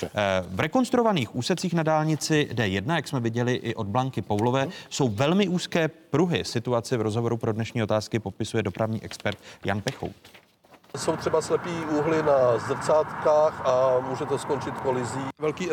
[0.50, 5.48] v rekonstruovaných úsecích na dálnici D1, jak jsme viděli i od Blanky Poulové, jsou velmi
[5.48, 6.46] úzké pruhy.
[6.46, 10.12] Situaci v rozhovoru pro dnešní otázky popisuje dopravní expert Jan Pechout.
[11.00, 15.20] Jsou třeba slepý úhly na zrcátkách a může to skončit kolizí.
[15.42, 15.70] Velký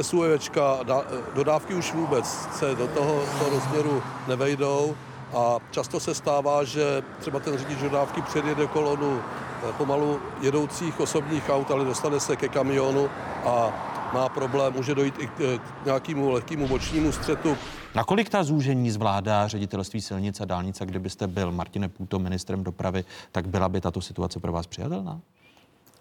[0.82, 1.04] da-
[1.34, 4.96] dodávky už vůbec se do toho, toho rozměru nevejdou
[5.36, 9.20] a často se stává, že třeba ten řidič dodávky předjede kolonu
[9.68, 13.10] eh, pomalu jedoucích osobních aut, ale dostane se ke kamionu
[13.44, 13.72] a
[14.12, 17.56] má problém, může dojít i k k nějakému lehkému bočnímu střetu.
[17.97, 23.05] Nakolik ta zúžení zvládá ředitelství silnic a dálnic a kdybyste byl, Martine Půto, ministrem dopravy,
[23.32, 25.20] tak byla by tato situace pro vás přijatelná?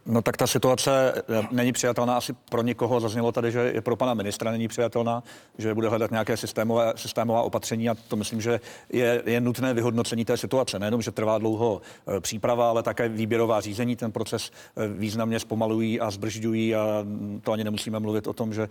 [0.07, 2.99] No tak ta situace eh, není přijatelná asi pro někoho.
[2.99, 5.23] Zaznělo tady, že je pro pana ministra není přijatelná,
[5.57, 8.59] že bude hledat nějaké systémové, systémová opatření a to myslím, že
[8.89, 10.79] je, je nutné vyhodnocení té situace.
[10.79, 15.99] Nejenom, že trvá dlouho eh, příprava, ale také výběrová řízení ten proces eh, významně zpomalují
[15.99, 18.69] a zbržďují a mm, to ani nemusíme mluvit o tom, že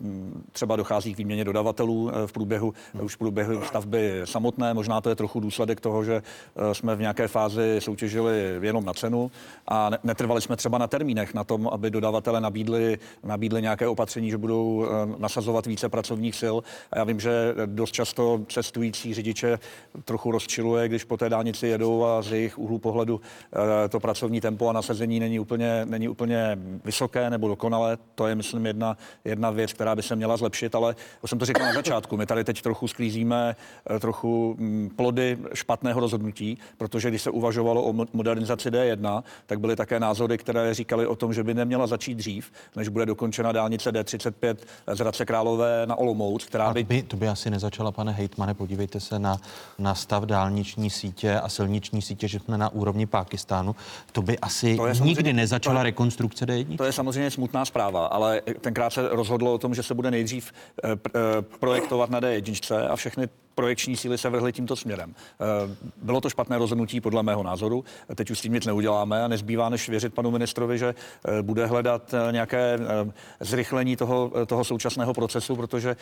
[0.00, 4.74] mm, třeba dochází k výměně dodavatelů v průběhu, už v průběhu stavby samotné.
[4.74, 6.22] Možná to je trochu důsledek toho, že
[6.72, 9.30] jsme v nějaké fázi soutěžili jenom na cenu
[9.68, 9.98] a ne-
[10.34, 14.86] netrvali jsme třeba na termínech, na tom, aby dodavatele nabídli, nabídli nějaké opatření, že budou
[14.86, 14.88] eh,
[15.18, 16.56] nasazovat více pracovních sil.
[16.90, 19.58] A já vím, že dost často cestující řidiče
[20.04, 24.40] trochu rozčiluje, když po té dálnici jedou a z jejich úhlu pohledu eh, to pracovní
[24.40, 27.98] tempo a nasazení není úplně, není úplně vysoké nebo dokonalé.
[28.14, 31.44] To je, myslím, jedna, jedna věc, která by se měla zlepšit, ale už jsem to
[31.44, 32.16] říkal na začátku.
[32.16, 33.56] My tady teď trochu sklízíme
[33.90, 39.60] eh, trochu mm, plody špatného rozhodnutí, protože když se uvažovalo o mo- modernizaci D1, tak
[39.60, 43.52] byly také názory, které říkali o tom, že by neměla začít dřív, než bude dokončena
[43.52, 44.56] dálnice D35
[44.92, 46.84] z Hradce Králové na Olomouc, která by...
[46.84, 49.36] To by, to by asi nezačala, pane hejtmane, podívejte se na,
[49.78, 53.76] na stav dálniční sítě a silniční sítě, že jsme na úrovni Pákistánu.
[54.12, 56.76] To by asi To nikdy nezačala to je- rekonstrukce D1.
[56.76, 60.52] To je samozřejmě smutná zpráva, ale tenkrát se rozhodlo o tom, že se bude nejdřív
[60.84, 60.98] eh, eh,
[61.60, 65.14] projektovat na D1 a všechny projekční síly se vrhly tímto směrem.
[65.14, 67.84] Eh, Bylo to špatné rozhodnutí podle mého názoru.
[68.14, 70.94] Teď už s tím nic neuděláme a nezbývá než věřit panu ministrovi, že
[71.24, 72.78] eh, bude hledat eh, nějaké
[73.40, 75.96] zrychlení toho, toho současného procesu, protože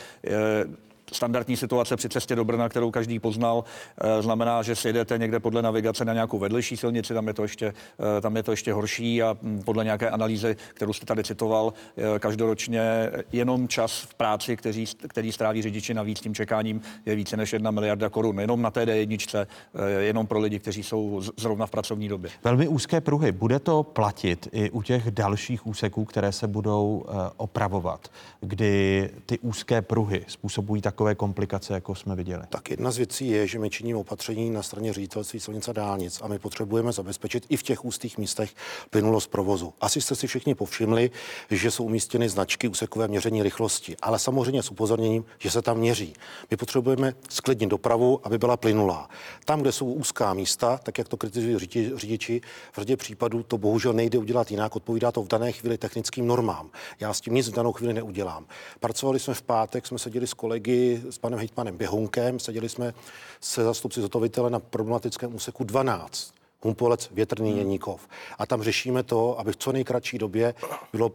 [1.12, 3.64] standardní situace při cestě do Brna, kterou každý poznal,
[4.01, 7.43] eh, znamená, že si jedete někde podle navigace na nějakou vedlejší silnici, tam je to
[7.43, 7.74] ještě,
[8.18, 11.72] eh, tam je to ještě horší a hm, podle nějaké analýzy, kterou jste tady citoval,
[11.97, 17.36] eh, každoročně jenom čas v práci, který, který stráví řidiči navíc tím čekáním, je více
[17.36, 18.40] než jedna miliarda korun.
[18.40, 22.30] Jenom na té D1, eh, jenom pro lidi, kteří jsou zrovna v pracovní době.
[22.44, 23.32] Velmi úzké pruhy.
[23.32, 27.05] Bude to platit i u těch dalších úseků, které se budou
[27.36, 28.09] opravovat,
[28.40, 32.43] kdy ty úzké pruhy způsobují takové komplikace, jako jsme viděli?
[32.49, 36.20] Tak jedna z věcí je, že my činíme opatření na straně ředitelství silnic a dálnic
[36.23, 38.55] a my potřebujeme zabezpečit i v těch ústých místech
[38.91, 39.74] plynulost provozu.
[39.81, 41.11] Asi jste si všichni povšimli,
[41.51, 46.12] že jsou umístěny značky úsekové měření rychlosti, ale samozřejmě s upozorněním, že se tam měří.
[46.51, 49.09] My potřebujeme sklidnit dopravu, aby byla plynulá.
[49.45, 52.41] Tam, kde jsou úzká místa, tak jak to kritizují řidi- řidiči,
[52.73, 56.70] v řadě případů to bohužel nejde udělat jinak, odpovídá to v dané chvíli technickým normám.
[57.01, 58.47] Já s tím nic v danou chvíli neudělám.
[58.81, 62.94] Pracovali jsme v pátek, jsme seděli s kolegy, s panem hejtmanem Běhounkem, seděli jsme
[63.40, 66.35] se zastupci zhotovitele na problematickém úseku 12.
[66.62, 68.09] Humpolec, Větrný, Jeníkov.
[68.39, 70.55] A tam řešíme to, aby v co nejkratší době
[70.93, 71.12] bylo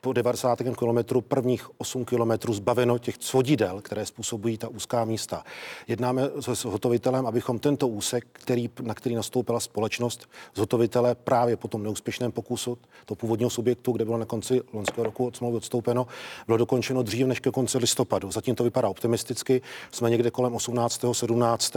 [0.00, 0.58] po 90.
[0.78, 5.44] kilometru prvních 8 kilometrů zbaveno těch svodidel, které způsobují ta úzká místa.
[5.88, 11.82] Jednáme s hotovitelem, abychom tento úsek, který, na který nastoupila společnost, zhotovitele právě po tom
[11.82, 16.06] neúspěšném pokusu to původního subjektu, kde bylo na konci loňského roku od smlouvy odstoupeno,
[16.46, 18.30] bylo dokončeno dřív než ke konci listopadu.
[18.30, 19.62] Zatím to vypadá optimisticky.
[19.92, 21.76] Jsme někde kolem 18., 17.,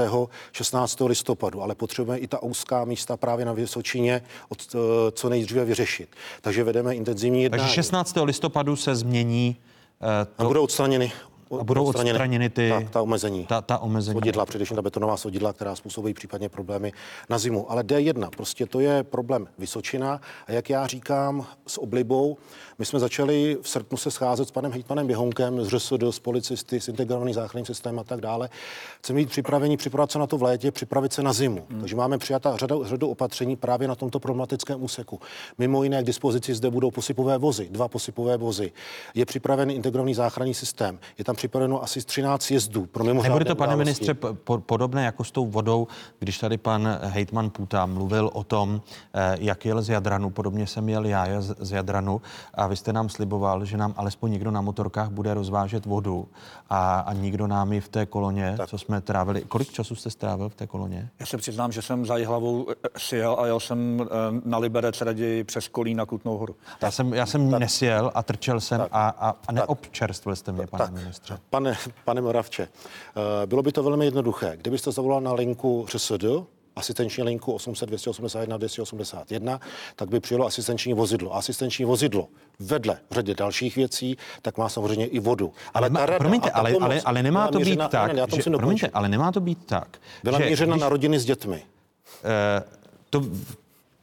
[0.51, 1.01] 16.
[1.01, 4.77] listopadu, ale potřebujeme i ta úzká místa právě na Vysočině od, eh,
[5.11, 6.09] co nejdříve vyřešit.
[6.41, 7.61] Takže vedeme intenzivní jednání.
[7.61, 8.12] Takže 16.
[8.21, 9.55] listopadu se změní
[10.01, 10.43] uh, to...
[10.43, 11.11] A budou odstraněny
[11.59, 12.69] a budou odstraněny ty...
[12.69, 13.45] Ta, ta omezení.
[13.45, 14.13] Ta, ta omezení.
[14.13, 16.91] Svodidla, především ta betonová svodidla, která způsobují případně problémy
[17.29, 17.71] na zimu.
[17.71, 20.21] Ale D1, prostě to je problém Vysočina.
[20.47, 22.37] A jak já říkám s oblibou,
[22.79, 26.79] my jsme začali v srpnu se scházet s panem hejtmanem Běhonkem, z ŘSD, s policisty,
[26.79, 28.49] s integrovaným záchranným systémem a tak dále.
[28.99, 31.65] Chceme být připraveni připravit se na to v létě, připravit se na zimu.
[31.69, 31.79] Hmm.
[31.79, 35.19] Takže máme přijatá řadu, řadu opatření právě na tomto problematickém úseku.
[35.57, 38.71] Mimo jiné k dispozici zde budou posypové vozy, dva posypové vozy.
[39.15, 40.99] Je připraven integrovaný záchranný systém.
[41.17, 45.23] Je tam připraveno asi 13 jezdů pro mimořádné Nebude to, pane ministře, po, podobné jako
[45.23, 45.87] s tou vodou,
[46.19, 48.81] když tady pan hejtman Půta mluvil o tom,
[49.13, 52.21] eh, jak jel z Jadranu, podobně jsem jel já z Jadranu
[52.53, 56.27] a vy jste nám sliboval, že nám alespoň někdo na motorkách bude rozvážet vodu
[56.69, 58.69] a, a nikdo nám ji v té koloně, tak.
[58.69, 59.41] co jsme trávili.
[59.41, 61.09] Kolik času jste strávil v té koloně?
[61.19, 64.05] Já se přiznám, že jsem za hlavou eh, sjel a jel jsem eh,
[64.45, 66.55] na Liberec raději přes Kolí na Kutnou horu.
[66.81, 67.59] Já jsem, já jsem tak.
[67.59, 68.89] nesjel a trčel jsem tak.
[68.91, 70.93] a, a, a neobčerstvil jste mě, pane tak.
[70.93, 71.32] ministře.
[71.49, 74.57] Pane, pane Moravče, eh, bylo by to velmi jednoduché.
[74.57, 76.23] Kdybyste zavolal na linku ŘSD,
[76.75, 79.59] asistenční linku 800 281 281,
[79.95, 81.35] tak by přijelo asistenční vozidlo.
[81.35, 82.27] Asistenční vozidlo
[82.59, 85.53] vedle řadě dalších věcí, tak má samozřejmě i vodu.
[85.73, 88.87] Ale, ale, rada, promiňte, ale, pomoc, ale, ale nemá to být tak, ne, že, promiňte,
[88.93, 89.97] ale nemá to být tak.
[90.23, 91.63] Byla že, měřena když, na rodiny s dětmi.
[92.23, 92.69] Uh,
[93.09, 93.21] to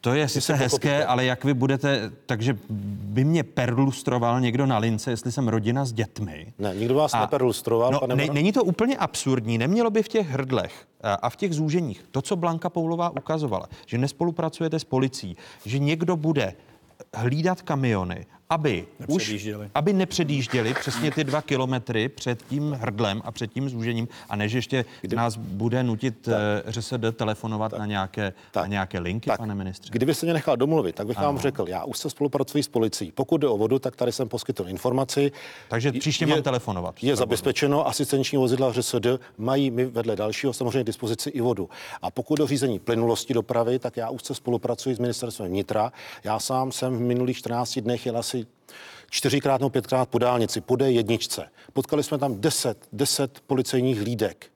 [0.01, 2.59] to je sice hezké, ale jak vy budete, takže
[3.01, 6.53] by mě perlustroval někdo na lince, jestli jsem rodina s dětmi.
[6.59, 7.93] Ne, nikdo vás a, neperlustroval.
[7.93, 11.55] No, pane ne, není to úplně absurdní, nemělo by v těch hrdlech a v těch
[11.55, 16.55] zúženích to, co Blanka Poulová ukazovala, že nespolupracujete s policií, že někdo bude
[17.15, 23.53] hlídat kamiony aby už, aby nepředjížděli přesně ty dva kilometry před tím hrdlem a před
[23.53, 25.17] tím zúžením a než ještě Kdy...
[25.17, 26.35] nás bude nutit tak.
[26.67, 27.81] Eh, ŘSD telefonovat tak.
[27.81, 28.63] na nějaké, tak.
[28.63, 29.39] na nějaké linky, tak.
[29.39, 29.91] pane ministře.
[29.93, 31.27] Kdyby se mě nechal domluvit, tak bych ano.
[31.27, 33.13] vám řekl, já už se spolupracuji s policií.
[33.13, 35.33] Pokud jde o vodu, tak tady jsem poskytl informaci.
[35.69, 37.03] Takže příště je, mám telefonovat.
[37.03, 39.07] Je zabezpečeno, asistenční vozidla ŘSD
[39.39, 41.69] mají my vedle dalšího samozřejmě dispozici i vodu.
[42.03, 45.93] A pokud do řízení plynulosti dopravy, tak já už se spolupracuji s ministerstvem vnitra.
[46.25, 48.40] Já sám jsem v minulých 14 dnech jel asi
[49.11, 51.45] čtyřikrát nebo pětkrát po dálnici, po D1.
[51.73, 54.47] Potkali jsme tam 10, 10 policejních hlídek.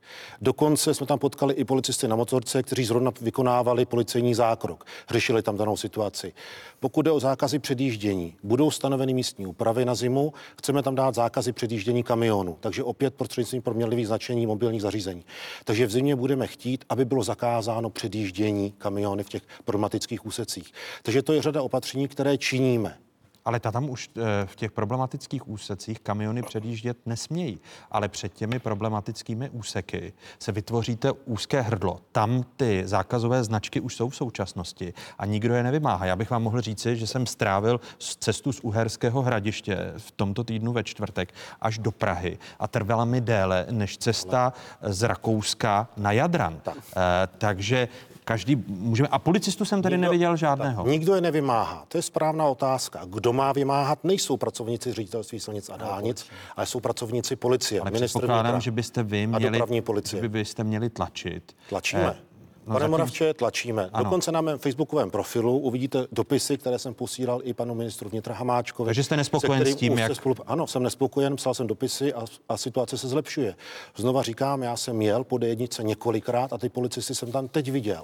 [0.40, 4.84] Dokonce jsme tam potkali i policisty na motorce, kteří zrovna vykonávali policejní zákrok.
[5.10, 6.32] Řešili tam danou situaci.
[6.80, 11.52] Pokud jde o zákazy předjíždění, budou stanoveny místní úpravy na zimu, chceme tam dát zákazy
[11.52, 15.24] předjíždění kamionu, takže opět prostřednictvím proměnlivých značení mobilních zařízení.
[15.64, 20.72] Takže v zimě budeme chtít, aby bylo zakázáno předjíždění kamiony v těch problematických úsecích.
[21.02, 22.98] Takže to je řada opatření, které činíme.
[23.44, 27.60] Ale ta tam už eh, v těch problematických úsecích kamiony předjíždět nesmějí.
[27.90, 32.00] Ale před těmi problematickými úseky se vytvoříte úzké hrdlo.
[32.12, 36.06] Tam ty zákazové značky už jsou v současnosti a nikdo je nevymáhá.
[36.06, 40.72] Já bych vám mohl říci, že jsem strávil cestu z Uherského hradiště v tomto týdnu
[40.72, 44.52] ve čtvrtek až do Prahy a trvala mi déle než cesta
[44.82, 46.60] z Rakouska na Jadran.
[46.62, 46.76] Tak.
[46.96, 47.88] Eh, takže
[48.24, 49.08] Každý můžeme.
[49.08, 50.82] A policistu jsem tady nikdo, neviděl žádného.
[50.82, 51.84] Tak, nikdo je nevymáhá.
[51.88, 53.00] To je správná otázka.
[53.08, 56.26] Kdo má vymáhat, nejsou pracovníci ředitelství silnic a dálnic,
[56.56, 57.80] ale jsou pracovníci policie.
[57.80, 60.22] Ale předpokládám, že byste vy měli, policie.
[60.22, 61.56] že byste měli tlačit.
[61.68, 62.16] Tlačíme.
[62.18, 62.33] Eh,
[62.66, 62.90] No Pane zatím...
[62.90, 63.90] Moravče, tlačíme.
[63.92, 64.04] Ano.
[64.04, 68.88] Dokonce na mém facebookovém profilu uvidíte dopisy, které jsem posílal i panu ministru vnitra Hamáčkovi.
[68.88, 70.14] Takže jste nespokojen s tím, jak...
[70.14, 70.40] Spolup...
[70.46, 73.54] Ano, jsem nespokojen, psal jsem dopisy a, a situace se zlepšuje.
[73.96, 78.02] Znova říkám, já jsem jel po D1 několikrát a ty policisty jsem tam teď viděl.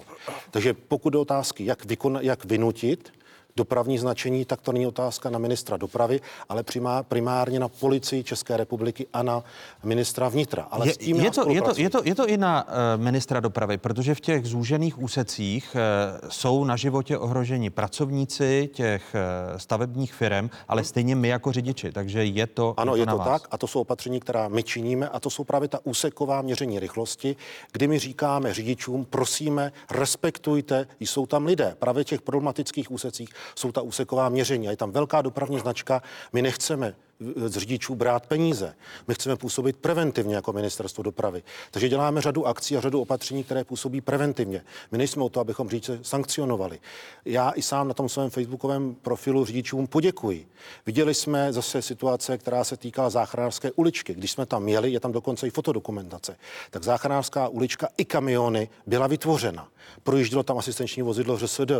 [0.50, 2.18] Takže pokud do otázky, jak, vykon...
[2.22, 3.12] jak vynutit,
[3.56, 6.64] dopravní značení, tak to není otázka na ministra dopravy, ale
[7.08, 9.42] primárně na policii České republiky a na
[9.84, 10.68] ministra vnitra.
[10.70, 13.02] Ale je, s tím je, to, je, to, je, to, je to i na uh,
[13.02, 19.58] ministra dopravy, protože v těch zúžených úsecích uh, jsou na životě ohroženi pracovníci těch uh,
[19.58, 23.24] stavebních firm, ale stejně my jako řidiči, takže je to Ano, je to, je to
[23.24, 26.80] tak a to jsou opatření, která my činíme a to jsou právě ta úseková měření
[26.80, 27.36] rychlosti,
[27.72, 33.82] kdy my říkáme řidičům, prosíme, respektujte, jsou tam lidé právě těch problematických úsecích, jsou ta
[33.82, 36.02] úseková měření a je tam velká dopravní značka.
[36.32, 36.94] My nechceme
[37.36, 38.74] z řidičů brát peníze.
[39.08, 41.42] My chceme působit preventivně jako ministerstvo dopravy.
[41.70, 44.62] Takže děláme řadu akcí a řadu opatření, které působí preventivně.
[44.92, 46.78] My nejsme o to, abychom řidiče sankcionovali.
[47.24, 50.48] Já i sám na tom svém facebookovém profilu řidičům poděkuji.
[50.86, 54.14] Viděli jsme zase situace, která se týkala záchranářské uličky.
[54.14, 56.36] Když jsme tam měli, je tam dokonce i fotodokumentace,
[56.70, 59.68] tak záchranářská ulička i kamiony byla vytvořena.
[60.02, 61.70] Projíždělo tam asistenční vozidlo ŘSD.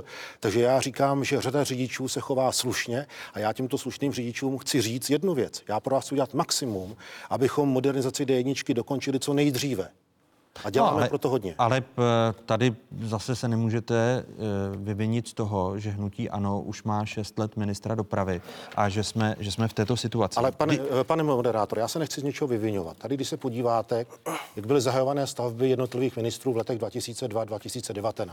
[0.40, 4.80] Takže já říkám, že řada řidičů se chová slušně a já těmto slušným řidičům chci
[4.80, 5.62] říct jednu věc.
[5.68, 6.96] Já pro vás udělat maximum,
[7.30, 9.88] abychom modernizaci D1 dokončili co nejdříve.
[10.64, 11.54] A děláme no, ale, proto hodně.
[11.58, 12.02] Ale p-
[12.46, 17.56] tady zase se nemůžete uh, vyvinit z toho, že hnutí ANO už má 6 let
[17.56, 18.42] ministra dopravy
[18.76, 20.38] a že jsme, že jsme v této situaci.
[20.38, 20.84] Ale pane, Kdy...
[21.02, 22.96] pane moderátor, já se nechci z něčeho vyvinovat.
[22.96, 24.06] Tady, když se podíváte,
[24.56, 28.30] jak byly zahajované stavby jednotlivých ministrů v letech 2002-2019,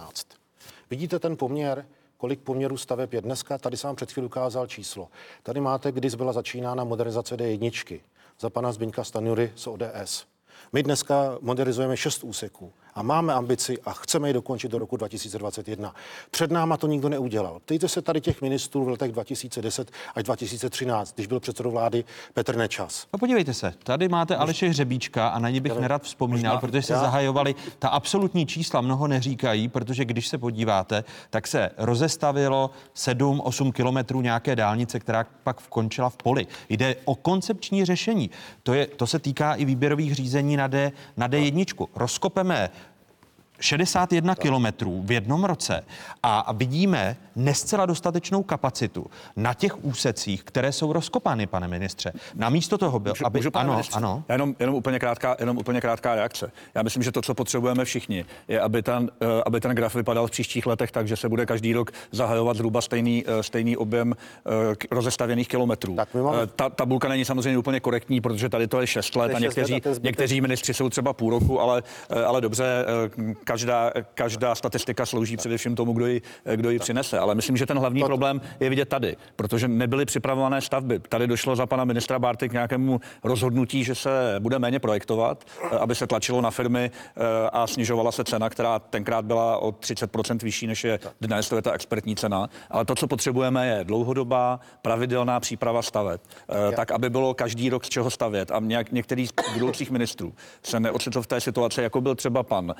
[0.90, 1.86] vidíte ten poměr,
[2.18, 3.58] kolik poměrů staveb je dneska.
[3.58, 5.08] Tady jsem vám před chvíli ukázal číslo.
[5.44, 8.00] Tady máte, když byla začínána modernizace D1
[8.40, 10.26] za pana Zbyňka Stanury z ODS.
[10.74, 15.96] My dneska modernizujeme šest úseků a máme ambici a chceme ji dokončit do roku 2021.
[16.32, 17.60] Před náma to nikdo neudělal.
[17.66, 22.04] Ptejte se tady těch ministrů v letech 2010 až 2013, když byl předsedou vlády
[22.34, 23.08] Petr Nečas.
[23.14, 26.82] No podívejte se, tady máte Aleše Hřebíčka a na ně bych nerad vzpomínal, možná, protože
[26.82, 27.00] se já...
[27.00, 27.56] zahajovali.
[27.80, 34.56] Ta absolutní čísla mnoho neříkají, protože když se podíváte, tak se rozestavilo 7-8 kilometrů nějaké
[34.56, 36.48] dálnice, která pak vkončila v poli.
[36.70, 38.30] Jde o koncepční řešení.
[38.64, 41.88] To, je, to se týká i výběrových řízení na, D, na D1.
[41.96, 42.70] Rozkopeme
[43.60, 45.84] 61 kilometrů v jednom roce
[46.24, 49.06] a vidíme nescela dostatečnou kapacitu
[49.36, 52.14] na těch úsecích, které jsou rozkopány, pane ministře.
[52.36, 53.40] Namísto toho byl, aby...
[53.40, 54.24] Můžu, ano, ministře, ano.
[54.30, 56.52] Jenom, jenom, úplně krátká, jenom úplně krátká reakce.
[56.76, 60.28] Já myslím, že to, co potřebujeme všichni, je, aby ten, eh, aby ten graf vypadal
[60.28, 64.14] v příštích letech tak, že se bude každý rok zahajovat zhruba stejný, eh, stejný objem
[64.14, 65.96] eh, rozestavěných kilometrů.
[65.96, 66.48] Tak máme...
[66.48, 70.42] Ta tabulka není samozřejmě úplně korektní, protože tady to je 6 let a někteří, někteří
[70.42, 71.84] ministři jsou třeba půl roku, ale,
[72.26, 72.86] ale dobře,
[73.48, 76.22] každá, každá statistika slouží především tomu, kdo ji,
[76.56, 77.20] kdo ji přinese.
[77.20, 78.08] Ale myslím, že ten hlavní to...
[78.08, 81.00] problém je vidět tady, protože nebyly připravované stavby.
[81.00, 85.78] Tady došlo za pana ministra Bárty k nějakému rozhodnutí, že se bude méně projektovat, eh,
[85.78, 87.22] aby se tlačilo na firmy eh,
[87.54, 91.62] a snižovala se cena, která tenkrát byla o 30% vyšší, než je dnes, to je
[91.62, 92.50] ta expertní cena.
[92.70, 97.86] Ale to, co potřebujeme, je dlouhodobá, pravidelná příprava staveb, eh, tak, aby bylo každý rok
[97.86, 98.52] z čeho stavět.
[98.52, 100.34] A nějak, některý z budoucích ministrů
[100.64, 102.76] se neocitl v té situaci, jako byl třeba pan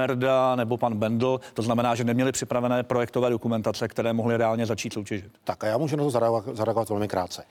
[0.00, 1.40] Šmerda nebo pan Bendl.
[1.54, 5.30] To znamená, že neměli připravené projektové dokumentace, které mohly reálně začít soutěžit.
[5.44, 6.10] Tak a já můžu na to
[6.54, 7.42] zareagovat velmi krátce.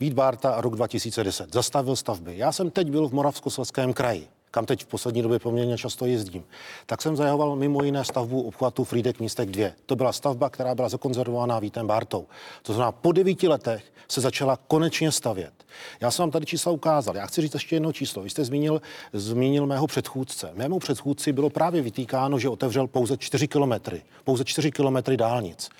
[0.00, 2.38] Vít Bárta, rok 2010, zastavil stavby.
[2.38, 6.44] Já jsem teď byl v Moravskoslezském kraji kam teď v poslední době poměrně často jezdím,
[6.86, 9.68] tak jsem zajahoval mimo jiné stavbu obchvatu Frídek místek 2.
[9.86, 12.26] To byla stavba, která byla zakonzervovaná Vítem Bartou.
[12.62, 15.52] To znamená, po devíti letech se začala konečně stavět.
[16.00, 17.16] Já jsem vám tady čísla ukázal.
[17.16, 18.22] Já chci říct ještě jedno číslo.
[18.22, 18.82] Vy jste zmínil,
[19.12, 20.50] zmínil mého předchůdce.
[20.54, 24.02] Mému předchůdci bylo právě vytýkáno, že otevřel pouze 4 kilometry.
[24.24, 25.70] Pouze 4 kilometry dálnic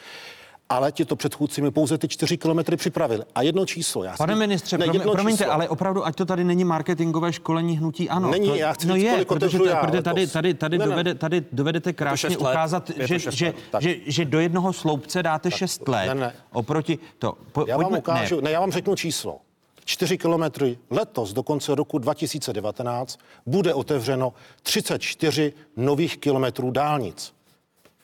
[0.68, 3.24] ale to předchůdci mi pouze ty čtyři kilometry připravili.
[3.34, 4.04] A jedno číslo.
[4.04, 5.52] Já Pane ministře, ne, jedno promiňte, číslo.
[5.52, 8.30] ale opravdu, ať to tady není marketingové školení hnutí, ano.
[8.30, 11.14] Není, to, já chci no říct, je, protože, já, protože tady, tady, tady, ne, dovede,
[11.14, 16.06] tady dovedete krásně ukázat, že, že, že, že, do jednoho sloupce dáte tak, 6 let.
[16.06, 16.32] Ne, ne.
[16.52, 17.34] Oproti to.
[17.52, 18.42] Po, já vám pojďme, ukážu, ne.
[18.42, 19.38] ne, já vám řeknu číslo.
[19.84, 24.32] 4 kilometry letos do konce roku 2019 bude otevřeno
[24.62, 27.34] 34 nových kilometrů dálnic.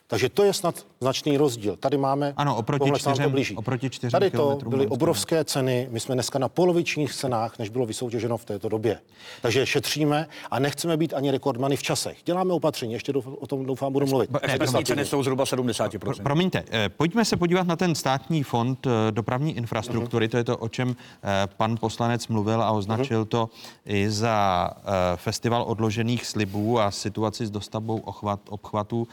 [0.07, 1.77] Takže to je snad značný rozdíl.
[1.77, 2.33] Tady máme...
[2.37, 3.57] Ano, oproti čtyřem, blíží.
[3.57, 5.89] oproti čtyřem Tady to byly obrovské ceny.
[5.91, 8.99] My jsme dneska na polovičních cenách, než bylo vysoutěženo v této době.
[9.43, 12.19] Takže šetříme a nechceme být ani rekordmany v časech.
[12.25, 14.31] Děláme opatření, ještě douf, o tom doufám budu mluvit.
[14.47, 15.99] Ne, ceny jsou zhruba 70%.
[15.99, 20.27] Pro, promiňte, eh, pojďme se podívat na ten státní fond eh, dopravní infrastruktury.
[20.27, 20.31] Uh-huh.
[20.31, 23.29] To je to, o čem eh, pan poslanec mluvil a označil uh-huh.
[23.29, 23.49] to
[23.87, 24.71] i za
[25.17, 29.09] festival odložených slibů a situaci s dostavbou obchvat, obchvatů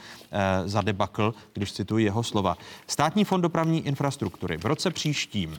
[0.64, 2.58] za debakl, když cituji jeho slova.
[2.86, 5.56] Státní fond dopravní infrastruktury v roce příštím uh,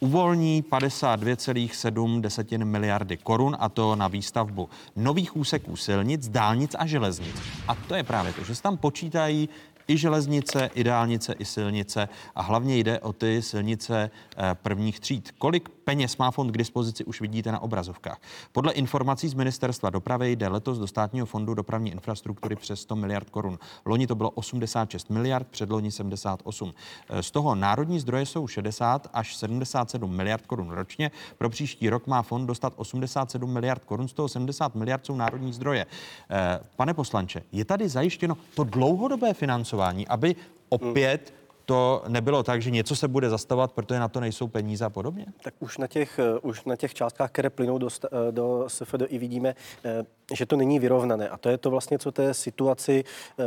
[0.00, 7.36] uvolní 52,7 miliardy korun a to na výstavbu nových úseků silnic, dálnic a železnic.
[7.68, 9.48] A to je právě to, že se tam počítají
[9.88, 15.34] i železnice, i dálnice, i silnice a hlavně jde o ty silnice eh, prvních tříd.
[15.38, 18.20] Kolik peněz má fond k dispozici, už vidíte na obrazovkách.
[18.52, 23.30] Podle informací z ministerstva dopravy jde letos do státního fondu dopravní infrastruktury přes 100 miliard
[23.30, 23.58] korun.
[23.84, 26.74] Loni to bylo 86 miliard, předloni 78.
[27.08, 31.10] Eh, z toho národní zdroje jsou 60 až 77 miliard korun ročně.
[31.38, 35.52] Pro příští rok má fond dostat 87 miliard korun, z toho 70 miliard jsou národní
[35.52, 35.86] zdroje.
[36.30, 39.77] Eh, pane poslanče, je tady zajištěno to dlouhodobé financování,
[40.08, 40.36] aby
[40.68, 41.32] opět
[41.68, 45.26] to nebylo tak, že něco se bude zastavovat, protože na to nejsou peníze a podobně?
[45.42, 49.18] Tak už na těch, eh, už na těch částkách, které plynou do, eh, do SFDI,
[49.18, 51.28] vidíme, eh, že to není vyrovnané.
[51.28, 53.04] A to je to vlastně, co té situaci,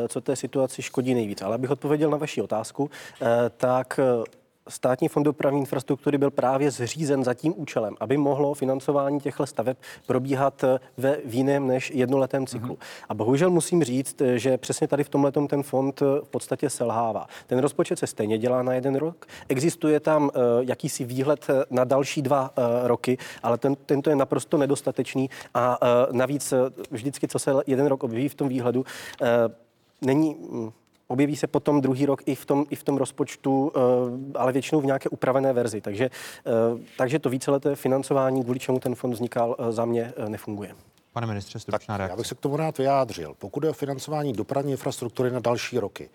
[0.08, 1.42] co té situaci škodí nejvíc.
[1.42, 2.90] Ale abych odpověděl na vaši otázku,
[3.58, 4.00] tak
[4.70, 9.78] Státní fond dopravní infrastruktury byl právě zřízen za tím účelem, aby mohlo financování těchto staveb
[10.08, 12.76] probíhat eh, ve v jiném než jednoletém cyklu.
[12.76, 13.06] Mm-hmm.
[13.10, 16.70] A bohužel musím říct, eh, že přesně tady v tomhle ten fond eh, v podstatě
[16.70, 17.28] selhává.
[17.48, 20.30] Ten rozpočet se stejně dělá na jeden rok, existuje tam uh,
[20.60, 26.16] jakýsi výhled na další dva uh, roky, ale ten, tento je naprosto nedostatečný a uh,
[26.16, 26.54] navíc
[26.92, 28.86] vždycky, co se jeden rok objeví v tom výhledu,
[30.02, 30.72] není mm,
[31.12, 33.80] objeví se potom druhý rok i v tom, i v tom rozpočtu, eh,
[34.38, 35.82] ale většinou v nějaké upravené verzi.
[35.82, 36.52] Takže, eh,
[36.98, 40.76] takže to víceleté financování, kvůli čemu ten fond vznikal, eh, za mě nefunguje.
[41.14, 42.14] Pane ministře, stručná reakce.
[42.14, 43.36] Já bych se k tomu rád vyjádřil.
[43.40, 46.10] Pokud je o financování dopravní infrastruktury na další roky,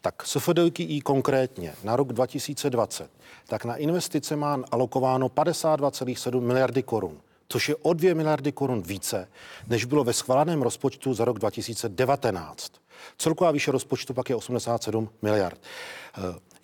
[0.00, 3.10] tak SFDI konkrétně na rok 2020,
[3.48, 7.20] tak na investice má alokováno 52,7 miliardy korun
[7.52, 9.28] což je o 2 miliardy korun více,
[9.68, 12.72] než bylo ve schváleném rozpočtu za rok 2019.
[13.18, 15.60] Celková výše rozpočtu pak je 87 miliard.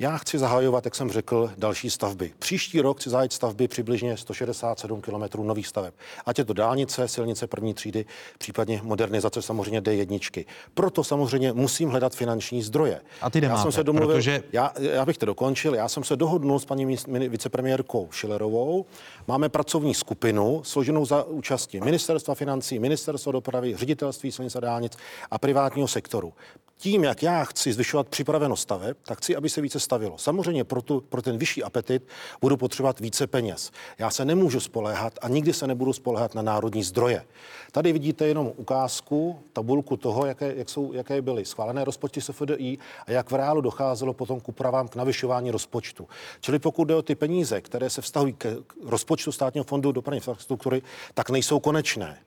[0.00, 2.32] Já chci zahajovat, jak jsem řekl, další stavby.
[2.38, 5.94] Příští rok chci zahájit stavby přibližně 167 km nových staveb.
[6.26, 8.06] Ať je to dálnice, silnice první třídy,
[8.38, 10.44] případně modernizace samozřejmě D1.
[10.74, 13.00] Proto samozřejmě musím hledat finanční zdroje.
[13.20, 14.42] A ty nemáte, já jsem se domluvil, protože...
[14.52, 16.96] já, já bych to dokončil, já jsem se dohodnul s paní
[17.28, 18.86] vicepremiérkou Šilerovou.
[19.28, 24.92] Máme pracovní skupinu složenou za účasti Ministerstva financí, Ministerstva dopravy, ředitelství silnic a dálnic
[25.30, 26.32] a privátního sektoru
[26.78, 30.18] tím, jak já chci zvyšovat připravenost staveb, tak chci, aby se více stavilo.
[30.18, 32.08] Samozřejmě pro, tu, pro ten vyšší apetit
[32.40, 33.70] budu potřebovat více peněz.
[33.98, 37.24] Já se nemůžu spoléhat a nikdy se nebudu spoléhat na národní zdroje.
[37.72, 43.12] Tady vidíte jenom ukázku, tabulku toho, jaké, jak jsou, jaké byly schválené rozpočty SFDI a
[43.12, 46.08] jak v reálu docházelo potom k úpravám k navyšování rozpočtu.
[46.40, 50.82] Čili pokud jde o ty peníze, které se vztahují k rozpočtu státního fondu dopravní infrastruktury,
[51.14, 52.18] tak nejsou konečné.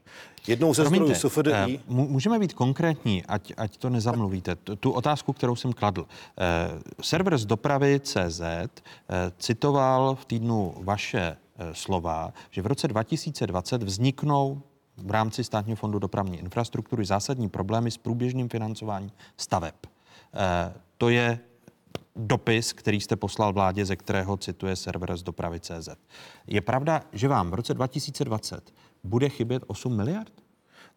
[0.48, 1.52] Jednou ze Promiňte, zdrojů SFDI...
[1.54, 4.56] Eh, můžeme být konkrétní, ať, ať to nezamluvíte.
[4.56, 6.06] Tu, otázku, kterou jsem kladl.
[6.38, 8.68] Eh, server z dopravy CZ eh,
[9.38, 11.38] citoval v týdnu vaše
[11.74, 14.62] slova, že v roce 2020 vzniknou
[14.98, 19.76] v rámci Státního fondu dopravní infrastruktury zásadní problémy s průběžným financováním staveb.
[20.98, 21.40] To je
[22.16, 25.90] dopis, který jste poslal vládě, ze kterého cituje server z dopravy CZ.
[26.48, 30.32] Je pravda, že vám v roce 2020 bude chybět 8 miliard?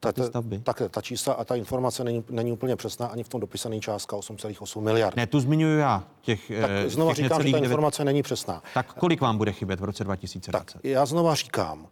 [0.01, 3.41] Ta, ta, tak ta čísla a ta informace není, není úplně přesná, ani v tom
[3.41, 5.17] dopise není částka 8,8 miliard.
[5.17, 6.05] Ne, tu zmiňuji já.
[6.21, 7.65] Těch, tak eh, znova těch říkám, že ta 9...
[7.65, 8.63] informace není přesná.
[8.75, 10.73] Tak kolik vám bude chybět v roce 2020?
[10.73, 11.87] Tak já znova říkám,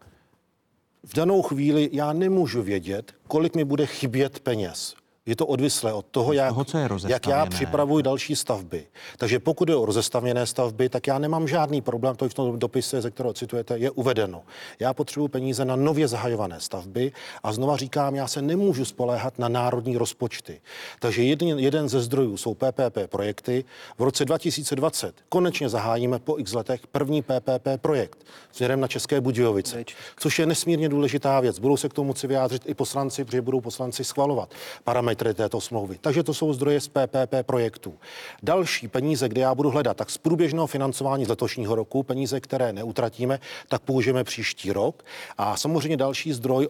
[1.04, 4.94] v danou chvíli já nemůžu vědět, kolik mi bude chybět peněz.
[5.26, 8.86] Je to odvislé od toho, jak, toho, co je jak já připravuji další stavby.
[9.16, 12.58] Takže pokud je o rozestavěné stavby, tak já nemám žádný problém, to i v tom
[12.58, 14.42] dopise, ze kterého citujete, je uvedeno.
[14.80, 17.12] Já potřebuji peníze na nově zahajované stavby
[17.42, 20.60] a znova říkám, já se nemůžu spoléhat na národní rozpočty.
[21.00, 23.64] Takže jeden, jeden ze zdrojů jsou PPP projekty.
[23.98, 29.84] V roce 2020 konečně zahájíme po x letech první PPP projekt směrem na České Budějovice,
[30.16, 31.58] což je nesmírně důležitá věc.
[31.58, 34.54] Budou se k tomu moci vyjádřit i poslanci, protože budou poslanci schvalovat
[34.84, 35.98] parametry parametry této smlouvy.
[36.00, 37.94] Takže to jsou zdroje z PPP projektů.
[38.42, 42.72] Další peníze, kde já budu hledat, tak z průběžného financování z letošního roku, peníze, které
[42.72, 45.04] neutratíme, tak použijeme příští rok.
[45.38, 46.68] A samozřejmě další zdroj,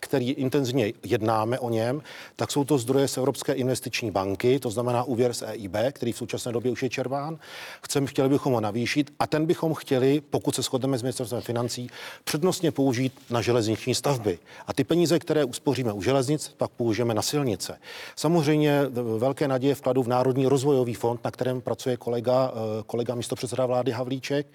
[0.00, 2.02] který intenzivně jednáme o něm,
[2.36, 6.16] tak jsou to zdroje z Evropské investiční banky, to znamená úvěr z EIB, který v
[6.16, 7.38] současné době už je červán.
[7.82, 11.90] Chceme, chtěli bychom ho navýšit a ten bychom chtěli, pokud se shodneme s ministerstvem financí,
[12.24, 14.38] přednostně použít na železniční stavby.
[14.66, 17.86] A ty peníze, které uspoříme u železnic, pak použijeme na silnice roce.
[18.16, 18.80] Samozřejmě
[19.18, 23.92] velké naděje vkladu v Národní rozvojový fond, na kterém pracuje kolega, eh, kolega místopředseda vlády
[23.92, 24.46] Havlíček.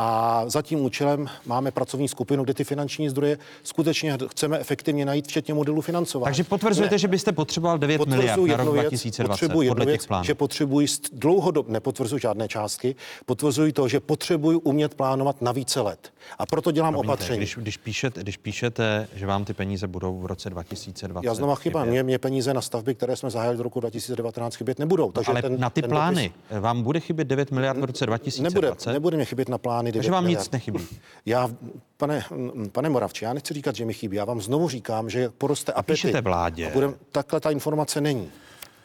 [0.00, 5.28] A za tím účelem máme pracovní skupinu, kde ty finanční zdroje skutečně chceme efektivně najít,
[5.28, 6.24] včetně modelu financování.
[6.24, 6.98] Takže potvrzujete, ne.
[6.98, 10.24] že byste potřeboval 9 miliard na rok 2020 potřebuji podle těch plánů.
[10.24, 12.94] Že potřebuji dlouhodobě, nepotvrzuji žádné částky,
[13.26, 16.12] potvrzuji to, že potřebuji umět plánovat na více let.
[16.38, 17.38] A proto dělám Promiňte, opatření.
[17.38, 21.26] Když, když, píšete, když píšete, že vám ty peníze budou v roce 2020.
[21.26, 24.78] Já znova chyba, mě, mě peníze na stavby, které jsme zahájili do roku 2019, chybět
[24.78, 25.06] nebudou.
[25.06, 26.62] No, takže ale ten, na ty ten plány dopis...
[26.62, 28.54] vám bude chybět 9 miliard v roce 2020?
[28.54, 30.44] Nebude, nebude mě chybět na plány 9 Takže vám miliard.
[30.44, 30.78] nic nechybí.
[31.26, 31.50] Já,
[31.96, 32.24] pane,
[32.72, 34.16] pane Moravči, já nechci říkat, že mi chybí.
[34.16, 36.02] Já vám znovu říkám, že poroste apetit.
[36.02, 36.66] Píšete vládě.
[36.66, 38.30] A budem, takhle ta informace není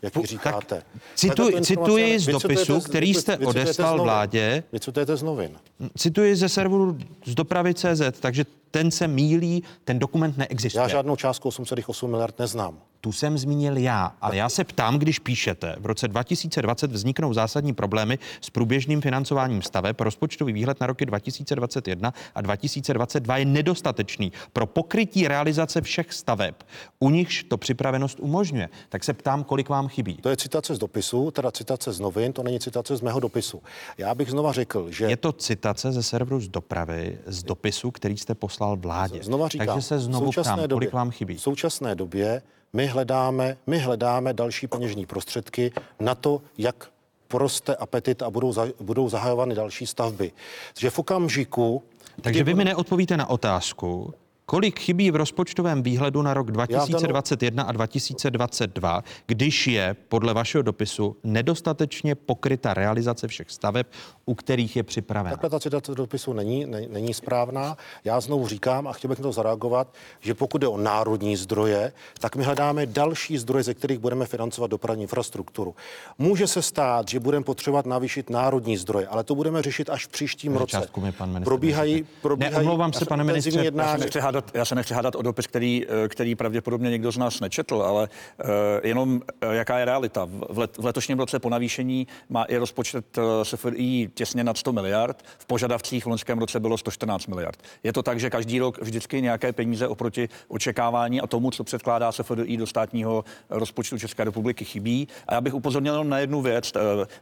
[0.03, 0.75] jak vy říkáte.
[0.75, 4.63] Tak cituji, cituji z dopisu, který jste odeslal vládě.
[4.73, 5.57] Vy citujete z novin.
[5.97, 10.81] Cituji ze serveru z dopravy CZ, takže ten se mílí, ten dokument neexistuje.
[10.81, 12.77] Já žádnou částku 8,8 miliard neznám.
[13.05, 17.73] Tu jsem zmínil já, ale já se ptám, když píšete, v roce 2020 vzniknou zásadní
[17.73, 24.67] problémy s průběžným financováním staveb, rozpočtový výhled na roky 2021 a 2022 je nedostatečný pro
[24.67, 26.55] pokrytí realizace všech staveb,
[26.99, 28.69] u nichž to připravenost umožňuje.
[28.89, 30.13] Tak se ptám, kolik vám chybí.
[30.13, 33.61] To je citace z dopisu, teda citace z novin, to není citace z mého dopisu.
[33.97, 35.05] Já bych znova řekl, že...
[35.05, 39.23] Je to citace ze serveru z dopravy, z dopisu, který jste poslal vládě.
[39.23, 41.35] Znova říkám, Takže se znovu ptám, době, kolik vám chybí.
[41.35, 42.41] V současné době
[42.73, 46.89] my hledáme, my hledáme další peněžní prostředky na to, jak
[47.27, 50.31] poroste apetit a budou, za, budou zahajovány další stavby.
[50.79, 51.83] Že v okamžiku...
[52.21, 54.13] Takže vy mi neodpovíte na otázku,
[54.53, 61.15] Kolik chybí v rozpočtovém výhledu na rok 2021 a 2022, když je podle vašeho dopisu
[61.23, 63.87] nedostatečně pokryta realizace všech staveb,
[64.25, 65.29] u kterých je připravena?
[65.29, 67.77] Takhle ta citace dopisu není, ne, není správná.
[68.03, 71.93] Já znovu říkám a chtěl bych na to zareagovat, že pokud jde o národní zdroje,
[72.19, 75.75] tak my hledáme další zdroje, ze kterých budeme financovat dopravní infrastrukturu.
[76.17, 80.09] Může se stát, že budeme potřebovat navýšit národní zdroje, ale to budeme řešit až v
[80.09, 80.87] příštím roce.
[81.01, 83.63] Mi pan probíhají, probíhají Neomlouvám se, pane ministře.
[83.63, 84.03] Jednání
[84.43, 87.81] hádat, já se nechci hádat o dopis, který, eh, který pravděpodobně někdo z nás nečetl,
[87.81, 88.09] ale
[88.43, 88.49] uh,
[88.83, 90.25] jenom uh, jaká je realita.
[90.49, 95.23] V, let, v letošním roce po navýšení má i rozpočet SFDI těsně nad 100 miliard,
[95.37, 97.59] v požadavcích v loňském roce bylo 114 miliard.
[97.83, 102.11] Je to tak, že každý rok vždycky nějaké peníze oproti očekávání a tomu, co předkládá
[102.11, 105.07] SFDI do státního rozpočtu České republiky, chybí.
[105.27, 106.73] A já bych upozornil na jednu věc.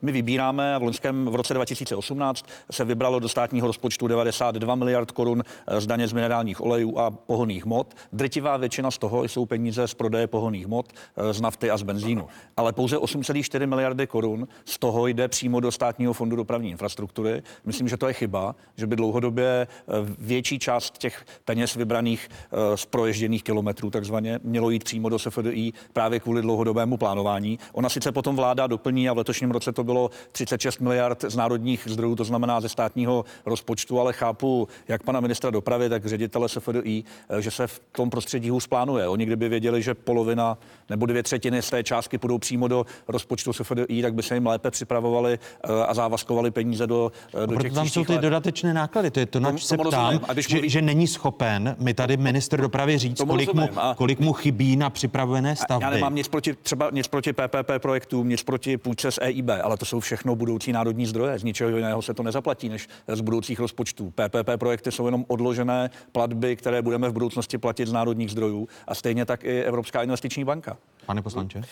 [0.02, 5.44] My vybíráme v loňském v roce 2018 se vybralo do státního rozpočtu 92 miliard korun
[5.78, 7.94] z daně z minerálních olejů a pohoných hmot.
[8.14, 11.84] Drtivá většina z toho jsou peníze z prodeje pohoných hmot, eh, z nafty a z
[11.84, 12.28] benzínu.
[12.58, 17.44] Ale pouze 8,4 miliardy korun z toho jde přímo do státního fondu dopravní infrastruktury.
[17.66, 22.78] Myslím, že to je chyba, že by dlouhodobě eh, větší část těch peněz vybraných eh,
[22.78, 27.60] z proježděných kilometrů takzvaně mělo jít přímo do SFDI právě kvůli dlouhodobému plánování.
[27.74, 31.88] Ona sice potom vláda doplní a v letošním roce to bylo 36 miliard z národních
[31.90, 36.91] zdrojů, to znamená ze státního rozpočtu, ale chápu jak pana ministra dopravy, tak ředitele SFDI,
[37.30, 39.08] Eh, že se v tom prostředí hůř plánuje.
[39.08, 40.58] Oni kdyby věděli, že polovina
[40.90, 44.48] nebo dvě třetiny z té částky půjdou přímo do rozpočtu SFDI, tak by se jim
[44.48, 47.12] lépe připravovali eh, a závazkovali peníze do,
[47.44, 48.22] eh, do těch tam jsou ty let.
[48.22, 49.12] dodatečné náklady.
[49.12, 50.70] To je to, na se ptám, že, mluví...
[50.70, 53.96] že, není schopen mi tady minister dopravy říct, kolik mu, a...
[53.96, 55.84] kolik mu chybí na připravené stavby.
[55.84, 59.78] Já nemám nic proti, třeba nic proti PPP projektům, nic proti půjčce z EIB, ale
[59.78, 61.40] to jsou všechno budoucí národní zdroje.
[61.40, 64.14] Z ničeho jiného se to nezaplatí, než z budoucích rozpočtů.
[64.16, 68.96] PPP projekty jsou jenom odložené platby, které budeme v budoucnosti platit z národních zdrojů a
[68.96, 70.78] stejně tak i Evropská investiční banka.
[71.06, 71.64] Pane poslanče?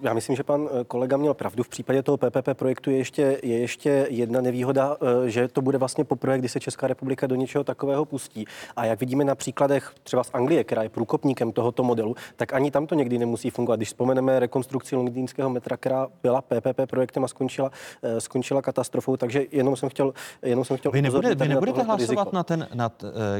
[0.00, 1.62] Já myslím, že pan eh, kolega měl pravdu.
[1.62, 4.96] V případě toho PPP projektu je ještě, je ještě jedna nevýhoda,
[5.26, 8.44] eh, že to bude vlastně poprvé, kdy se Česká republika do něčeho takového pustí.
[8.76, 12.70] A jak vidíme na příkladech třeba z Anglie, která je průkopníkem tohoto modelu, tak ani
[12.70, 13.76] tam to někdy nemusí fungovat.
[13.76, 17.70] Když vzpomeneme rekonstrukci londýnského metra, která byla PPP projektem a skončila,
[18.02, 22.24] eh, skončila katastrofou, takže jenom jsem chtěl, jenom jsem chtěl vy, nebude, vy nebudete hlasovat
[22.24, 22.36] riziko.
[22.36, 22.92] na ten, na,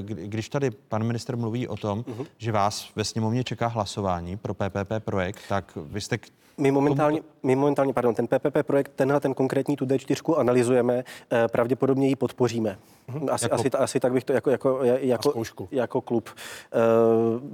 [0.05, 2.27] když tady pan minister mluví o tom, uh-huh.
[2.39, 6.19] že vás ve sněmovně čeká hlasování pro PPP projekt, tak vy jste
[6.61, 11.49] my momentálně, my momentálně, pardon, ten PPP projekt, tenhle ten konkrétní tu D4 analyzujeme, eh,
[11.49, 12.79] pravděpodobně ji podpoříme.
[13.09, 13.29] Mhm.
[13.31, 16.31] Asi, jako, asi, asi tak bych to jako, jako, jako, jako klub.
[16.73, 16.79] Eh,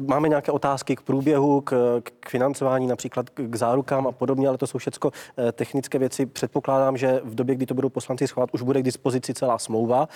[0.07, 4.67] máme nějaké otázky k průběhu, k, k financování, například k zárukám a podobně, ale to
[4.67, 6.27] jsou všechno eh, technické věci.
[6.27, 10.09] Předpokládám, že v době, kdy to budou poslanci schválit, už bude k dispozici celá smlouva,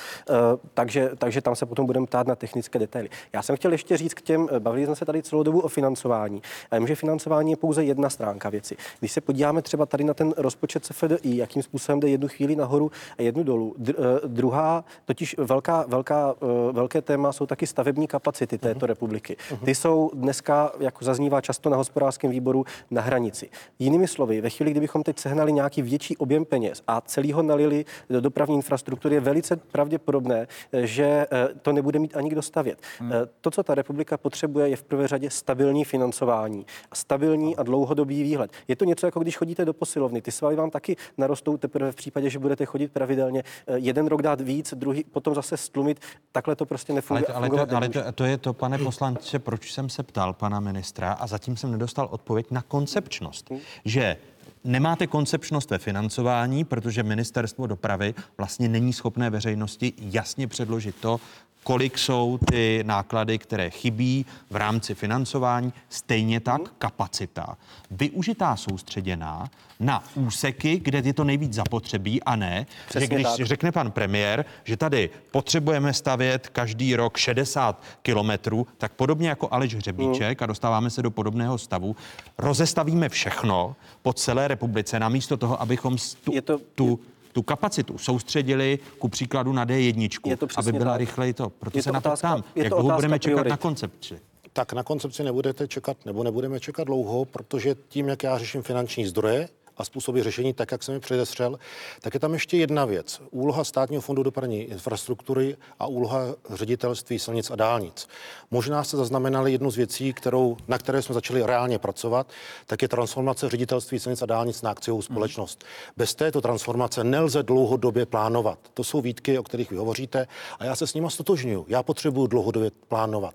[0.75, 3.09] takže, takže tam se potom budeme ptát na technické detaily.
[3.33, 6.43] Já jsem chtěl ještě říct k těm, bavili jsme se tady celou dobu o financování.
[6.71, 8.77] A vím, že financování je pouze jedna stránka věci.
[8.99, 12.91] Když se podíváme třeba tady na ten rozpočet CFDI, jakým způsobem jde jednu chvíli nahoru
[13.19, 13.75] a jednu dolů.
[13.79, 18.89] Dr- eh, druhá, totiž velká, velká, eh, velké téma jsou taky stavební kapacity této uh-huh.
[18.89, 19.37] republiky.
[19.51, 19.65] Uh-huh.
[19.65, 23.49] Ty jsou dneska, jako zaznívá často na hospodářském výboru, na hranici.
[23.79, 27.85] Jinými slovy, ve chvíli, kdybychom teď sehnali nějaký větší objem peněz a celý ho nalili
[28.11, 31.27] do dopravní infrastruktury, je velice pravděpodobné, eh, že
[31.63, 32.79] to nebude mít ani kdo stavět.
[33.01, 33.29] Uh-huh.
[33.41, 38.40] To, co ta republika potřebuje, je v prvé řadě stabilní financování, stabilní a dlouhodobý výhled.
[38.69, 40.23] Je to něco jako když chodíte do posilovny.
[40.23, 43.45] Ty svaly vám taky narostou teprve v případě, že budete chodit pravidelně.
[43.67, 46.01] Eh, jeden rok dát víc, druhý potom zase stlumit.
[46.33, 47.27] Takhle to prostě nefunguje.
[47.27, 50.33] Ale, to, ale, to, ale to, to je to, pane poslanče, proč jsem se ptal
[50.33, 53.53] pana ministra a zatím jsem nedostal odpověď na koncepčnost.
[53.85, 54.17] Že
[54.65, 61.21] nemáte koncepčnost ve financování, protože ministerstvo dopravy vlastně není schopné veřejnosti jasně předložit to,
[61.65, 67.57] kolik jsou ty náklady, které chybí v rámci financování, stejně tak kapacita,
[67.91, 69.51] využitá soustředěná
[69.81, 73.47] na úseky, kde je to nejvíc zapotřebí a ne, Přesně že když tak.
[73.47, 79.75] řekne pan premiér, že tady potřebujeme stavět každý rok 60 kilometrů, tak podobně jako Aleš
[79.75, 81.97] Hřebíček a dostáváme se do podobného stavu,
[82.39, 87.01] rozestavíme všechno po celé republice, namísto toho, abychom tu, to, tu
[87.33, 91.01] tu kapacitu soustředili ku příkladu na D1, Je to aby byla tak.
[91.01, 91.51] rychleji to.
[91.51, 93.51] Proto Je se to na to otázka- ptám, je jak to dlouho budeme čekat priorit.
[93.51, 94.19] na koncepci.
[94.53, 99.07] Tak na koncepci nebudete čekat, nebo nebudeme čekat dlouho, protože tím, jak já řeším finanční
[99.07, 99.49] zdroje
[99.81, 101.59] a způsoby řešení, tak jak jsem mi předestřel,
[102.01, 103.21] tak je tam ještě jedna věc.
[103.31, 106.21] Úloha státního fondu dopravní infrastruktury a úloha
[106.51, 108.09] ředitelství silnic a dálnic.
[108.51, 112.31] Možná jste zaznamenali jednu z věcí, kterou, na které jsme začali reálně pracovat,
[112.67, 115.65] tak je transformace ředitelství silnic a dálnic na akciovou společnost.
[115.97, 118.59] Bez této transformace nelze dlouhodobě plánovat.
[118.75, 120.27] To jsou výtky, o kterých vy hovoříte,
[120.59, 121.67] a já se s nimi stotožňuju.
[121.69, 123.35] Já potřebuji dlouhodobě plánovat.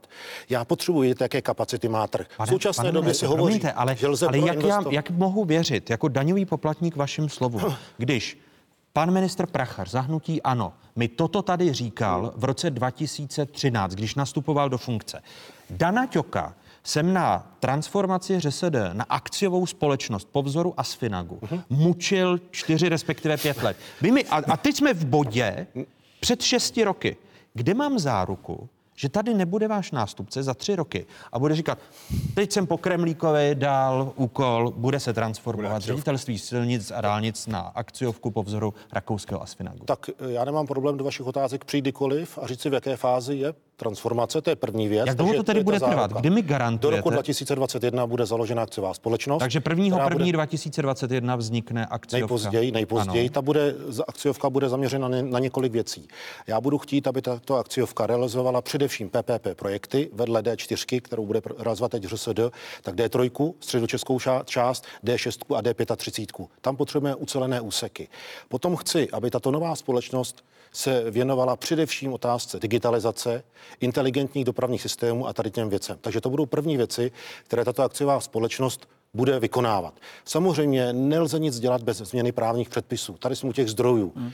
[0.50, 2.28] Já potřebuji vědět, jaké kapacity má trh.
[2.46, 5.46] v současné pane době se hovoří, promiňte, ale, že lze ale jak, já, jak mohu
[5.46, 8.40] věřit jako daňový poplatník vašim slovům, když
[8.94, 14.78] pan ministr Prachař zahnutí ano, mi toto tady říkal v roce 2013, když nastupoval do
[14.78, 15.22] funkce.
[15.70, 21.40] Dana Ťoka jsem na transformaci ŘSD na akciovou společnost po vzoru Asfinagu
[21.70, 23.78] mučil čtyři, respektive pět let.
[24.02, 25.68] Vy mi, a, a teď jsme v bodě
[26.20, 27.18] před šesti roky.
[27.54, 31.80] Kde mám záruku, že tady nebude váš nástupce za tři roky a bude říkat,
[32.34, 38.32] teď jsem po Kremlíkovi dal úkol, bude se transformovat ředitelství silnic a dálnic na akciovku
[38.32, 39.86] po vzoru rakouského Asfinagu.
[39.86, 42.98] Tak eh, já nemám problém do vašich otázek přijít kdykoliv a říct si, v jaké
[42.98, 45.08] fázi je transformace, to je první věc.
[45.08, 46.12] Jak dlouho to tedy bude trvat?
[46.14, 46.98] Kdy mi Do garantujete?
[46.98, 49.40] roku 2021 bude založena akciová společnost.
[49.40, 49.86] Takže 1.
[49.88, 50.18] která 1.
[50.26, 52.18] bude- 2021 vznikne akciovka.
[52.24, 53.26] Nejpozději, nejpozději.
[53.26, 53.34] Ano.
[53.34, 53.76] Ta bude,
[54.08, 56.08] akciovka bude zaměřena na, několik věcí.
[56.48, 61.92] Já budu chtít, aby tato akciovka realizovala především PPP projekty vedle D4, kterou bude realizovat
[61.92, 62.40] teď ŘSD,
[62.82, 66.48] tak D3, středočeskou část, D6 a D35.
[66.62, 68.08] Tam potřebujeme ucelené úseky.
[68.50, 70.44] Potom chci, aby tato nová společnost
[70.76, 73.44] se věnovala především otázce digitalizace,
[73.80, 75.98] inteligentních dopravních systémů a tady těm věcem.
[76.02, 77.12] Takže to budou první věci,
[77.44, 79.94] které tato akciová společnost bude vykonávat.
[80.26, 83.14] Samozřejmě nelze nic dělat bez změny právních předpisů.
[83.14, 84.32] Tady jsme u těch zdrojů, hmm.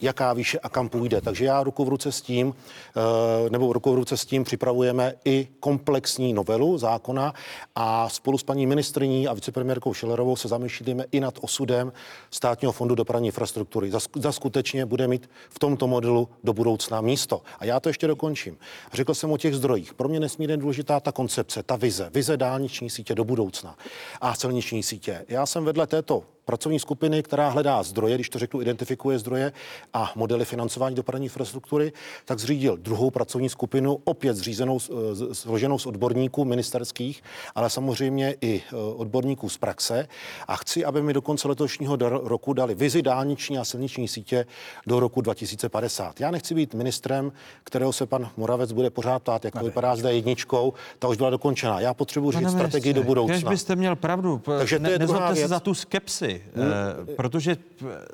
[0.00, 1.20] jaká výše a kam půjde.
[1.20, 2.54] Takže já ruku v ruce s tím,
[2.96, 7.34] eh, nebo ruku v ruce s tím připravujeme i komplexní novelu zákona
[7.74, 11.92] a spolu s paní ministriní a vicepremiérkou Schillerovou se zamýšlíme i nad osudem
[12.30, 13.90] státního fondu dopravní infrastruktury.
[13.90, 17.42] Za, za skutečně bude mít v tomto modelu do budoucna místo.
[17.58, 18.56] A já to ještě dokončím.
[18.92, 19.94] Řekl jsem o těch zdrojích.
[19.94, 23.76] Pro mě nesmírně důležitá ta koncepce, ta vize, vize dálniční sítě do budoucna
[24.24, 25.24] a silniční sítě.
[25.28, 29.52] Já jsem vedle této pracovní skupiny, která hledá zdroje, když to řeknu, identifikuje zdroje
[29.94, 31.92] a modely financování dopravní infrastruktury,
[32.24, 34.90] tak zřídil druhou pracovní skupinu, opět zřízenou, z-
[35.32, 37.22] složenou z odborníků ministerských,
[37.54, 40.08] ale samozřejmě i e, odborníků z praxe.
[40.48, 44.46] A chci, aby mi do konce letošního roku dali vizi dálniční a silniční sítě
[44.86, 46.20] do roku 2050.
[46.20, 47.32] Já nechci být ministrem,
[47.64, 51.30] kterého se pan Moravec bude pořád ptát, jak to vypadá s D1, ta už byla
[51.30, 51.80] dokončená.
[51.80, 53.34] Já potřebuji říct strategii do budoucna.
[53.34, 54.42] Kež byste měl pravdu.
[54.58, 57.60] Takže to je nezlobte se za tu skepsi, eh, protože p-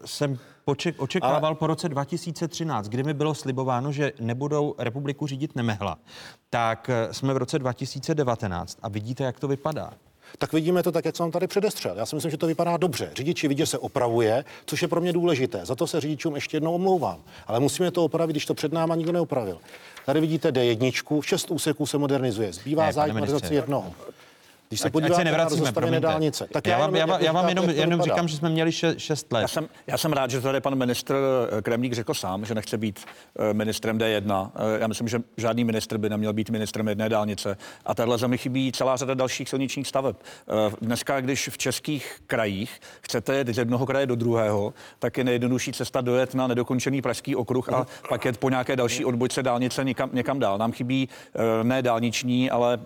[0.05, 1.55] jsem poček, očekával Ale...
[1.55, 5.99] po roce 2013, kdy mi bylo slibováno, že nebudou republiku řídit nemehla,
[6.51, 9.93] tak eh, jsme v roce 2019 a vidíte, jak to vypadá.
[10.39, 11.97] tak vidíme to tak, jak jsem vám tady předestřel.
[11.97, 13.11] Já si myslím, že to vypadá dobře.
[13.17, 15.67] Řidiči vidí, že se opravuje, což je pro mě důležité.
[15.67, 17.19] Za to se řidičům ještě jednou omlouvám.
[17.47, 19.59] Ale musíme to opravit, když to před náma nikdo neopravil.
[20.07, 22.53] Tady vidíte D1, šest úseků se modernizuje.
[22.53, 23.35] Zbývá Ne, zájem ministře.
[23.35, 23.93] modernizaci jednoho.
[24.71, 26.01] Když se Ať- ať podíváte se na nevracíme, promiňte.
[26.01, 28.73] dálnice, tak já, vám, já, vám- já vám jenom, jak jenom říkám, že jsme měli
[28.73, 29.41] še, šest let.
[29.41, 31.17] Já jsem, já jsem rád, že tady pan ministr
[31.59, 33.01] eh, Kremlík řekl sám, že nechce být
[33.51, 34.51] eh, ministrem D1.
[34.55, 37.57] Eh, Já myslím, že žádný ministr by neměl být ministrem jedné dálnice.
[37.87, 40.17] A téhle zemi chybí celá řada dalších silničních staveb.
[40.81, 45.73] Dneska, když v českých krajích chcete jet z jednoho kraje do druhého, tak je nejjednodušší
[45.73, 50.11] cesta dojet na nedokončený pražský okruh a pak jet po nějaké další odbočce dálnice někam,
[50.13, 50.59] někam dál.
[50.59, 51.09] Nám chybí
[51.63, 52.79] ne dálniční, ale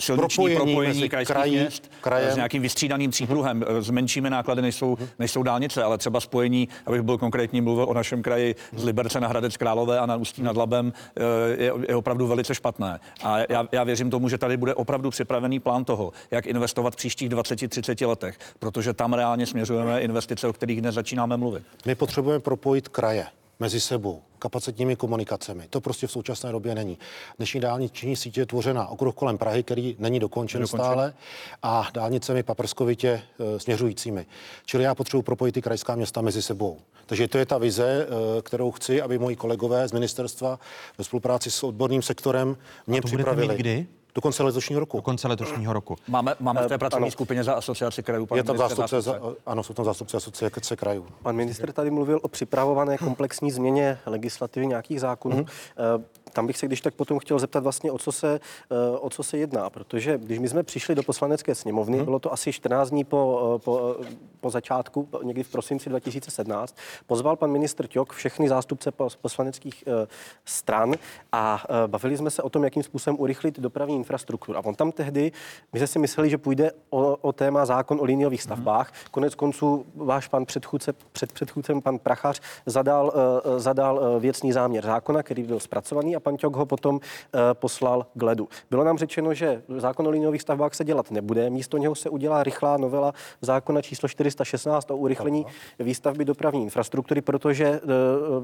[0.00, 2.32] silniční Propojení propojení, mezi krajských krají, měst krajem.
[2.32, 6.20] s nějakým vystřídaným přípruhem, eh, s menšími náklady, než jsou, než jsou dálnice, ale třeba
[6.20, 10.16] spojení, abych byl konkrétní, mluvil o našem kraji z Liberce na Hradec Králové a na
[10.16, 11.22] Ústí nad Labem, eh,
[11.62, 13.00] je, je opravdu velice špatné.
[13.22, 16.96] A já, já věřím tomu, že tady bude opravdu připravený plán toho, jak investovat v
[16.96, 21.62] příštích 20-30 letech, protože tam reálně směřujeme investice, o kterých dnes začínáme mluvit.
[21.86, 23.26] My potřebujeme propojit kraje.
[23.60, 25.68] Mezi sebou, kapacitními komunikacemi.
[25.70, 26.98] To prostě v současné době není.
[27.36, 30.84] Dnešní dálniční sítě je tvořena okruh kolem Prahy, který není dokončen, dokončen.
[30.84, 31.14] stále,
[31.62, 34.26] a dálnicemi paprskovitě e, směřujícími.
[34.64, 36.78] Čili já potřebuji propojit ty krajská města mezi sebou.
[37.06, 38.06] Takže to je ta vize,
[38.38, 40.58] e, kterou chci, aby moji kolegové z ministerstva
[40.98, 42.56] ve spolupráci s odborným sektorem
[42.86, 43.48] mě a to připravili.
[43.48, 43.86] Mít kdy?
[44.16, 44.96] Do konce letošního roku.
[44.98, 45.96] Do konce letošního roku.
[46.08, 47.10] Máme, máme v té Eh, pracovní ano.
[47.10, 48.26] skupině za asociaci krajů.
[48.26, 49.20] pan Je tam zástupce, zástupce.
[49.20, 51.06] za, ano, jsou tam zástupce asociace krajů.
[51.22, 55.36] Pan minister tady mluvil o připravované komplexní změně legislativy nějakých zákonů.
[55.36, 56.02] Mm-hmm.
[56.36, 58.40] Tam bych se když tak potom chtěl zeptat vlastně, o co se,
[58.70, 62.32] eh, o co se jedná, protože když my jsme přišli do poslanecké sněmovny, bylo to
[62.32, 63.96] asi 14 dní po, eh, po,
[64.40, 66.76] po začátku, někdy v prosinci 2017,
[67.06, 70.06] pozval pan ministr Ťok všechny zástupce pos- poslaneckých eh,
[70.44, 70.94] stran
[71.32, 74.58] a eh, bavili jsme se o tom, jakým způsobem urychlit dopravní infrastrukturu.
[74.58, 75.32] A on tam tehdy,
[75.72, 78.92] my jsme si mysleli, že půjde o, o téma zákon o liniových stavbách.
[79.10, 84.84] Konec konců váš pan předchůdce, před předchůdcem, pan Prachař, zadal, eh, zadal eh, věcný záměr
[84.84, 88.48] zákona, který byl zpracovaný a pan Ťok ho potom eh, poslal k ledu.
[88.70, 92.42] Bylo nám řečeno, že zákon o liniových stavbách se dělat nebude, místo něho se udělá
[92.42, 95.46] rychlá novela zákona číslo 416 o urychlení
[95.78, 97.80] výstavby dopravní infrastruktury, protože, eh,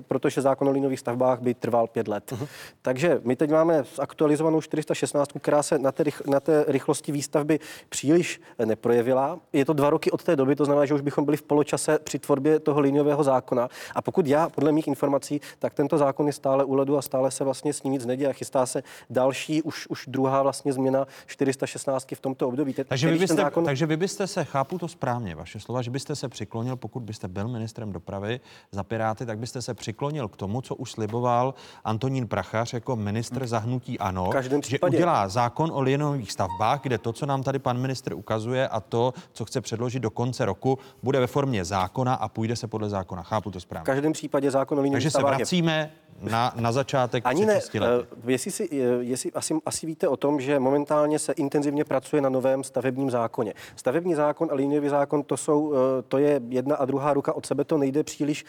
[0.08, 2.32] protože zákon o liniových stavbách by trval pět let.
[2.82, 8.40] Takže my teď máme aktualizovanou 416, která se na té, na té rychlosti výstavby příliš
[8.58, 9.40] eh, neprojevila.
[9.52, 11.98] Je to dva roky od té doby, to znamená, že už bychom byli v poločase
[11.98, 13.68] při tvorbě toho liniového zákona.
[13.94, 17.30] A pokud já, podle mých informací, tak tento zákon je stále u ledu a stále
[17.30, 18.32] se vlastně s ním nic neděje.
[18.32, 22.72] Chystá se další, už, už druhá vlastně změna 416 v tomto období.
[22.74, 23.64] Te- Takže vy, byste, zákon...
[23.64, 27.28] takže vy byste se, chápu to správně, vaše slova, že byste se přiklonil, pokud byste
[27.28, 28.40] byl ministrem dopravy
[28.72, 31.54] za Piráty, tak byste se přiklonil k tomu, co už sliboval
[31.84, 34.96] Antonín Prachař jako ministr zahnutí ANO, V že případě.
[34.96, 39.14] udělá zákon o linových stavbách, kde to, co nám tady pan ministr ukazuje a to,
[39.32, 43.22] co chce předložit do konce roku, bude ve formě zákona a půjde se podle zákona.
[43.22, 43.84] Chápu to V správně.
[43.84, 48.30] každém případě zákon o Takže se stavbách je vracíme na, na začátek Ani ne, eh,
[48.32, 52.28] jestli, si, eh, jestli asi, asi víte o tom, že momentálně se intenzivně pracuje na
[52.28, 53.54] novém stavebním zákoně.
[53.76, 57.46] Stavební zákon a liniový zákon, to, jsou, eh, to je jedna a druhá ruka od
[57.46, 58.44] sebe, to nejde příliš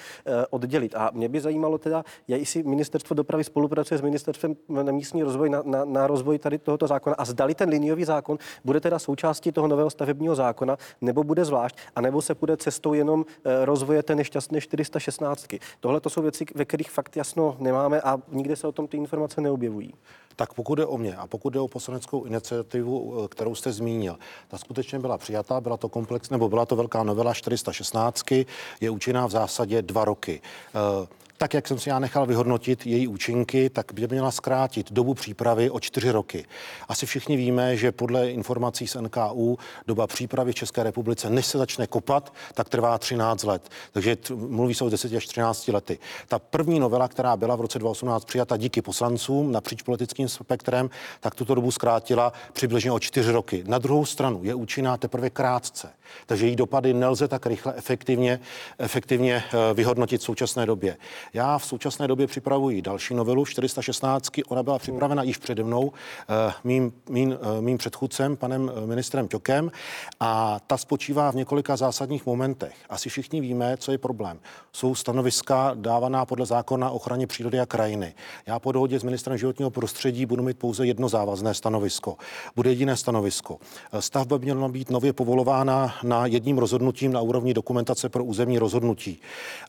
[0.49, 0.95] oddělit.
[0.95, 5.61] A mě by zajímalo teda, jestli ministerstvo dopravy spolupracuje s ministerstvem na místní rozvoj, na,
[5.65, 9.67] na, na rozvoj tady tohoto zákona a zdali ten liniový zákon bude teda součástí toho
[9.67, 13.25] nového stavebního zákona, nebo bude zvlášť, anebo se půjde cestou jenom
[13.63, 15.47] rozvoje té nešťastné 416.
[15.79, 18.97] Tohle to jsou věci, ve kterých fakt jasno nemáme a nikde se o tom ty
[18.97, 19.93] informace neobjevují.
[20.35, 24.17] Tak pokud jde o mě a pokud jde o poslaneckou iniciativu, eh, kterou jste zmínil,
[24.47, 28.45] ta skutečně byla přijatá, byla to komplex, nebo byla to velká novela 416,
[28.81, 30.41] je účinná v zásadě dva roky.
[30.41, 31.07] Eh,
[31.37, 35.69] Tak, jak jsem si já nechal vyhodnotit její účinky, tak by měla zkrátit dobu přípravy
[35.69, 36.45] o čtyři roky.
[36.87, 39.57] Asi všichni víme, že podle informací z NKU
[39.87, 43.69] doba přípravy v České republice, než se začne kopat, tak trvá 13 let.
[43.91, 45.99] Takže t- mluví se o 10 až 13 lety.
[46.27, 50.89] Ta první novela, která byla v roce 2018 přijata díky poslancům napříč politickým spektrem,
[51.19, 53.63] tak tuto dobu zkrátila přibližně o čtyři roky.
[53.67, 55.89] Na druhou stranu je účinná teprve krátce,
[56.25, 58.39] takže její dopady nelze tak rychle efektivně,
[58.77, 60.97] efektivně eh, vyhodnotit v současné době.
[61.33, 64.29] Já v současné době připravuji další novelu 416.
[64.47, 65.91] Ona byla připravena již přede mnou,
[66.29, 69.71] eh, mým, mým, eh, mým předchůdcem, panem eh, ministrem Ťokem,
[70.19, 72.75] a ta spočívá v několika zásadních momentech.
[72.89, 74.39] Asi všichni víme, co je problém.
[74.73, 78.13] Jsou stanoviska dávaná podle zákona o ochraně přírody a krajiny.
[78.45, 82.17] Já po dohodě s ministrem životního prostředí budu mít pouze jedno závazné stanovisko.
[82.55, 83.57] Bude jediné stanovisko.
[83.99, 89.21] Stavba by měla být nově povolována na jedním rozhodnutím na úrovni dokumentace pro územní rozhodnutí.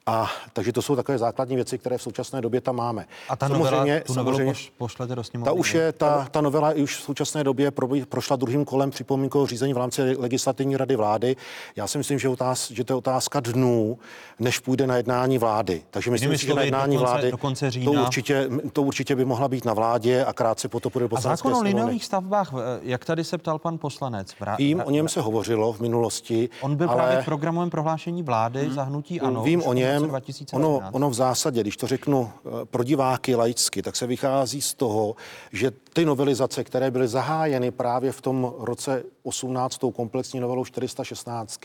[0.06, 3.06] A takže to jsou takové základní věci, které v současné době tam máme.
[3.28, 5.44] A ta novela, tu poš, pošlete do sněmovny?
[5.44, 7.72] Ta už je, ta, ta novela už v současné době
[8.08, 11.36] prošla druhým kolem připomínkového řízení v rámci legislativní rady vlády.
[11.76, 13.98] Já si myslím, že, otáz, že to je otázka dnů,
[14.38, 15.82] než půjde na jednání vlády.
[15.90, 18.02] Takže myslím si, že na jednání do konce- vlády do konce to, října.
[18.02, 21.54] určitě, to určitě by mohla být na vládě a krátce potom půjde do A zákon
[21.54, 25.20] o linových stavbách, eh, jak tady se ptal pan poslanec, vrá, Vím, o něm se
[25.20, 26.48] hovořilo v minulosti.
[26.60, 26.96] on byl ale...
[26.96, 29.42] právě v programovém prohlášení vlády za hnutí ANO.
[29.42, 30.02] Vím o něm.
[30.02, 30.94] Ono, 2019.
[30.94, 35.16] ono v zásadě, když to řeknu eh, pro diváky laicky, tak se vychází z toho,
[35.52, 39.78] že ty novelizace, které byly zahájeny právě v tom roce 18.
[39.78, 41.61] tou komplexní novelou 416,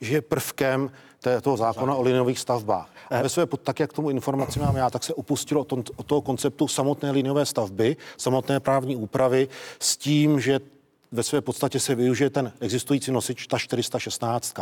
[0.00, 0.90] že je prvkem
[1.42, 2.90] toho zákona o linových stavbách.
[3.10, 5.66] A ve své, tak jak tomu informaci mám já, tak se upustilo
[5.96, 9.48] od toho konceptu samotné linové stavby, samotné právní úpravy
[9.78, 10.60] s tím, že
[11.12, 14.54] ve své podstatě se využije ten existující nosič, ta 416.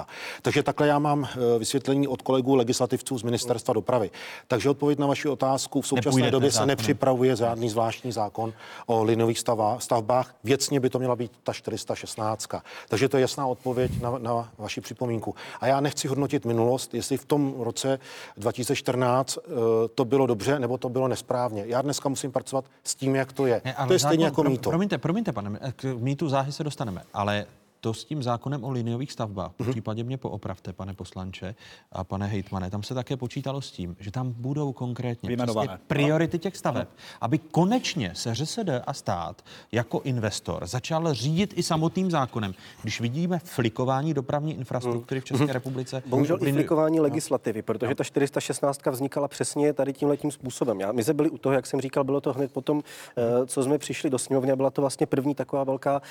[0.43, 4.10] Takže takhle já mám eh, vysvětlení od kolegů legislativců z ministerstva dopravy.
[4.48, 8.52] Takže odpověď na vaši otázku, v současné době se nepřipravuje žádný zvláštní zákon
[8.86, 10.35] o liniových stava- stavbách.
[10.44, 12.48] Věcně by to měla být ta 416.
[12.89, 15.35] Takže to je jasná odpověď na, na vaši připomínku.
[15.60, 17.98] A já nechci hodnotit minulost, jestli v tom roce
[18.36, 19.51] 2014 eh,
[19.94, 21.64] to bylo dobře nebo to bylo nesprávně.
[21.66, 23.62] Já dneska musím pracovat s tím, jak to je.
[23.64, 24.70] Ne, to je stejně zákon- jako pro- mýto.
[24.70, 27.46] Promiňte, promiňte, pane, k mýtu záhy se dostaneme, ale
[27.81, 29.69] to s tím zákonem o liniových stavbách, Mhm.
[29.69, 31.55] v případě mě poopravte, pane poslanče
[31.93, 35.36] a pane hejtmane, tam se také počítalo s tím, že tam budou konkrétně
[35.86, 36.89] priority těch staveb,
[37.20, 39.43] aby konečně se ŘSD a stát
[39.73, 42.55] jako investor začal řídit i samotným zákonem.
[42.82, 45.52] Když vidíme flikování dopravní infrastruktury v České Mhm.
[45.52, 50.81] republice, Bohužel i flikování legislativy, protože ta 416 vznikala přesně tady tímhle tím způsobem.
[50.81, 52.82] Já, my jsme byli u toho, jak jsem říkal, bylo to hned potom,
[53.16, 56.02] eh, co jsme přišli do sněmovny byla to vlastně první taková velká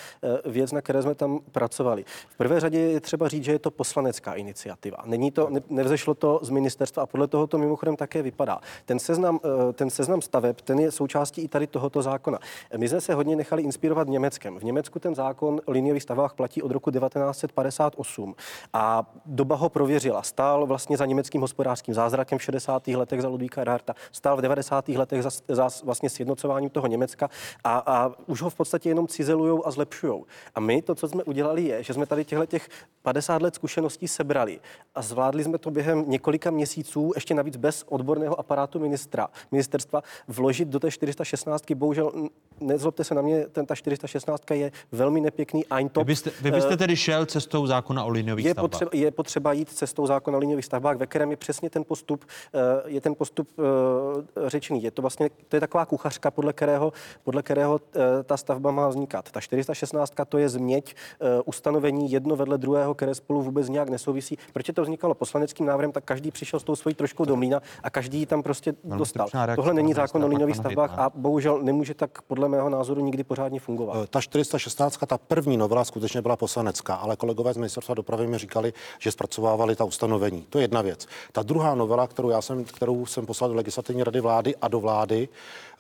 [0.46, 2.06] eh, věc, na které jsme tam pracovali.
[2.30, 4.98] V prvé řadě je třeba říct, že je to poslanecká iniciativa.
[5.06, 8.60] Není to, ne, nevzešlo to z ministerstva a podle toho to mimochodem také vypadá.
[8.86, 12.40] Ten seznam, eh, ten seznam staveb, ten je součástí i tady tohoto zákona.
[12.78, 14.60] My jsme se hodně nechali inspirovat Německem.
[14.60, 18.36] V Německu ten zákon o liniových stavbách platí od roku 1958
[18.74, 20.24] a doba ho prověřila.
[20.24, 22.88] Stál vlastně za německým hospodářským zázrakem v 60.
[22.88, 24.90] letech za Ludvíka Erharta, stál v 90.
[24.90, 27.30] letech za, za vlastně sjednocováním toho Německa
[27.64, 30.24] a, a už ho v podstatě jenom cizelujou a zlepšují.
[30.56, 32.70] A my to, co jsme udělali, je, že jsme tady těchto těch
[33.02, 34.60] 50 let zkušeností sebrali
[34.96, 40.68] a zvládli jsme to během několika měsíců, ještě navíc bez odborného aparátu ministra, ministerstva, vložit
[40.68, 41.72] do té 416.
[41.72, 42.12] Bohužel,
[42.60, 46.08] nezlobte se na mě, ten, ta 416 je velmi nepěkný Vy eintop.
[46.08, 48.70] byste, vy byste Eh, tedy šel cestou zákona o liniových je stavbách.
[48.70, 52.26] potřeba, je potřeba jít cestou zákona o liniových stavbách, ve kterém je přesně ten postup,
[52.54, 54.84] eh, je ten postup eh, řečený.
[54.84, 56.94] Je to vlastně, to je taková kuchařka, podle kterého,
[57.24, 57.82] podle kterého
[58.24, 59.32] ta stavba má vznikat.
[59.32, 60.96] Ta 416 to je změť
[61.44, 64.38] ustanovení jedno vedle druhého, které spolu vůbec nějak nesouvisí.
[64.54, 67.90] Proč to vznikalo poslaneckým návrhem, tak každý přišel s tou svojí troškou do mlína a
[67.90, 69.28] každý ji tam prostě Velmi dostal.
[69.56, 71.06] Tohle není zákon o pana stavbách hejtmana.
[71.06, 73.98] a bohužel nemůže tak podle mého názoru nikdy pořádně fungovat.
[74.04, 78.38] Eh, Ta 416, ta první novela skutečně byla poslanecká, ale kolegové z ministerstva dopravy mi
[78.38, 80.46] říkali, že zpracovávali ta ustanovení.
[80.50, 81.08] To je jedna věc.
[81.32, 84.80] Ta druhá novela, kterou já jsem, kterou jsem poslal do legislativní rady vlády a do
[84.80, 85.30] vlády,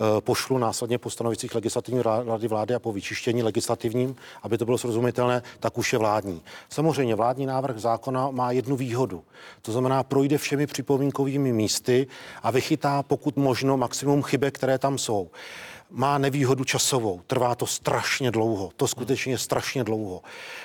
[0.01, 4.65] eh, pošlu následně po stanoviscích legislativní ra- rady vlády a po vyčištění legislativním, aby to
[4.65, 6.41] bylo srozumitelné, tak už je vládní.
[6.69, 9.23] Samozřejmě vládní návrh zákona má jednu výhodu.
[9.61, 12.07] To znamená, projde všemi připomínkovými místy
[12.43, 15.29] a vychytá pokud možno maximum chybek, které tam jsou
[15.91, 17.21] má nevýhodu časovou.
[17.27, 18.71] Trvá to strašně dlouho.
[18.75, 20.21] To skutečně je strašně dlouho.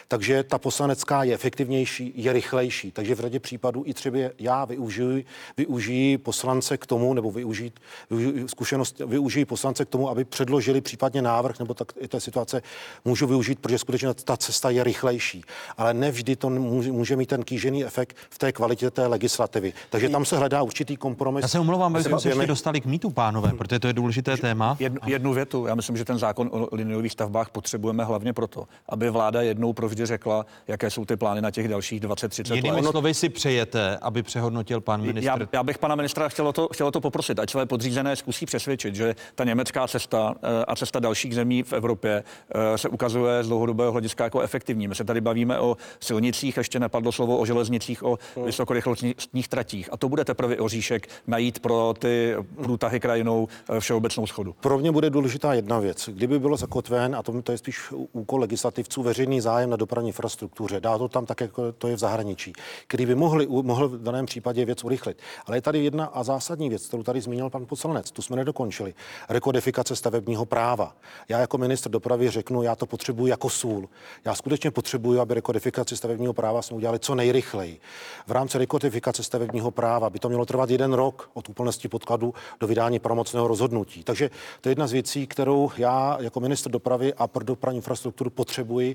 [0.09, 2.91] Takže ta poslanecká je efektivnější, je rychlejší.
[2.91, 5.25] Takže v řadě případů i třeba já využiji,
[5.57, 7.81] využiji poslance k tomu, nebo využít,
[8.11, 12.63] využiji zkušenost, využiji poslance k tomu, aby předložili případně návrh, nebo tak i té situace
[13.05, 15.45] můžu využít, protože skutečně ta cesta je rychlejší.
[15.77, 19.73] Ale nevždy to může, může mít ten kýžený efekt v té kvalitě té legislativy.
[19.91, 21.43] Takže tam se hledá určitý kompromis.
[21.43, 24.77] Já se omlouvám, abychom se ještě dostali k mýtu, pánové, protože to je důležité téma.
[24.81, 25.67] Jednu, jednu větu.
[25.67, 30.07] Já myslím, že ten zákon o liniových stavbách potřebujeme hlavně proto, aby vláda jednou provždy
[30.07, 32.91] řekla, jaké jsou ty plány na těch dalších 20-30 Jinými let.
[32.91, 35.27] slovy si přejete, aby přehodnotil pan ministr.
[35.27, 38.95] Já, já bych pana ministra chtěl to, chtěl to poprosit, ať své podřízené zkusí přesvědčit,
[38.95, 42.25] že ta německá cesta eh, a cesta dalších zemí v Evropě
[42.55, 44.89] eh, se ukazuje z dlouhodobého hlediska jako efektivní.
[44.89, 49.89] My se tady bavíme o silnicích, ještě nepadlo slovo o železnicích, o vysokorychlostních tratích.
[49.93, 54.55] A to bude teprve oříšek najít pro ty průtahy krajinou eh, všeobecnou schodu.
[54.61, 56.09] Pro mě bude důležitá jedna věc.
[56.13, 60.81] Kdyby bylo zakotven, a to, to je spíš úkol legislativců, veřejný zájem na dopravní infrastruktuře,
[60.81, 62.53] dá to tam tak, jako to je v zahraničí,
[62.87, 65.19] který by mohli, mohl v daném případě věc urychlit.
[65.47, 68.95] Ale je tady jedna a zásadní věc, kterou tady zmínil pan poslanec, tu jsme nedokončili.
[69.29, 70.97] Rekodifikace stavebního práva.
[71.29, 73.89] Já jako ministr dopravy řeknu, já to potřebuji jako sůl.
[74.25, 77.81] Já skutečně potřebuji, aby rekodifikaci stavebního práva jsme udělali co nejrychleji.
[78.27, 82.67] V rámci rekodifikace stavebního práva by to mělo trvat jeden rok od úplnosti podkladu do
[82.67, 84.05] vydání pravomocného rozhodnutí.
[84.05, 88.31] Takže to je jedna z věcí, kterou já jako ministr dopravy a pro dopravní infrastrukturu
[88.31, 88.95] potřebuji.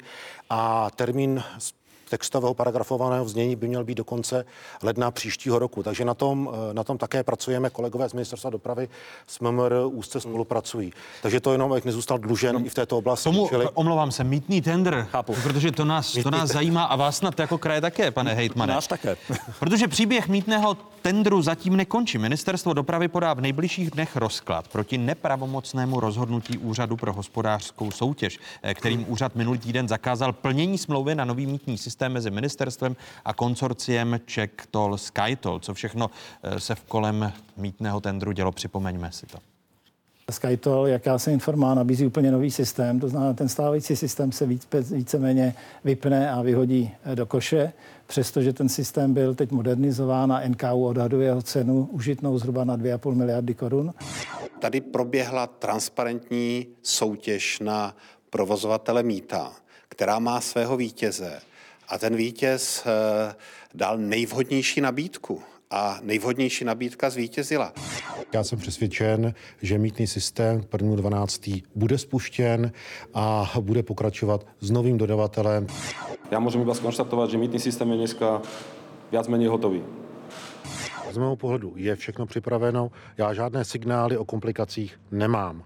[0.49, 1.43] A termín
[2.09, 4.45] textového paragrafovaného vznění by měl být do konce
[4.83, 5.83] ledna příštího roku.
[5.83, 7.69] Takže na tom, eh, na tom také pracujeme.
[7.69, 8.89] Kolegové z ministerstva dopravy
[9.27, 10.93] s MMR úzce spolupracují.
[11.21, 13.23] Takže to jenom, jak nezůstal dlužen i v této oblasti.
[13.23, 15.35] Tomu, čili- omlouvám se, mítný tender, Chápu.
[15.43, 18.73] protože to nás, to nás zajímá a vás snad jako kraje také, pane hejtmane.
[18.73, 19.17] Nás také.
[19.59, 22.17] Protože příběh mítného tendru zatím nekončí.
[22.17, 28.73] Ministerstvo dopravy podá v nejbližších dnech rozklad proti nepravomocnému rozhodnutí Úřadu pro hospodářskou soutěž, eh,
[28.73, 32.95] kterým úřad minulý týden zakázal plnění smlouvy na nový mítný systém mezi ministerstvem
[33.25, 35.59] a konsorciem Czech Toll Skytoll.
[35.59, 36.09] Co všechno
[36.43, 39.37] eh, se v kolem mítného tendru dělo, připomeňme si to.
[40.31, 44.45] SkyToll, jak já se informá, nabízí úplně nový systém, to znamená, ten stávající systém se
[44.45, 47.73] víc, víceméně vypne a vyhodí eh, do koše,
[48.07, 53.15] přestože ten systém byl teď modernizován a NKU odhaduje jeho cenu užitnou zhruba na 2,5
[53.15, 53.93] miliardy korun.
[54.59, 57.95] Tady proběhla transparentní soutěž na
[58.29, 59.51] provozovatele mýta,
[59.89, 61.39] která má svého vítěze.
[61.89, 63.35] A ten vítěz eh,
[63.73, 65.41] dal nejvhodnější nabídku
[65.71, 67.73] a nejvhodnější nabídka zvítězila.
[68.33, 71.63] Já jsem přesvědčen, že mítný systém 1.12.
[71.75, 72.71] bude spuštěn
[73.13, 75.67] a bude pokračovat s novým dodavatelem.
[76.31, 78.41] Já můžu iba skonštatovat, že mítný systém je dneska
[79.11, 79.83] viac menej hotový.
[81.11, 82.91] Z mého pohledu je všechno připraveno.
[83.17, 85.63] Já žádné signály o komplikacích nemám.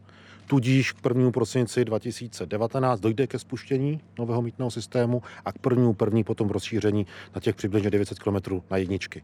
[0.47, 1.31] Tudíž k 1.
[1.31, 5.93] prosinci 2019 dojde ke spuštění nového mítného systému a k 1.
[5.93, 7.05] první potom rozšíření
[7.35, 9.23] na těch přibližně 900 km na jedničky.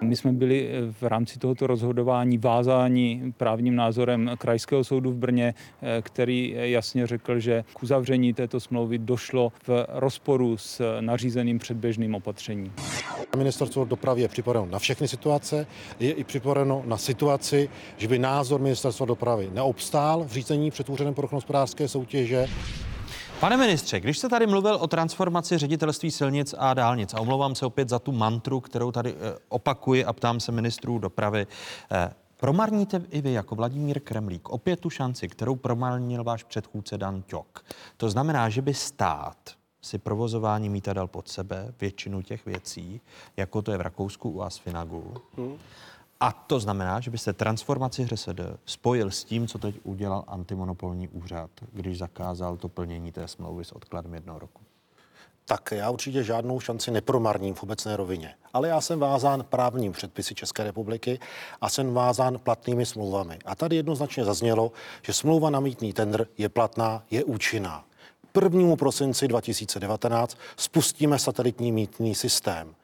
[0.00, 0.70] My jsme byli
[1.00, 5.54] v rámci tohoto rozhodování vázáni právním názorem Krajského soudu v Brně,
[6.02, 12.72] který jasně řekl, že k uzavření této smlouvy došlo v rozporu s nařízeným předběžným opatřením.
[13.36, 15.66] Ministerstvo dopravy je připraveno na všechny situace,
[16.00, 21.14] je i připraveno na situaci, že by názor Ministerstva dopravy neobstál v řízení před úřadem
[21.14, 22.46] pro hospodářské soutěže.
[23.40, 27.66] Pane ministře, když jste tady mluvil o transformaci ředitelství silnic a dálnic, a omlouvám se
[27.66, 31.46] opět za tu mantru, kterou tady eh, opakuji a ptám se ministrů dopravy,
[31.92, 32.10] eh,
[32.40, 37.64] Promarníte i vy jako Vladimír Kremlík opět tu šanci, kterou promarnil váš předchůdce Dan Ťok.
[37.96, 39.36] To znamená, že by stát
[39.82, 43.00] si provozování mýta dal pod sebe většinu těch věcí,
[43.36, 45.14] jako to je v Rakousku u Asfinagu.
[45.36, 45.58] Hmm.
[46.20, 51.50] A to znamená, že byste transformaci ŘSD spojil s tím, co teď udělal antimonopolní úřad,
[51.72, 54.62] když zakázal to plnění té smlouvy s odkladem jednoho roku.
[55.44, 58.34] Tak já určitě žádnou šanci nepromarním v obecné rovině.
[58.52, 61.18] Ale já jsem vázán právním předpisy České republiky
[61.60, 63.38] a jsem vázán platnými smlouvami.
[63.44, 64.72] A tady jednoznačně zaznělo,
[65.02, 67.84] že smlouva na mítný tender je platná, je účinná.
[68.42, 68.76] 1.
[68.76, 72.74] prosinci 2019 spustíme satelitní mítný systém.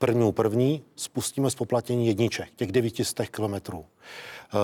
[0.00, 3.84] První první spustíme spoplatnění jedniček, těch 900 kilometrů.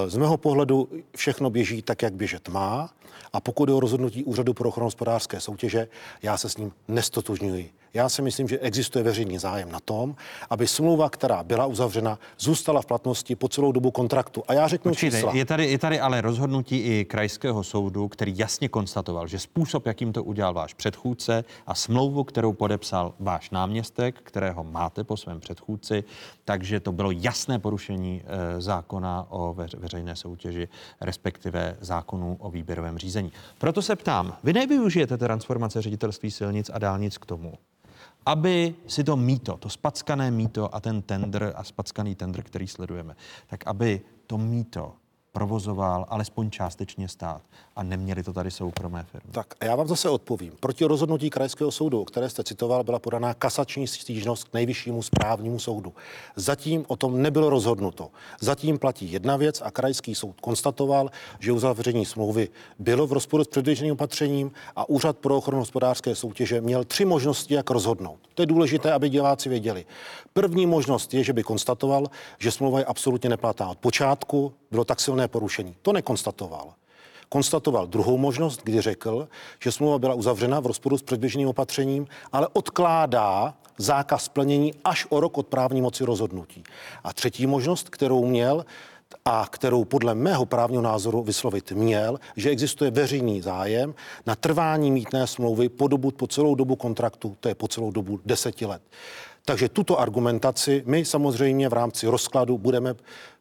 [0.07, 2.91] Z mého pohledu všechno běží tak, jak běžet má
[3.33, 5.89] a pokud je o rozhodnutí Úřadu pro ochranu hospodářské soutěže,
[6.23, 7.71] já se s ním nestotožňuji.
[7.97, 10.14] Já si myslím, že existuje veřejný zájem na tom,
[10.51, 14.43] aby smlouva, která byla uzavřena, zůstala v platnosti po celou dobu kontraktu.
[14.48, 15.32] A já řeknu Určitě, čísla.
[15.35, 20.12] Je tady, je tady ale rozhodnutí i krajského soudu, který jasně konstatoval, že způsob, jakým
[20.12, 26.05] to udělal váš předchůdce a smlouvu, kterou podepsal váš náměstek, kterého máte po svém předchůdci,
[26.44, 30.68] takže to bylo jasné porušení e, zákona o veř, veřejné soutěži,
[31.01, 33.32] respektive zákonu o výběrovém řízení.
[33.59, 37.52] Proto se ptám, vy nevyužijete transformace ředitelství silnic a dálnic k tomu,
[38.27, 43.16] aby si to míto, to spackané míto a ten tender a spackaný tender, který sledujeme,
[43.47, 44.94] tak aby to míto
[45.37, 47.43] provozoval alespoň částečně stát
[47.77, 49.31] a neměli to tady soukromé firmy.
[49.31, 50.53] Tak a já vám zase odpovím.
[50.61, 55.95] Proti rozhodnutí Krajského soudu, které jste citoval, byla podaná kasační stížnost k nejvyššímu správnímu soudu.
[56.37, 58.11] Zatím o tom nebylo rozhodnuto.
[58.41, 62.49] Zatím platí jedna věc a Krajský soud konstatoval, že uzavření smlouvy
[62.79, 67.55] bylo v rozporu s předběžným opatřením a Úřad pro ochranu hospodářské soutěže měl tři možnosti,
[67.55, 68.19] jak rozhodnout.
[68.35, 69.87] To je důležité, aby diváci věděli.
[70.33, 72.07] První možnost je, že by konstatoval,
[72.39, 75.77] že smlouva je absolutně neplatná od počátku, bylo tak silné porušení.
[75.82, 76.74] To nekonstatoval.
[77.28, 79.28] Konstatoval druhou možnost, kdy řekl,
[79.62, 85.20] že smlouva byla uzavřena v rozporu s předběžným opatřením, ale odkládá zákaz plnění až o
[85.20, 86.65] rok od právní moci rozhodnutí.
[87.05, 88.65] A třetí možnost, kterou měl,
[89.24, 93.94] a kterou podle mého právního názoru vyslovit měl, že existuje veřejný zájem
[94.27, 98.20] na trvání mítné smlouvy po dobu, po celou dobu kontraktu, to je po celou dobu
[98.24, 98.82] deseti let.
[99.44, 102.94] Takže tuto argumentaci my samozřejmě v rámci rozkladu budeme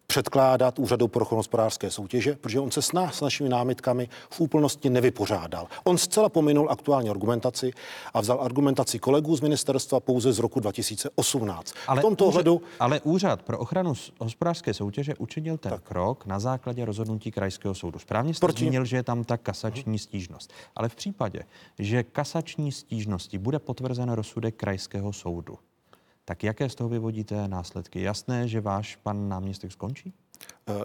[0.08, 4.42] předkládat úřadu pro ochranu hospodářské soutěže, protože on se s, nás, s našimi námitkami v
[4.42, 5.68] úplnosti nevypořádal.
[5.84, 7.72] On zcela pominul aktuální argumentaci
[8.14, 11.74] a vzal argumentaci kolegů z ministerstva pouze z roku 2018.
[11.88, 12.62] Ale, v tomto úřad, ohledu...
[12.80, 15.84] ale úřad pro ochranu hospodářské soutěže učinil ten tak.
[15.84, 18.00] krok na základě rozhodnutí krajského soudu.
[18.00, 18.60] Správně jste Proti...
[18.60, 20.54] zmínil, že je tam ta kasační stížnost.
[20.76, 21.44] Ale v případě,
[21.80, 25.58] že kasační stížnosti bude potvrzen rozsudek krajského soudu,
[26.26, 28.02] tak jaké z toho vyvodíte následky?
[28.02, 30.14] Jasné, že váš pan náměstek skončí?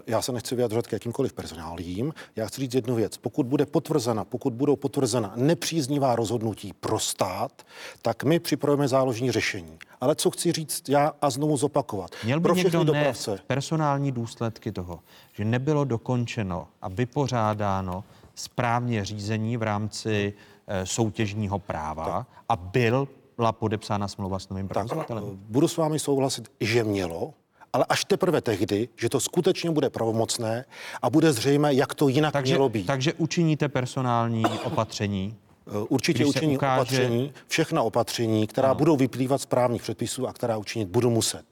[0.07, 2.13] Já se nechci vyjadřovat k jakýmkoliv personálím.
[2.35, 3.17] Já chci říct jednu věc.
[3.17, 7.65] Pokud bude potvrzena, pokud budou potvrzena nepříznivá rozhodnutí pro stát,
[8.01, 9.79] tak my připravujeme záložní řešení.
[10.01, 12.11] Ale co chci říct já a znovu zopakovat.
[12.23, 13.39] Měl by pro někdo dopravce.
[13.47, 14.99] personální důsledky toho,
[15.33, 18.03] že nebylo dokončeno a vypořádáno
[18.35, 20.33] správně řízení v rámci
[20.67, 22.27] e, soutěžního práva tak.
[22.49, 23.07] a byl
[23.41, 25.23] byla podepsána smlouva s novým provozovatelem?
[25.33, 27.33] Budu s vámi souhlasit, že mělo,
[27.73, 30.65] ale až teprve tehdy, že to skutečně bude pravomocné
[31.01, 32.85] a bude zřejmé, jak to jinak Takže, mělo být.
[32.85, 35.35] takže učiníte personální opatření?
[35.67, 38.75] Eh, Určitě učiní ukáže- opatření, všechna opatření, která Ano.
[38.77, 41.43] budou vyplývat z právních předpisů a která učinit budu muset.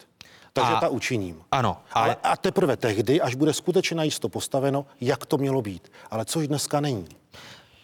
[0.54, 1.42] Takže A- ta učiním.
[1.52, 5.92] Ano, Ale a teprve tehdy, až bude skutečně najisto postaveno, jak to mělo být.
[6.12, 7.08] Ale což dneska není.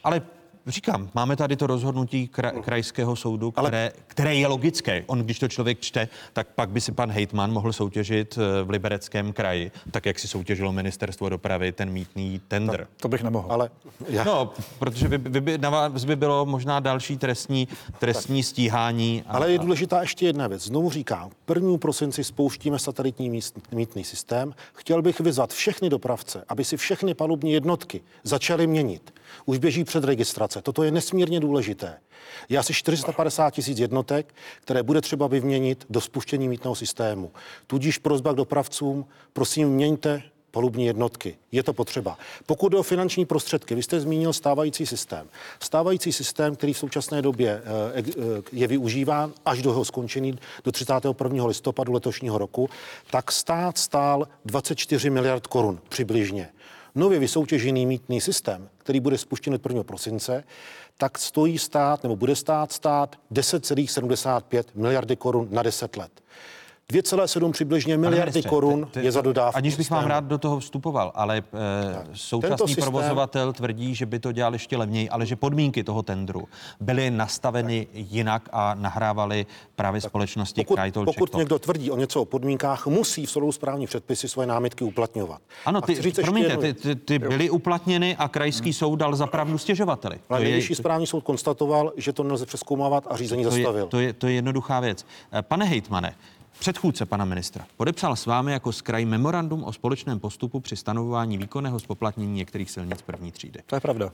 [0.04, 0.22] Ale
[0.68, 5.04] říkám, máme tady to rozhodnutí kra- krajského soudu, které, které je logické.
[5.08, 8.70] On, když to člověk čte, tak pak by si pan Hejtman mohl soutěžit eh, v
[8.70, 12.88] Libereckém kraji, tak jak si soutěžilo ministerstvo dopravy ten mítný tender.
[12.98, 13.52] To bych nemohl.
[13.52, 13.70] Ale
[14.10, 14.24] já...
[14.24, 17.68] No, protože by, by, by, na vás by bylo možná další trestní,
[18.00, 19.24] trestní stíhání.
[19.28, 20.62] A, Ale je důležitá ještě jedna věc.
[20.62, 21.78] Znovu říkám, 1.
[21.78, 24.54] prosinci spouštíme satelitní míst, mítný systém.
[24.74, 29.14] Chtěl bych vyzvat všechny dopravce, aby si všechny palubní jednotky začaly měnit.
[29.46, 30.62] Už běží předregistrace.
[30.62, 31.98] Toto je nesmírně důležité.
[32.50, 37.32] Je asi 450 tisíc jednotek, které bude třeba vyměnit do spuštění mítného systému.
[37.68, 40.24] Tudíž prozba k dopravcům, prosím, měňte
[40.56, 41.36] palubní jednotky.
[41.52, 42.18] Je to potřeba.
[42.46, 45.28] Pokud o finanční prostředky, vy jste zmínil stávající systém.
[45.60, 48.14] Stávající systém, který v současné době eh, eh,
[48.52, 51.46] je využíván až do jeho skončení do 31.
[51.46, 52.70] listopadu letošního roku,
[53.12, 56.50] tak stát stál 24 miliard korun přibližně.
[56.96, 59.84] Nově vysoutěžený mítný systém, který bude spuštěn od 1.
[59.84, 60.44] prosince,
[60.98, 66.24] tak stojí stát, nebo bude stát stát 10,75 miliardy korun na 10 let.
[66.94, 69.58] 2,7 přibližně miliardy ministře, korun te- te- je za dodávku.
[69.58, 71.44] Aniž bych vám rád do toho vstupoval, ale e,
[72.14, 76.04] současný Tento systém- provozovatel tvrdí, že by to dělal ještě levněji, ale že podmínky toho
[76.04, 76.48] tendru
[76.80, 79.46] byly nastaveny jinak a nahrávaly
[79.76, 81.40] právě společnosti Pokud, Krajtol pokud Checkpoint.
[81.40, 85.42] někdo tvrdí o něco o podmínkách, musí v souladu s právní předpisy svoje námitky uplatňovat.
[85.66, 89.58] Ano, ty, říct promiňte, ty, ty, ty byly uplatněny a krajský soud dal za pravdu
[89.58, 90.20] stěžovateli.
[90.30, 93.84] Ale To je- nejvyšší správní soud konstatoval, že to nelze přeskoumávat a řízení to zastavil.
[93.86, 95.06] je, to, je, to je jednoduchá věc.
[95.34, 96.16] Eh, Pane hejtmane,
[96.60, 101.80] předchůdce pana ministra podepsal s vámi jako skraj memorandum o společném postupu při stanovování výkonného
[101.80, 103.60] spoplatnění některých silnic první třídy.
[103.66, 104.12] To je pravda.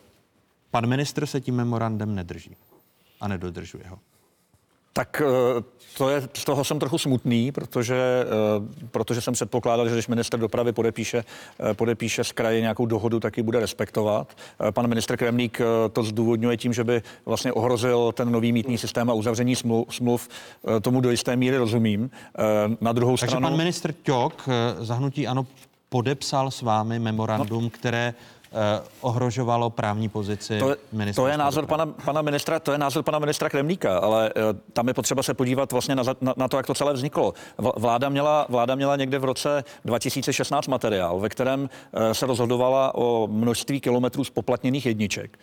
[0.71, 2.55] Pan ministr se tím memorandem nedrží
[3.21, 3.99] a nedodržuje ho.
[4.93, 5.63] Tak eh,
[5.97, 10.39] to je, z toho jsem trochu smutný, protože, eh, protože jsem předpokládal, že když minister
[10.39, 11.23] dopravy podepíše,
[11.59, 14.37] eh, podepíše z kraje nějakou dohodu, tak ji bude respektovat.
[14.71, 15.61] Pan minister Kremlík
[15.93, 19.87] to zdůvodňuje tím, že by vlastně ohrozil ten nový mítný systém a uzavření smluv.
[19.89, 20.29] smluv.
[20.81, 22.09] Tomu do jisté míry rozumím.
[22.81, 23.47] Na druhou Takže stranu...
[23.47, 24.49] pan ministr Ťok
[24.79, 25.47] zahnutí ano
[25.89, 27.69] podepsal s vámi memorandum, no.
[27.69, 28.13] které
[29.01, 31.23] ohrožovalo právní pozici To je, ministra.
[31.23, 34.41] to je názor pana, pana ministra, to je názor pana ministra Kremlíka, ale eh,
[34.73, 37.33] tam je potřeba se podívat vlastně na, na, na to, jak to celé vzniklo.
[37.57, 42.95] Vl- Vláda měla, vláda měla někde v roce 2016 materiál, ve kterém eh, se rozhodovala
[42.95, 45.39] o množství kilometrů spoplatněných jedniček.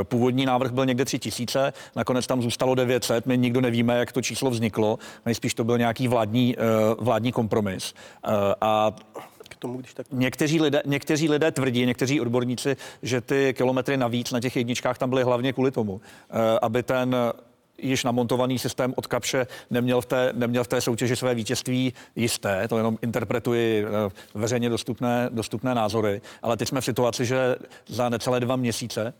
[0.00, 4.12] Eh, Původní návrh byl někde 3 tisíce, nakonec tam zůstalo 900, my nikdo nevíme, jak
[4.12, 6.62] to číslo vzniklo, nejspíš to byl nějaký vládní, eh,
[6.98, 7.94] vládní kompromis.
[8.26, 8.30] Eh,
[8.60, 8.92] A
[9.60, 14.40] tomu, když tak Někteří lidé, někteří lidé tvrdí, někteří odborníci, že ty kilometry navíc na
[14.40, 16.00] těch jedničkách tam byly hlavně kvůli tomu,
[16.30, 17.16] eh, aby ten
[17.82, 22.68] již namontovaný systém od Kapše neměl v té, neměl v té soutěži své vítězství jisté,
[22.68, 27.56] to jenom interpretuji eh, veřejně dostupné, dostupné názory, ale teď jsme v situaci, že
[27.88, 29.14] za necelé dva měsíce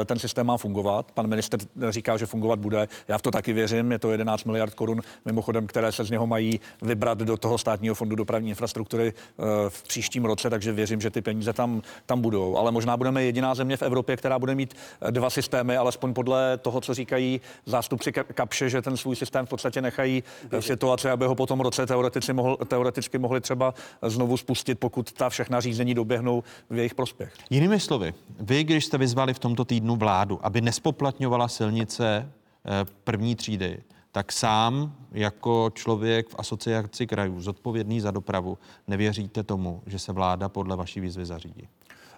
[0.00, 1.12] eh, ten systém má fungovat.
[1.12, 2.88] Pan minister říká, že fungovat bude.
[3.08, 6.26] Já v to taky věřím, je to 11 miliard korun, mimochodem, které se z něho
[6.26, 11.10] mají vybrat do toho státního fondu dopravní infrastruktury eh, v příštím roce, takže věřím, že
[11.10, 12.56] ty peníze tam, tam budou.
[12.56, 14.74] Ale možná budeme jediná země v Evropě, která bude mít
[15.10, 19.48] dva systémy, alespoň podle toho, co říkají zástupci Ka- Kapše, že ten svůj systém v
[19.48, 24.74] podstatě nechají v situaci, aby ho potom roce teoreticky, mohl, teoreticky mohli třeba znovu spustit,
[24.74, 27.32] pokud ta všechna řízení doběhnou v jejich prospěch.
[27.50, 32.32] Jinými slovy, vy, když jste vyzvali v tomto týdnu vládu, aby nespoplatňovala silnice
[32.66, 32.70] eh,
[33.04, 33.78] první třídy,
[34.12, 38.58] tak sám jako člověk v asociaci krajů zodpovědný za dopravu
[38.88, 41.68] nevěříte tomu, že se vláda podle vaší výzvy zařídí.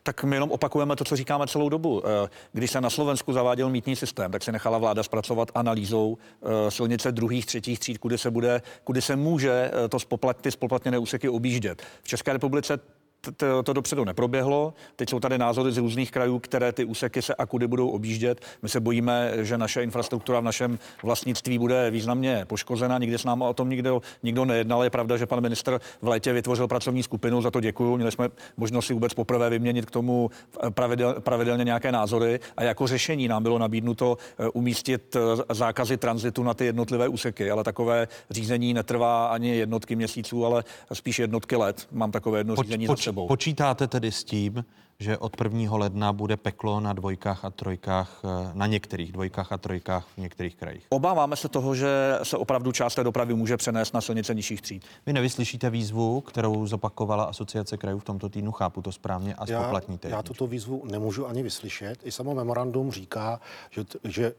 [0.02, 2.02] Tak my jenom opakujeme to, co říkáme celou dobu.
[2.06, 6.70] Eh, Když se na Slovensku zaváděl mítný systém, tak se nechala vláda zpracovat analýzou eh,
[6.70, 10.98] silnice druhých, třetích tříd, kudy se, bude, kudy se může eh, to spoplat, ty spoplatněné
[10.98, 11.82] úseky objíždět.
[12.02, 12.78] V České republice
[13.22, 14.74] t- t- to dopředu neproběhlo.
[14.96, 18.40] Teď jsou tady názory z různých krajů, které ty úseky se a kudy budou objíždět.
[18.62, 22.98] My se bojíme, že naše infrastruktura v našem vlastnictví bude významně poškozena.
[22.98, 24.84] Nikdy s námi o tom nikdo, nikdo nejednal.
[24.84, 27.96] Je pravda, že pan ministr v létě vytvořil pracovní skupinu, za to děkuju.
[27.96, 30.30] Měli jsme možnost si vůbec poprvé vyměnit k tomu
[30.70, 36.42] pravidel, pravidelně nějaké názory a jako řešení nám bylo nabídnuto eh, umístit eh, zákazy tranzitu
[36.42, 41.86] na ty jednotlivé úseky, ale takové řízení netrvá ani jednotky měsíců, ale spíš jednotky let.
[41.92, 43.28] Mám takové jedno Poč, řízení počkejte, sebou.
[43.28, 44.64] Počítáte tedy s tím,
[45.00, 45.76] že od 1.
[45.76, 50.56] ledna bude peklo na dvojkách a trojkách, eh, na některých dvojkách a trojkách v některých
[50.56, 50.86] krajích.
[50.88, 54.84] Obáváme se toho, že se opravdu část té dopravy může přenést na silnice nižších tříd.
[55.06, 59.60] Vy nevyslyšíte výzvu, kterou zopakovala Asociace krajů v tomto týdnu, chápu to správně, a Já,
[59.60, 60.08] spoplatníte.
[60.08, 61.98] já tuto výzvu nemůžu ani vyslyšet.
[62.04, 63.40] I samo memorandum říká,
[63.70, 64.34] že, t- že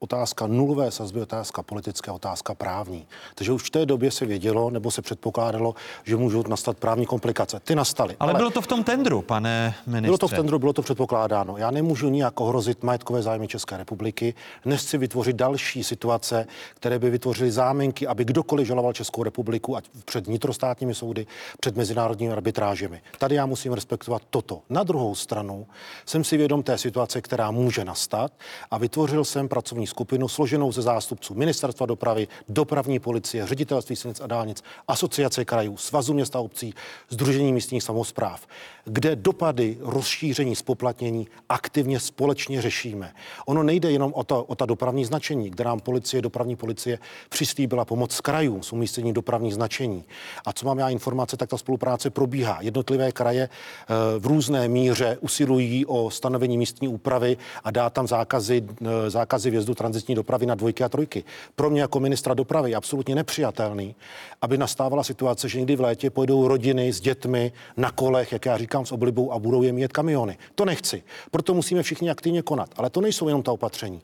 [0.00, 3.06] otázka nulové sazby, otázka politická, otázka právní.
[3.34, 7.60] Takže už v té době se vědělo, nebo se předpokládalo, že můžou nastat právní komplikace.
[7.60, 8.16] Ty nastaly.
[8.20, 10.06] Ale, bylo to v tom tendru, pane ministře.
[10.06, 11.56] Bylo to v tendru, bylo to předpokládáno.
[11.56, 14.34] Já nemůžu nijak ohrozit majetkové zájmy České republiky.
[14.64, 20.26] Nechci vytvořit další situace, které by vytvořily záminky, aby kdokoliv žaloval Českou republiku, ať před
[20.26, 21.26] vnitrostátními soudy,
[21.60, 23.00] před mezinárodními arbitrážemi.
[23.18, 24.60] Tady já musím respektovat toto.
[24.70, 25.66] Na druhou stranu
[26.06, 28.32] jsem si vědom té situace, která může nastat
[28.70, 34.26] a vytvořil jsem pracovní skupinu složenou ze zástupců Ministerstva dopravy, dopravní policie, ředitelství silnic a
[34.26, 36.74] dálnic, asociace krajů, svazu měst a obcí,
[37.08, 38.46] Združení místních samozpráv,
[38.88, 43.12] kde dopady rozšíření spoplatnění aktivně společně řešíme.
[43.46, 46.98] Ono nejde jenom o, to, o ta dopravní značení, kde nám policie, dopravní policie
[47.28, 50.04] přislíbila pomoc krajům s umístěním dopravních značení.
[50.46, 52.58] A co mám já informace, tak ta spolupráce probíhá.
[52.60, 58.64] Jednotlivé kraje eh, v různé míře usilují o stanovení místní úpravy a dá tam zákazy,
[58.82, 61.24] eh, zákazy vjezdu transitní dopravy na dvojky a trojky.
[61.56, 63.94] Pro mě jako ministra dopravy je absolutně nepřijatelný,
[64.42, 68.58] aby nastávala situace, že někdy v létě pojedou rodiny s dětmi na kolech, jak já
[68.58, 70.38] říkám, s oblibou a budou je mít kamiony.
[70.54, 71.02] To nechci.
[71.30, 72.70] Proto musíme všichni aktivně konat.
[72.76, 74.02] Ale to nejsou jenom ta opatření.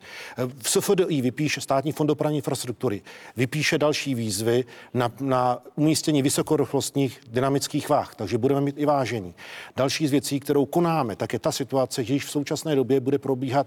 [0.63, 3.03] V SFDI vypíše Státní fond dopravní infrastruktury,
[3.37, 4.65] vypíše další výzvy
[4.95, 9.35] na, na umístění vysokorychlostních dynamických váh, takže budeme mít i vážení.
[9.77, 13.19] Další z věcí, kterou konáme, tak je ta situace, že již v současné době bude
[13.19, 13.67] probíhat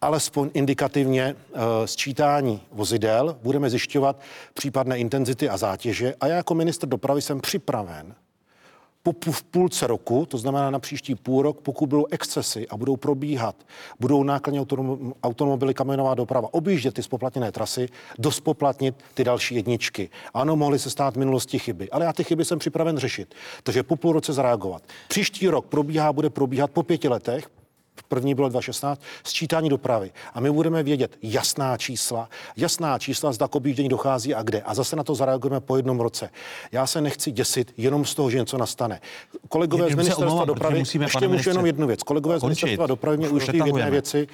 [0.00, 4.20] alespoň indikativně uh, sčítání vozidel, budeme zjišťovat
[4.54, 8.14] případné intenzity a zátěže a já jako ministr dopravy jsem připraven
[9.12, 12.96] po v půlce roku, to znamená na příští půl rok, pokud budou excesy a budou
[12.96, 13.56] probíhat,
[14.00, 17.88] budou nákladní autonom, automobily, kamionová doprava, objíždět ty spoplatněné trasy,
[18.18, 20.10] dospoplatnit ty další jedničky.
[20.34, 23.34] Ano, mohly se stát v minulosti chyby, ale já ty chyby jsem připraven řešit.
[23.62, 24.82] Takže po půl roce zareagovat.
[25.08, 27.48] Příští rok probíhá, bude probíhat po pěti letech,
[28.08, 30.10] První bylo 2016, sčítání dopravy.
[30.34, 34.62] A my budeme vědět jasná čísla, jasná čísla, zda k objíždění dochází a kde.
[34.62, 36.30] A zase na to zareagujeme po jednom roce.
[36.72, 39.00] Já se nechci děsit jenom z toho, že něco nastane.
[39.48, 42.02] Kolegové z ministerstva omlouvám, dopravy, musíme, ještě můžu jenom jednu věc.
[42.02, 44.28] Kolegové z ministerstva dopravy mě Už v jedné věci,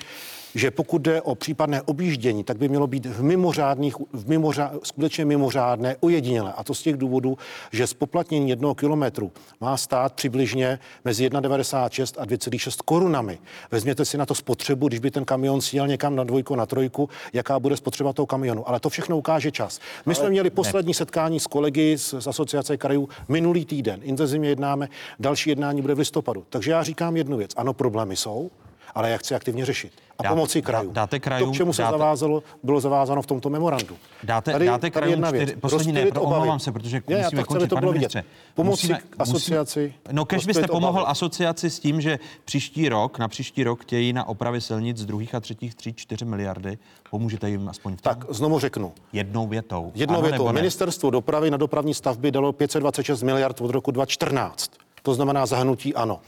[0.54, 5.24] že pokud jde o případné objíždění, tak by mělo být v mimořádných, v mimořád, skutečně
[5.24, 6.52] mimořádné, ojedinělé.
[6.52, 7.38] A to z těch důvodů,
[7.72, 13.38] že spoplatnění jednoho kilometru má stát přibližně mezi 1,96 a 2,6 korunami.
[13.70, 17.08] Vezměte si na to spotřebu, když by ten kamion sjel někam na dvojku, na trojku,
[17.32, 18.68] jaká bude spotřeba toho kamionu.
[18.68, 19.80] Ale to všechno ukáže čas.
[20.06, 24.00] My jsme měli poslední setkání s kolegy z, z asociace krajů minulý týden.
[24.02, 24.88] Intenzivně jednáme,
[25.18, 26.44] další jednání bude v listopadu.
[26.48, 27.50] Takže já říkám jednu věc.
[27.56, 28.50] Ano, problémy jsou,
[28.94, 29.92] ale já chci aktivně řešit.
[30.18, 30.92] A Dá- pomoci krajům.
[30.94, 33.96] dá- dáte krajům- to, k čemu se dáte- zavázalo, bylo zavázáno v tomto memorandu.
[34.22, 35.42] Dáte, tady, dáte krajům jedna věc.
[35.48, 37.74] čtyři, poslední ne, pro, omlouvám se, protože Ne, já musíme to chci, aby končit, to
[37.76, 38.24] pane ministře.
[38.54, 41.06] Pomoci asociaci, no, kež byste pomohl obavy.
[41.10, 45.34] asociaci s tím, že příští rok, na příští rok chtějí na opravy silnic z druhých
[45.34, 46.78] a třetích tří 4 miliardy.
[47.10, 48.14] Pomůžete jim aspoň v tom?
[48.14, 48.92] Tak znovu řeknu.
[49.12, 49.92] Jednou větou.
[49.94, 50.52] Jednou Ano, větou.
[50.52, 54.70] Ministerstvo dopravy na dopravní stavby dalo 526 miliard od roku 2014.
[55.02, 56.20] To znamená zahnutí ano.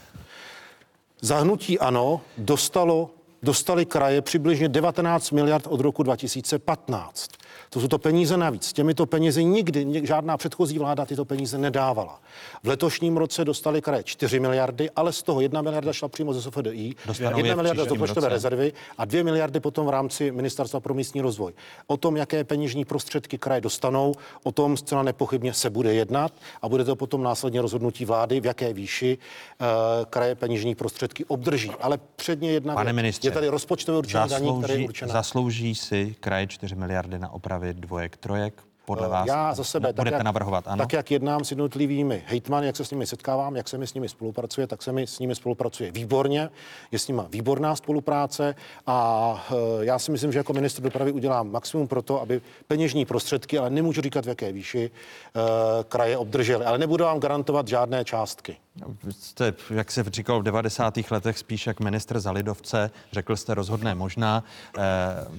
[1.21, 3.11] Zahnutí ano dostalo,
[3.43, 7.31] dostali kraje přibližně 19 miliard od roku 2015.
[7.75, 8.73] To jsou to peníze navíc.
[8.73, 12.21] Těmito penězi nikdy nik- žádná předchozí vláda tyto peníze nedávala.
[12.63, 16.43] V letošním roce dostali kraje 4 miliardy, ale z toho 1 miliarda šla přímo ze
[16.43, 20.31] SFDI, Dostanou 1 je v miliarda z rozpočtové rezervy a 2 miliardy potom v rámci
[20.33, 21.53] Ministerstva pro místní rozvoj.
[21.87, 26.33] O tom, jaké peněžní prostředky kraje dostanou, o tom zcela nepochybně se bude jednat
[26.63, 29.19] a bude to potom následně rozhodnutí vlády, v jaké výši
[29.61, 29.67] uh,
[30.11, 31.71] kraje peněžní prostředky obdrží.
[31.81, 32.97] Ale předně jedna Pane věc.
[32.97, 35.13] ministře, je tady rozpočtové určení daní, které je zaslouží, určené.
[35.13, 38.63] zaslouží si kraje 4 miliardy na opravy dvojek, trojek?
[38.85, 40.79] Podle Eh, vás Já za sebe, budete jak, navrhovat, ano?
[40.79, 43.95] tak jak jednám s jednotlivými hejtmany, jak se s nimi setkávám, jak se mi s
[43.95, 46.51] nimi spolupracuje, tak se mi s nimi spolupracuje výborně.
[46.93, 48.55] Je s nimi výborná spolupráce
[48.87, 49.55] a eh,
[49.85, 53.71] já si myslím, že jako ministr dopravy udělám maximum pro to, aby peněžní prostředky, ale
[53.71, 55.41] nemůžu říkat v jaké výši, eh,
[55.85, 56.65] kraje obdržely.
[56.65, 58.57] Ale nebudu vám garantovat žádné částky.
[59.11, 60.95] Jste, jak se říkal v 90.
[61.11, 64.45] letech, spíš jak ministr za lidovce, řekl jste rozhodné možná.
[64.79, 64.83] Eh,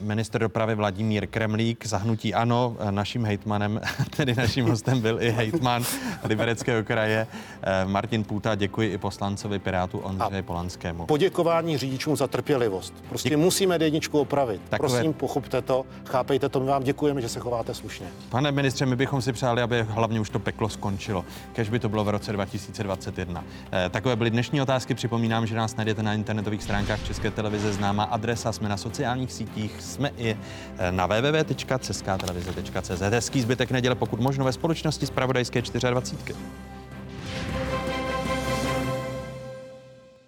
[0.02, 3.82] minister dopravy Vladimír Kremlík, zahnutí ano, eh, naším hejtmanem,
[4.18, 5.84] tedy naším hostem byl i hejtman
[6.24, 7.28] Libereckého kraje
[7.62, 8.56] eh, Martin Půta.
[8.56, 11.06] Děkuji i poslancovi Pirátu Ondřeji Polanskému.
[11.06, 12.94] Poděkování řidičům za trpělivost.
[13.10, 14.62] Prostě musíme jedničku opravit.
[14.70, 18.08] Takové- Prosím, pochopte to, chápejte to, my vám děkujeme, že se chováte slušně.
[18.30, 21.26] Pane ministře, my bychom si přáli, aby hlavně už to peklo skončilo.
[21.54, 23.25] Kež by to bylo v roce 2021.
[23.26, 23.44] 21.
[23.72, 24.94] Eh, takové byly dnešní otázky.
[24.94, 28.52] Připomínám, že nás najdete na internetových stránkách České televize známá adresa.
[28.52, 30.38] Jsme na sociálních sítích, jsme i
[30.78, 33.02] eh, na www.ceskatelevize.cz.
[33.02, 36.36] Hezký zbytek neděle, pokud možno ve společnosti z Pravodajské 24.